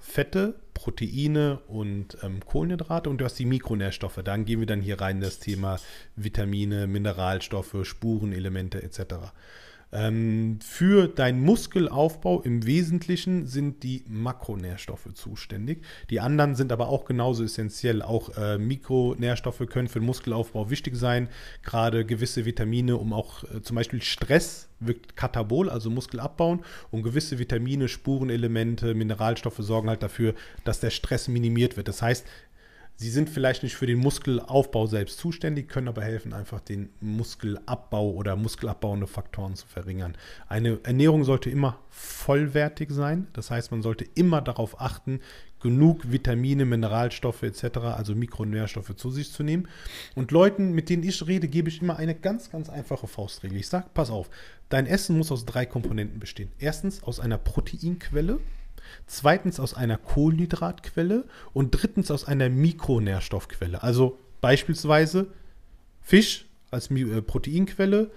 [0.00, 4.20] Fette, Proteine und ähm, Kohlenhydrate und du hast die Mikronährstoffe.
[4.24, 5.78] Dann gehen wir dann hier rein das Thema
[6.14, 9.32] Vitamine, Mineralstoffe, Spurenelemente etc.
[9.92, 15.84] Ähm, für deinen Muskelaufbau im Wesentlichen sind die Makronährstoffe zuständig.
[16.10, 18.02] Die anderen sind aber auch genauso essentiell.
[18.02, 21.28] Auch äh, Mikronährstoffe können für den Muskelaufbau wichtig sein.
[21.62, 26.64] Gerade gewisse Vitamine, um auch äh, zum Beispiel Stress wirkt katabol, also Muskel abbauen.
[26.90, 30.34] Und gewisse Vitamine, Spurenelemente, Mineralstoffe sorgen halt dafür,
[30.64, 31.88] dass der Stress minimiert wird.
[31.88, 32.26] Das heißt,
[32.98, 38.10] Sie sind vielleicht nicht für den Muskelaufbau selbst zuständig, können aber helfen, einfach den Muskelabbau
[38.10, 40.16] oder muskelabbauende Faktoren zu verringern.
[40.48, 43.26] Eine Ernährung sollte immer vollwertig sein.
[43.34, 45.20] Das heißt, man sollte immer darauf achten,
[45.60, 49.68] genug Vitamine, Mineralstoffe etc., also Mikronährstoffe zu sich zu nehmen.
[50.14, 53.58] Und Leuten, mit denen ich rede, gebe ich immer eine ganz, ganz einfache Faustregel.
[53.58, 54.30] Ich sage, pass auf,
[54.70, 56.50] dein Essen muss aus drei Komponenten bestehen.
[56.58, 58.38] Erstens aus einer Proteinquelle,
[59.06, 63.82] zweitens aus einer Kohlenhydratquelle und drittens aus einer Mikronährstoffquelle.
[63.82, 65.28] Also beispielsweise
[66.02, 68.10] Fisch als äh, Proteinquelle,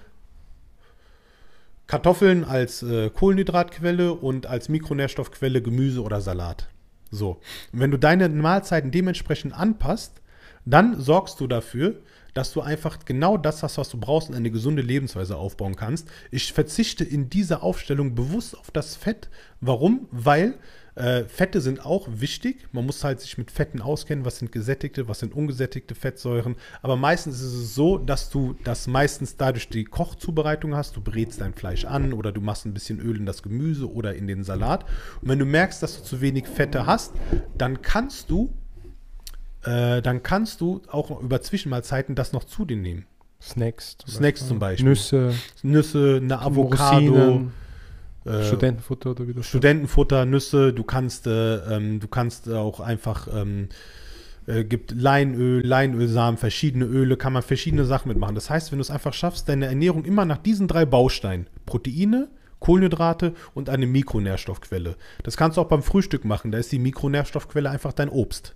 [1.88, 6.70] Kartoffeln als äh, Kohlenhydratquelle und als Mikronährstoffquelle Gemüse oder Salat.
[7.12, 7.42] So,
[7.74, 10.22] und wenn du deine Mahlzeiten dementsprechend anpasst,
[10.66, 11.96] dann sorgst du dafür,
[12.34, 16.08] dass du einfach genau das hast, was du brauchst und eine gesunde Lebensweise aufbauen kannst.
[16.32, 19.30] Ich verzichte in dieser Aufstellung bewusst auf das Fett.
[19.62, 20.08] Warum?
[20.12, 20.56] Weil
[21.00, 22.68] äh, Fette sind auch wichtig.
[22.74, 24.26] Man muss halt sich mit Fetten auskennen.
[24.26, 26.56] Was sind gesättigte, was sind ungesättigte Fettsäuren.
[26.82, 30.98] Aber meistens ist es so, dass du das meistens dadurch die Kochzubereitung hast.
[30.98, 34.14] Du brätst dein Fleisch an oder du machst ein bisschen Öl in das Gemüse oder
[34.14, 34.86] in den Salat.
[35.22, 37.14] Und wenn du merkst, dass du zu wenig Fette hast,
[37.58, 38.54] dann kannst du
[39.64, 43.06] äh, dann kannst du auch über Zwischenmahlzeiten das noch zu dir nehmen.
[43.42, 43.98] Snacks.
[43.98, 44.48] Zum Snacks Beispiel.
[44.48, 44.90] zum Beispiel.
[44.90, 45.34] Nüsse.
[45.64, 47.48] Nüsse, eine Avocado.
[48.26, 50.74] Äh, Studentenfutter oder wie du Studentenfutter, Nüsse.
[50.74, 53.70] Du kannst, äh, ähm, du kannst auch einfach ähm,
[54.50, 58.36] äh, gibt Leinöl, Leinölsamen, verschiedene Öle, kann man verschiedene Sachen mitmachen.
[58.36, 62.30] Das heißt, wenn du es einfach schaffst, deine Ernährung immer nach diesen drei Bausteinen, Proteine,
[62.60, 64.96] Kohlenhydrate und eine Mikronährstoffquelle.
[65.24, 66.52] Das kannst du auch beim Frühstück machen.
[66.52, 68.56] Da ist die Mikronährstoffquelle einfach dein Obst.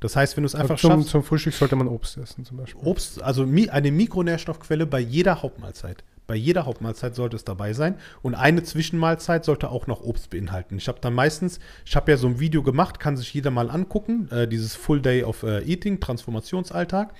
[0.00, 1.08] Das heißt, wenn du es einfach zum, schaffst.
[1.08, 2.80] Zum Frühstück sollte man Obst essen, zum Beispiel.
[2.84, 6.04] Obst, also eine Mikronährstoffquelle bei jeder Hauptmahlzeit.
[6.28, 7.94] Bei jeder Hauptmahlzeit sollte es dabei sein.
[8.20, 10.76] Und eine Zwischenmahlzeit sollte auch noch Obst beinhalten.
[10.76, 13.70] Ich habe dann meistens, ich habe ja so ein Video gemacht, kann sich jeder mal
[13.70, 17.14] angucken, äh, dieses Full Day of äh, Eating, Transformationsalltag.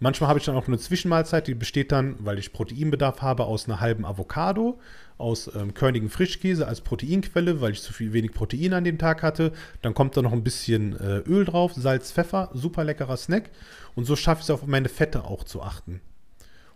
[0.00, 3.66] Manchmal habe ich dann auch eine Zwischenmahlzeit, die besteht dann, weil ich Proteinbedarf habe, aus
[3.66, 4.78] einer halben Avocado,
[5.16, 9.22] aus ähm, körnigen Frischkäse als Proteinquelle, weil ich zu viel wenig Protein an dem Tag
[9.22, 9.52] hatte.
[9.80, 13.48] Dann kommt da noch ein bisschen äh, Öl drauf, Salz, Pfeffer, super leckerer Snack.
[13.94, 16.02] Und so schaffe ich es auf meine Fette auch zu achten.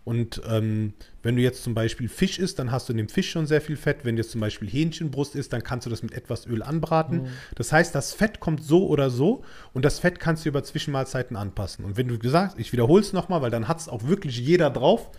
[0.07, 3.29] Und ähm, wenn du jetzt zum Beispiel Fisch isst, dann hast du in dem Fisch
[3.29, 4.05] schon sehr viel Fett.
[4.05, 7.23] Wenn du jetzt zum Beispiel Hähnchenbrust isst, dann kannst du das mit etwas Öl anbraten.
[7.23, 7.27] Mhm.
[7.55, 9.43] Das heißt, das Fett kommt so oder so
[9.73, 11.83] und das Fett kannst du über Zwischenmahlzeiten anpassen.
[11.83, 14.69] Und wenn du gesagt, ich wiederhole es nochmal, weil dann hat es auch wirklich jeder
[14.69, 15.09] drauf,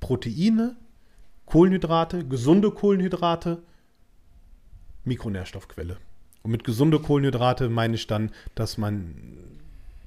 [0.00, 0.74] Proteine,
[1.46, 3.62] Kohlenhydrate, gesunde Kohlenhydrate,
[5.04, 5.98] Mikronährstoffquelle.
[6.42, 9.14] Und mit gesunde Kohlenhydrate meine ich dann, dass man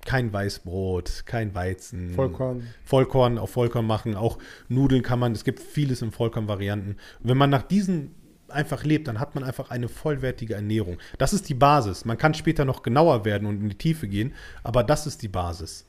[0.06, 2.14] kein Weißbrot, kein Weizen.
[2.14, 2.68] Vollkorn.
[2.86, 4.16] Vollkorn auf Vollkorn machen.
[4.16, 4.38] Auch
[4.70, 6.98] Nudeln kann man, es gibt vieles in Vollkorn-Varianten.
[7.22, 8.16] Wenn man nach diesen
[8.48, 10.98] einfach lebt, dann hat man einfach eine vollwertige Ernährung.
[11.18, 12.06] Das ist die Basis.
[12.06, 14.34] Man kann später noch genauer werden und in die Tiefe gehen,
[14.64, 15.86] aber das ist die Basis.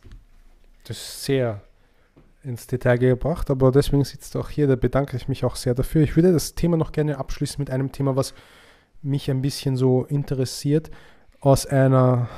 [0.84, 1.62] Das ist sehr
[2.42, 5.74] ins Detail gebracht, aber deswegen sitzt du auch hier, da bedanke ich mich auch sehr
[5.74, 6.02] dafür.
[6.02, 8.34] Ich würde das Thema noch gerne abschließen mit einem Thema, was
[9.02, 10.90] mich ein bisschen so interessiert,
[11.40, 12.28] aus einer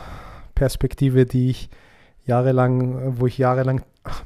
[0.59, 1.71] Perspektive, die ich
[2.27, 3.83] jahrelang, wo ich jahrelang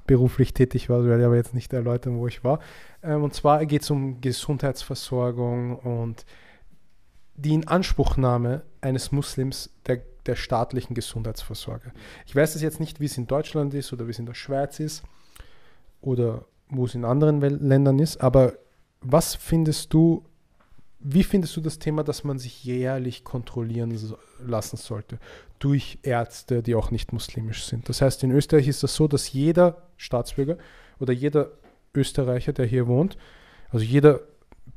[0.06, 2.58] beruflich tätig war, werde ich aber jetzt nicht erläutern, wo ich war.
[3.02, 6.24] Ähm, und zwar geht es um Gesundheitsversorgung und
[7.34, 11.92] die Inanspruchnahme eines Muslims der, der staatlichen Gesundheitsversorgung.
[12.26, 14.34] Ich weiß es jetzt nicht, wie es in Deutschland ist oder wie es in der
[14.34, 15.02] Schweiz ist
[16.00, 18.54] oder wo es in anderen Ländern ist, aber
[19.02, 20.24] was findest du,
[21.04, 23.96] wie findest du das Thema, dass man sich jährlich kontrollieren
[24.44, 25.18] lassen sollte
[25.58, 27.88] durch Ärzte, die auch nicht muslimisch sind?
[27.88, 30.58] Das heißt, in Österreich ist das so, dass jeder Staatsbürger
[31.00, 31.50] oder jeder
[31.94, 33.16] Österreicher, der hier wohnt,
[33.70, 34.20] also jeder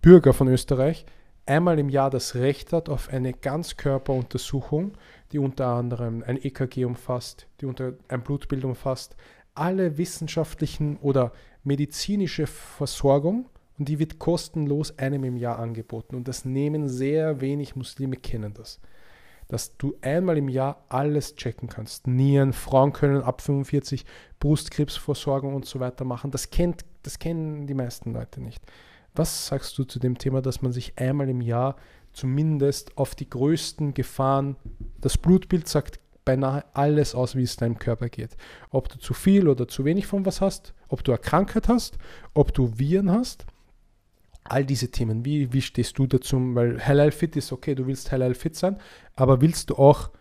[0.01, 1.05] Bürger von Österreich,
[1.45, 4.93] einmal im Jahr das Recht hat auf eine Ganzkörperuntersuchung,
[5.31, 9.15] die unter anderem ein EKG umfasst, die unter ein Blutbild umfasst,
[9.53, 11.31] alle wissenschaftlichen oder
[11.63, 16.15] medizinische Versorgung und die wird kostenlos einem im Jahr angeboten.
[16.15, 18.79] Und das nehmen sehr wenig Muslime kennen das.
[19.47, 22.07] Dass du einmal im Jahr alles checken kannst.
[22.07, 24.05] Nieren, Frauen können ab 45
[24.39, 26.31] Brustkrebsversorgung und so weiter machen.
[26.31, 28.63] Das, kennt, das kennen die meisten Leute nicht.
[29.13, 31.75] Was sagst du zu dem Thema, dass man sich einmal im Jahr
[32.11, 34.55] zumindest auf die größten Gefahren,
[34.99, 38.35] das Blutbild sagt beinahe alles aus, wie es deinem Körper geht.
[38.71, 41.99] Ob du zu viel oder zu wenig von was hast, ob du eine Krankheit hast,
[42.33, 43.45] ob du Viren hast
[44.45, 45.25] all diese Themen.
[45.25, 46.37] Wie, wie stehst du dazu?
[46.55, 48.77] Weil Halal Fit ist okay, du willst Halal Fit sein,
[49.15, 50.11] aber willst du auch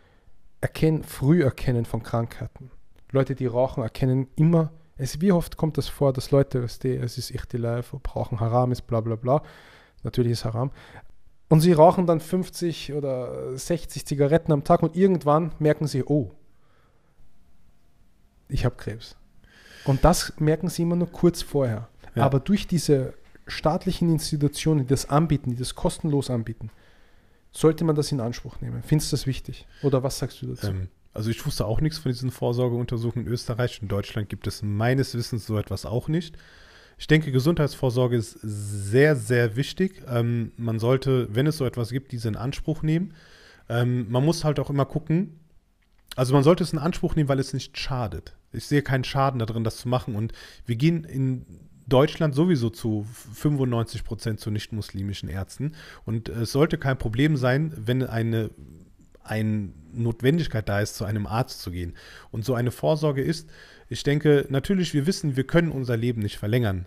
[0.61, 2.71] erkennen, früh erkennen von Krankheiten?
[3.13, 6.97] Leute, die rauchen, erkennen immer, es, wie oft kommt das vor, dass Leute, weißt du,
[6.97, 9.43] es ist echt die Life, brauchen Haram ist, bla bla bla.
[10.03, 10.71] Natürlich ist Haram.
[11.49, 16.33] Und sie rauchen dann 50 oder 60 Zigaretten am Tag und irgendwann merken sie, oh,
[18.49, 19.17] ich habe Krebs.
[19.85, 21.89] Und das merken sie immer nur kurz vorher.
[22.15, 22.25] Ja.
[22.25, 23.15] Aber durch diese
[23.47, 26.71] staatlichen Institutionen, die das anbieten, die das kostenlos anbieten,
[27.53, 28.83] sollte man das in Anspruch nehmen?
[28.83, 29.67] Findest du das wichtig?
[29.83, 30.69] Oder was sagst du dazu?
[30.69, 33.81] Ähm, also ich wusste auch nichts von diesen Vorsorgeuntersuchungen in Österreich.
[33.81, 36.37] In Deutschland gibt es meines Wissens so etwas auch nicht.
[36.99, 40.03] Ich denke, Gesundheitsvorsorge ist sehr, sehr wichtig.
[40.09, 43.15] Ähm, man sollte, wenn es so etwas gibt, diese in Anspruch nehmen.
[43.69, 45.41] Ähm, man muss halt auch immer gucken,
[46.17, 48.37] also man sollte es in Anspruch nehmen, weil es nicht schadet.
[48.53, 50.15] Ich sehe keinen Schaden darin, das zu machen.
[50.15, 50.33] Und
[50.67, 51.45] wir gehen in
[51.87, 55.73] Deutschland sowieso zu 95 Prozent zu nicht-muslimischen Ärzten.
[56.05, 58.51] Und es sollte kein Problem sein, wenn eine,
[59.23, 61.95] eine Notwendigkeit da ist, zu einem Arzt zu gehen.
[62.31, 63.51] Und so eine Vorsorge ist,
[63.89, 66.87] ich denke, natürlich, wir wissen, wir können unser Leben nicht verlängern.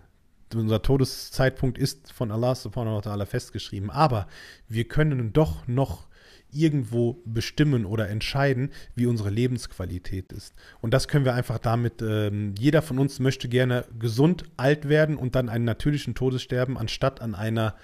[0.54, 3.90] Unser Todeszeitpunkt ist von Allah subhanahu wa ta'ala festgeschrieben.
[3.90, 4.26] Aber
[4.68, 6.07] wir können doch noch
[6.52, 10.54] irgendwo bestimmen oder entscheiden, wie unsere Lebensqualität ist.
[10.80, 15.16] Und das können wir einfach damit, ähm, jeder von uns möchte gerne gesund alt werden
[15.16, 17.74] und dann einen natürlichen Tod sterben, anstatt an einer,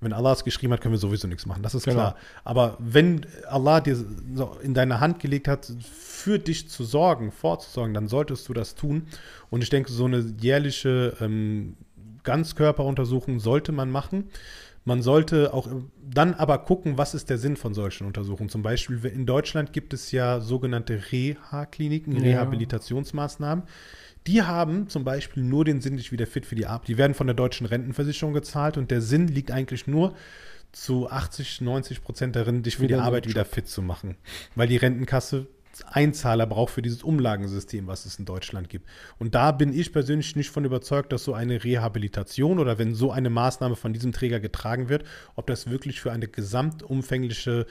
[0.00, 1.96] wenn Allah es geschrieben hat, können wir sowieso nichts machen, das ist genau.
[1.96, 2.16] klar.
[2.42, 3.96] Aber wenn Allah dir
[4.62, 9.06] in deine Hand gelegt hat, für dich zu sorgen, vorzusorgen, dann solltest du das tun.
[9.50, 11.76] Und ich denke, so eine jährliche ähm,
[12.24, 14.30] Ganzkörperuntersuchung sollte man machen.
[14.84, 15.68] Man sollte auch
[16.02, 18.50] dann aber gucken, was ist der Sinn von solchen Untersuchungen.
[18.50, 22.16] Zum Beispiel in Deutschland gibt es ja sogenannte Reha-Kliniken.
[22.18, 23.64] Rehabilitationsmaßnahmen.
[24.26, 26.88] Die haben zum Beispiel nur den Sinn, dich wieder fit für die Arbeit.
[26.88, 30.14] Die werden von der deutschen Rentenversicherung gezahlt und der Sinn liegt eigentlich nur
[30.72, 34.16] zu 80, 90 Prozent darin, dich für die Arbeit wieder fit zu machen.
[34.54, 35.46] Weil die Rentenkasse
[35.82, 38.86] Einzahler braucht für dieses Umlagensystem, was es in Deutschland gibt.
[39.18, 43.10] Und da bin ich persönlich nicht von überzeugt, dass so eine Rehabilitation oder wenn so
[43.10, 47.66] eine Maßnahme von diesem Träger getragen wird, ob das wirklich für eine gesamtumfängliche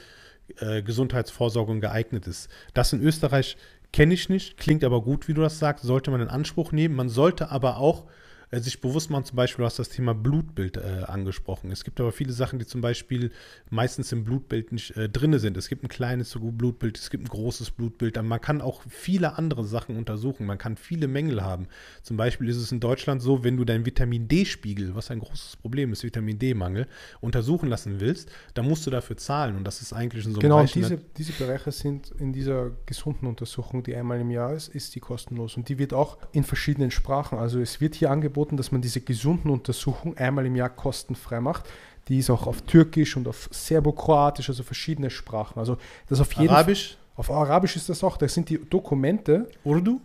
[0.58, 2.50] äh, Gesundheitsvorsorgung geeignet ist.
[2.74, 3.58] Das in Österreich
[3.94, 6.96] kenne ich nicht, klingt aber gut, wie du das sagst, sollte man in Anspruch nehmen.
[6.96, 8.08] Man sollte aber auch
[8.54, 11.72] äh, sich bewusst machen, zum Beispiel, du hast das Thema Blutbild äh, angesprochen.
[11.72, 13.32] Es gibt aber viele Sachen, die zum Beispiel
[13.70, 15.58] meistens im Blutbild nicht äh, drin sind.
[15.58, 18.22] Es gibt ein kleines Blutbild, es gibt ein großes Blutbild.
[18.22, 20.46] Man kann auch viele andere Sachen untersuchen.
[20.46, 21.68] Man kann viele Mängel haben.
[22.04, 25.56] Zum Beispiel ist es in Deutschland so, wenn du deinen Vitamin D-Spiegel, was ein großes
[25.58, 26.88] Problem ist, Vitamin D-Mangel,
[27.22, 29.56] untersuchen lassen willst, dann musst du dafür zahlen.
[29.56, 32.70] Und das ist eigentlich in so einem Genau, Bereich, diese, diese Bereiche sind in dieser
[32.86, 35.58] gesunden Untersuchung, die einmal im Jahr ist, ist die kostenlos.
[35.58, 37.40] Und die wird auch in verschiedenen Sprachen.
[37.40, 41.40] Also es wird hier angeboten, angeboten, dass man diese gesunden Untersuchungen einmal im Jahr kostenfrei
[41.40, 41.66] macht.
[42.08, 45.60] Die ist auch auf Türkisch und auf Serbokroatisch, also verschiedene Sprachen.
[45.60, 45.78] Also
[46.10, 46.98] das auf jeden Arabisch?
[47.16, 48.18] Auf Arabisch ist das auch.
[48.18, 49.48] Da sind die Dokumente.
[49.64, 50.02] Urdu?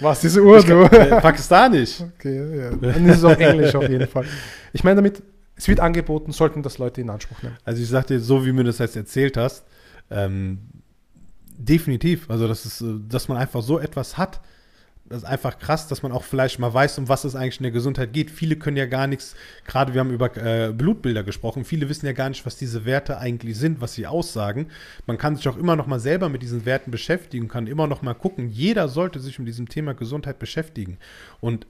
[0.00, 0.82] Was ist Urdu?
[0.82, 2.02] Äh, Pakistanisch.
[2.02, 2.70] Okay, ja.
[2.70, 4.26] Dann ist es auch Englisch auf jeden Fall.
[4.72, 5.22] Ich meine damit,
[5.56, 7.56] es wird angeboten, sollten das Leute in Anspruch nehmen.
[7.64, 9.64] Also ich sagte, so wie mir das jetzt erzählt hast,
[10.10, 10.58] ähm,
[11.56, 12.28] definitiv.
[12.28, 14.40] Also das ist, äh, dass man einfach so etwas hat,
[15.08, 17.64] das ist einfach krass, dass man auch vielleicht mal weiß, um was es eigentlich in
[17.64, 18.30] der Gesundheit geht.
[18.30, 22.12] Viele können ja gar nichts, gerade wir haben über äh, Blutbilder gesprochen, viele wissen ja
[22.12, 24.66] gar nicht, was diese Werte eigentlich sind, was sie aussagen.
[25.06, 28.02] Man kann sich auch immer noch mal selber mit diesen Werten beschäftigen, kann immer noch
[28.02, 28.48] mal gucken.
[28.48, 30.98] Jeder sollte sich mit diesem Thema Gesundheit beschäftigen.
[31.40, 31.66] Und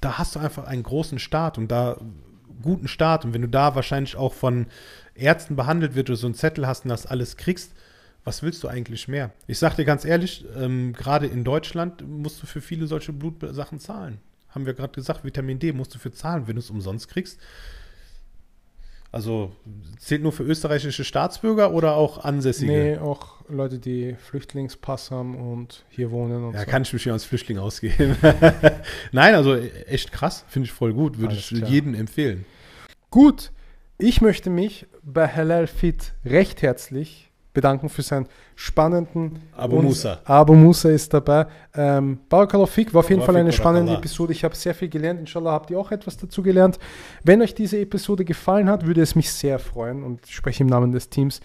[0.00, 1.98] da hast du einfach einen großen Start und da
[2.62, 3.24] guten Start.
[3.24, 4.66] Und wenn du da wahrscheinlich auch von
[5.14, 7.72] Ärzten behandelt wird, du so einen Zettel hast und das alles kriegst,
[8.24, 9.32] was willst du eigentlich mehr?
[9.46, 13.78] Ich sag dir ganz ehrlich, ähm, gerade in Deutschland musst du für viele solche Blutsachen
[13.78, 14.18] zahlen.
[14.48, 17.38] Haben wir gerade gesagt, Vitamin D musst du für zahlen, wenn du es umsonst kriegst.
[19.12, 19.52] Also
[19.98, 22.72] zählt nur für österreichische Staatsbürger oder auch Ansässige?
[22.72, 26.44] Nee, auch Leute, die Flüchtlingspass haben und hier wohnen.
[26.44, 26.66] Und ja, so.
[26.66, 28.16] kann ich mich hier als Flüchtling ausgeben.
[29.12, 31.70] Nein, also echt krass, finde ich voll gut, würde ich klar.
[31.70, 32.44] jedem empfehlen.
[33.10, 33.52] Gut,
[33.98, 38.26] Ich möchte mich bei Halal Fit recht herzlich bedanken für seinen
[38.56, 40.18] spannenden Abu Musa.
[40.24, 41.46] Abu Musa ist dabei.
[41.74, 43.94] Ähm, Barakallahu Fik war auf jeden Fall eine spannende.
[43.94, 44.32] Episode.
[44.32, 45.20] Ich habe sehr viel gelernt.
[45.20, 46.78] Inshallah habt ihr auch etwas dazu gelernt.
[47.22, 50.68] Wenn euch diese Episode gefallen hat, würde es mich sehr freuen und ich spreche im
[50.68, 51.40] Namen des Teams,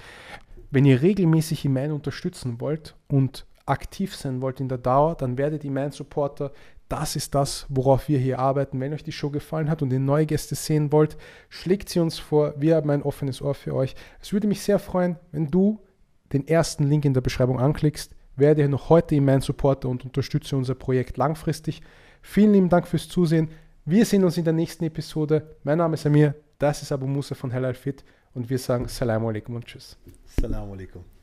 [0.72, 5.64] wenn ihr regelmäßig Iman unterstützen wollt und aktiv sein wollt in der Dauer, dann werdet
[5.64, 6.52] Iman Supporter.
[6.88, 8.80] Das ist das, worauf wir hier arbeiten.
[8.80, 11.18] Wenn euch die Show gefallen hat und ihr neue Gäste sehen wollt,
[11.48, 12.56] schlägt sie uns vor.
[12.58, 13.94] Wir haben ein offenes Ohr für euch.
[14.20, 15.80] Es würde mich sehr freuen, wenn du
[16.34, 18.16] den ersten Link in der Beschreibung anklickst.
[18.36, 21.82] Werde noch heute Iman Supporter und unterstütze unser Projekt langfristig.
[22.22, 23.50] Vielen lieben Dank fürs Zusehen.
[23.86, 25.56] Wir sehen uns in der nächsten Episode.
[25.64, 28.04] Mein Name ist Amir, das ist Abu Musa von Halal Fit
[28.34, 29.98] und wir sagen Salam alaikum und Tschüss.
[30.38, 31.19] Assalamu alaikum.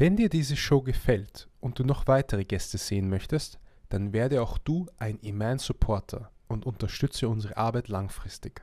[0.00, 3.60] Wenn dir diese Show gefällt und du noch weitere Gäste sehen möchtest,
[3.90, 8.62] dann werde auch du ein Iman-Supporter und unterstütze unsere Arbeit langfristig.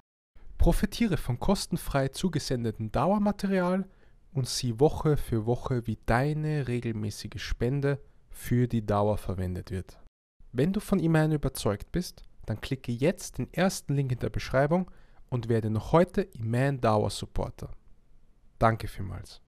[0.58, 3.88] Profitiere von kostenfrei zugesendeten Dauermaterial
[4.34, 8.02] und sieh Woche für Woche, wie deine regelmäßige Spende
[8.32, 10.00] für die Dauer verwendet wird.
[10.54, 14.90] Wenn du von Iman überzeugt bist, dann klicke jetzt den ersten Link in der Beschreibung
[15.30, 17.70] und werde noch heute Iman Dauer Supporter.
[18.58, 19.40] Danke vielmals.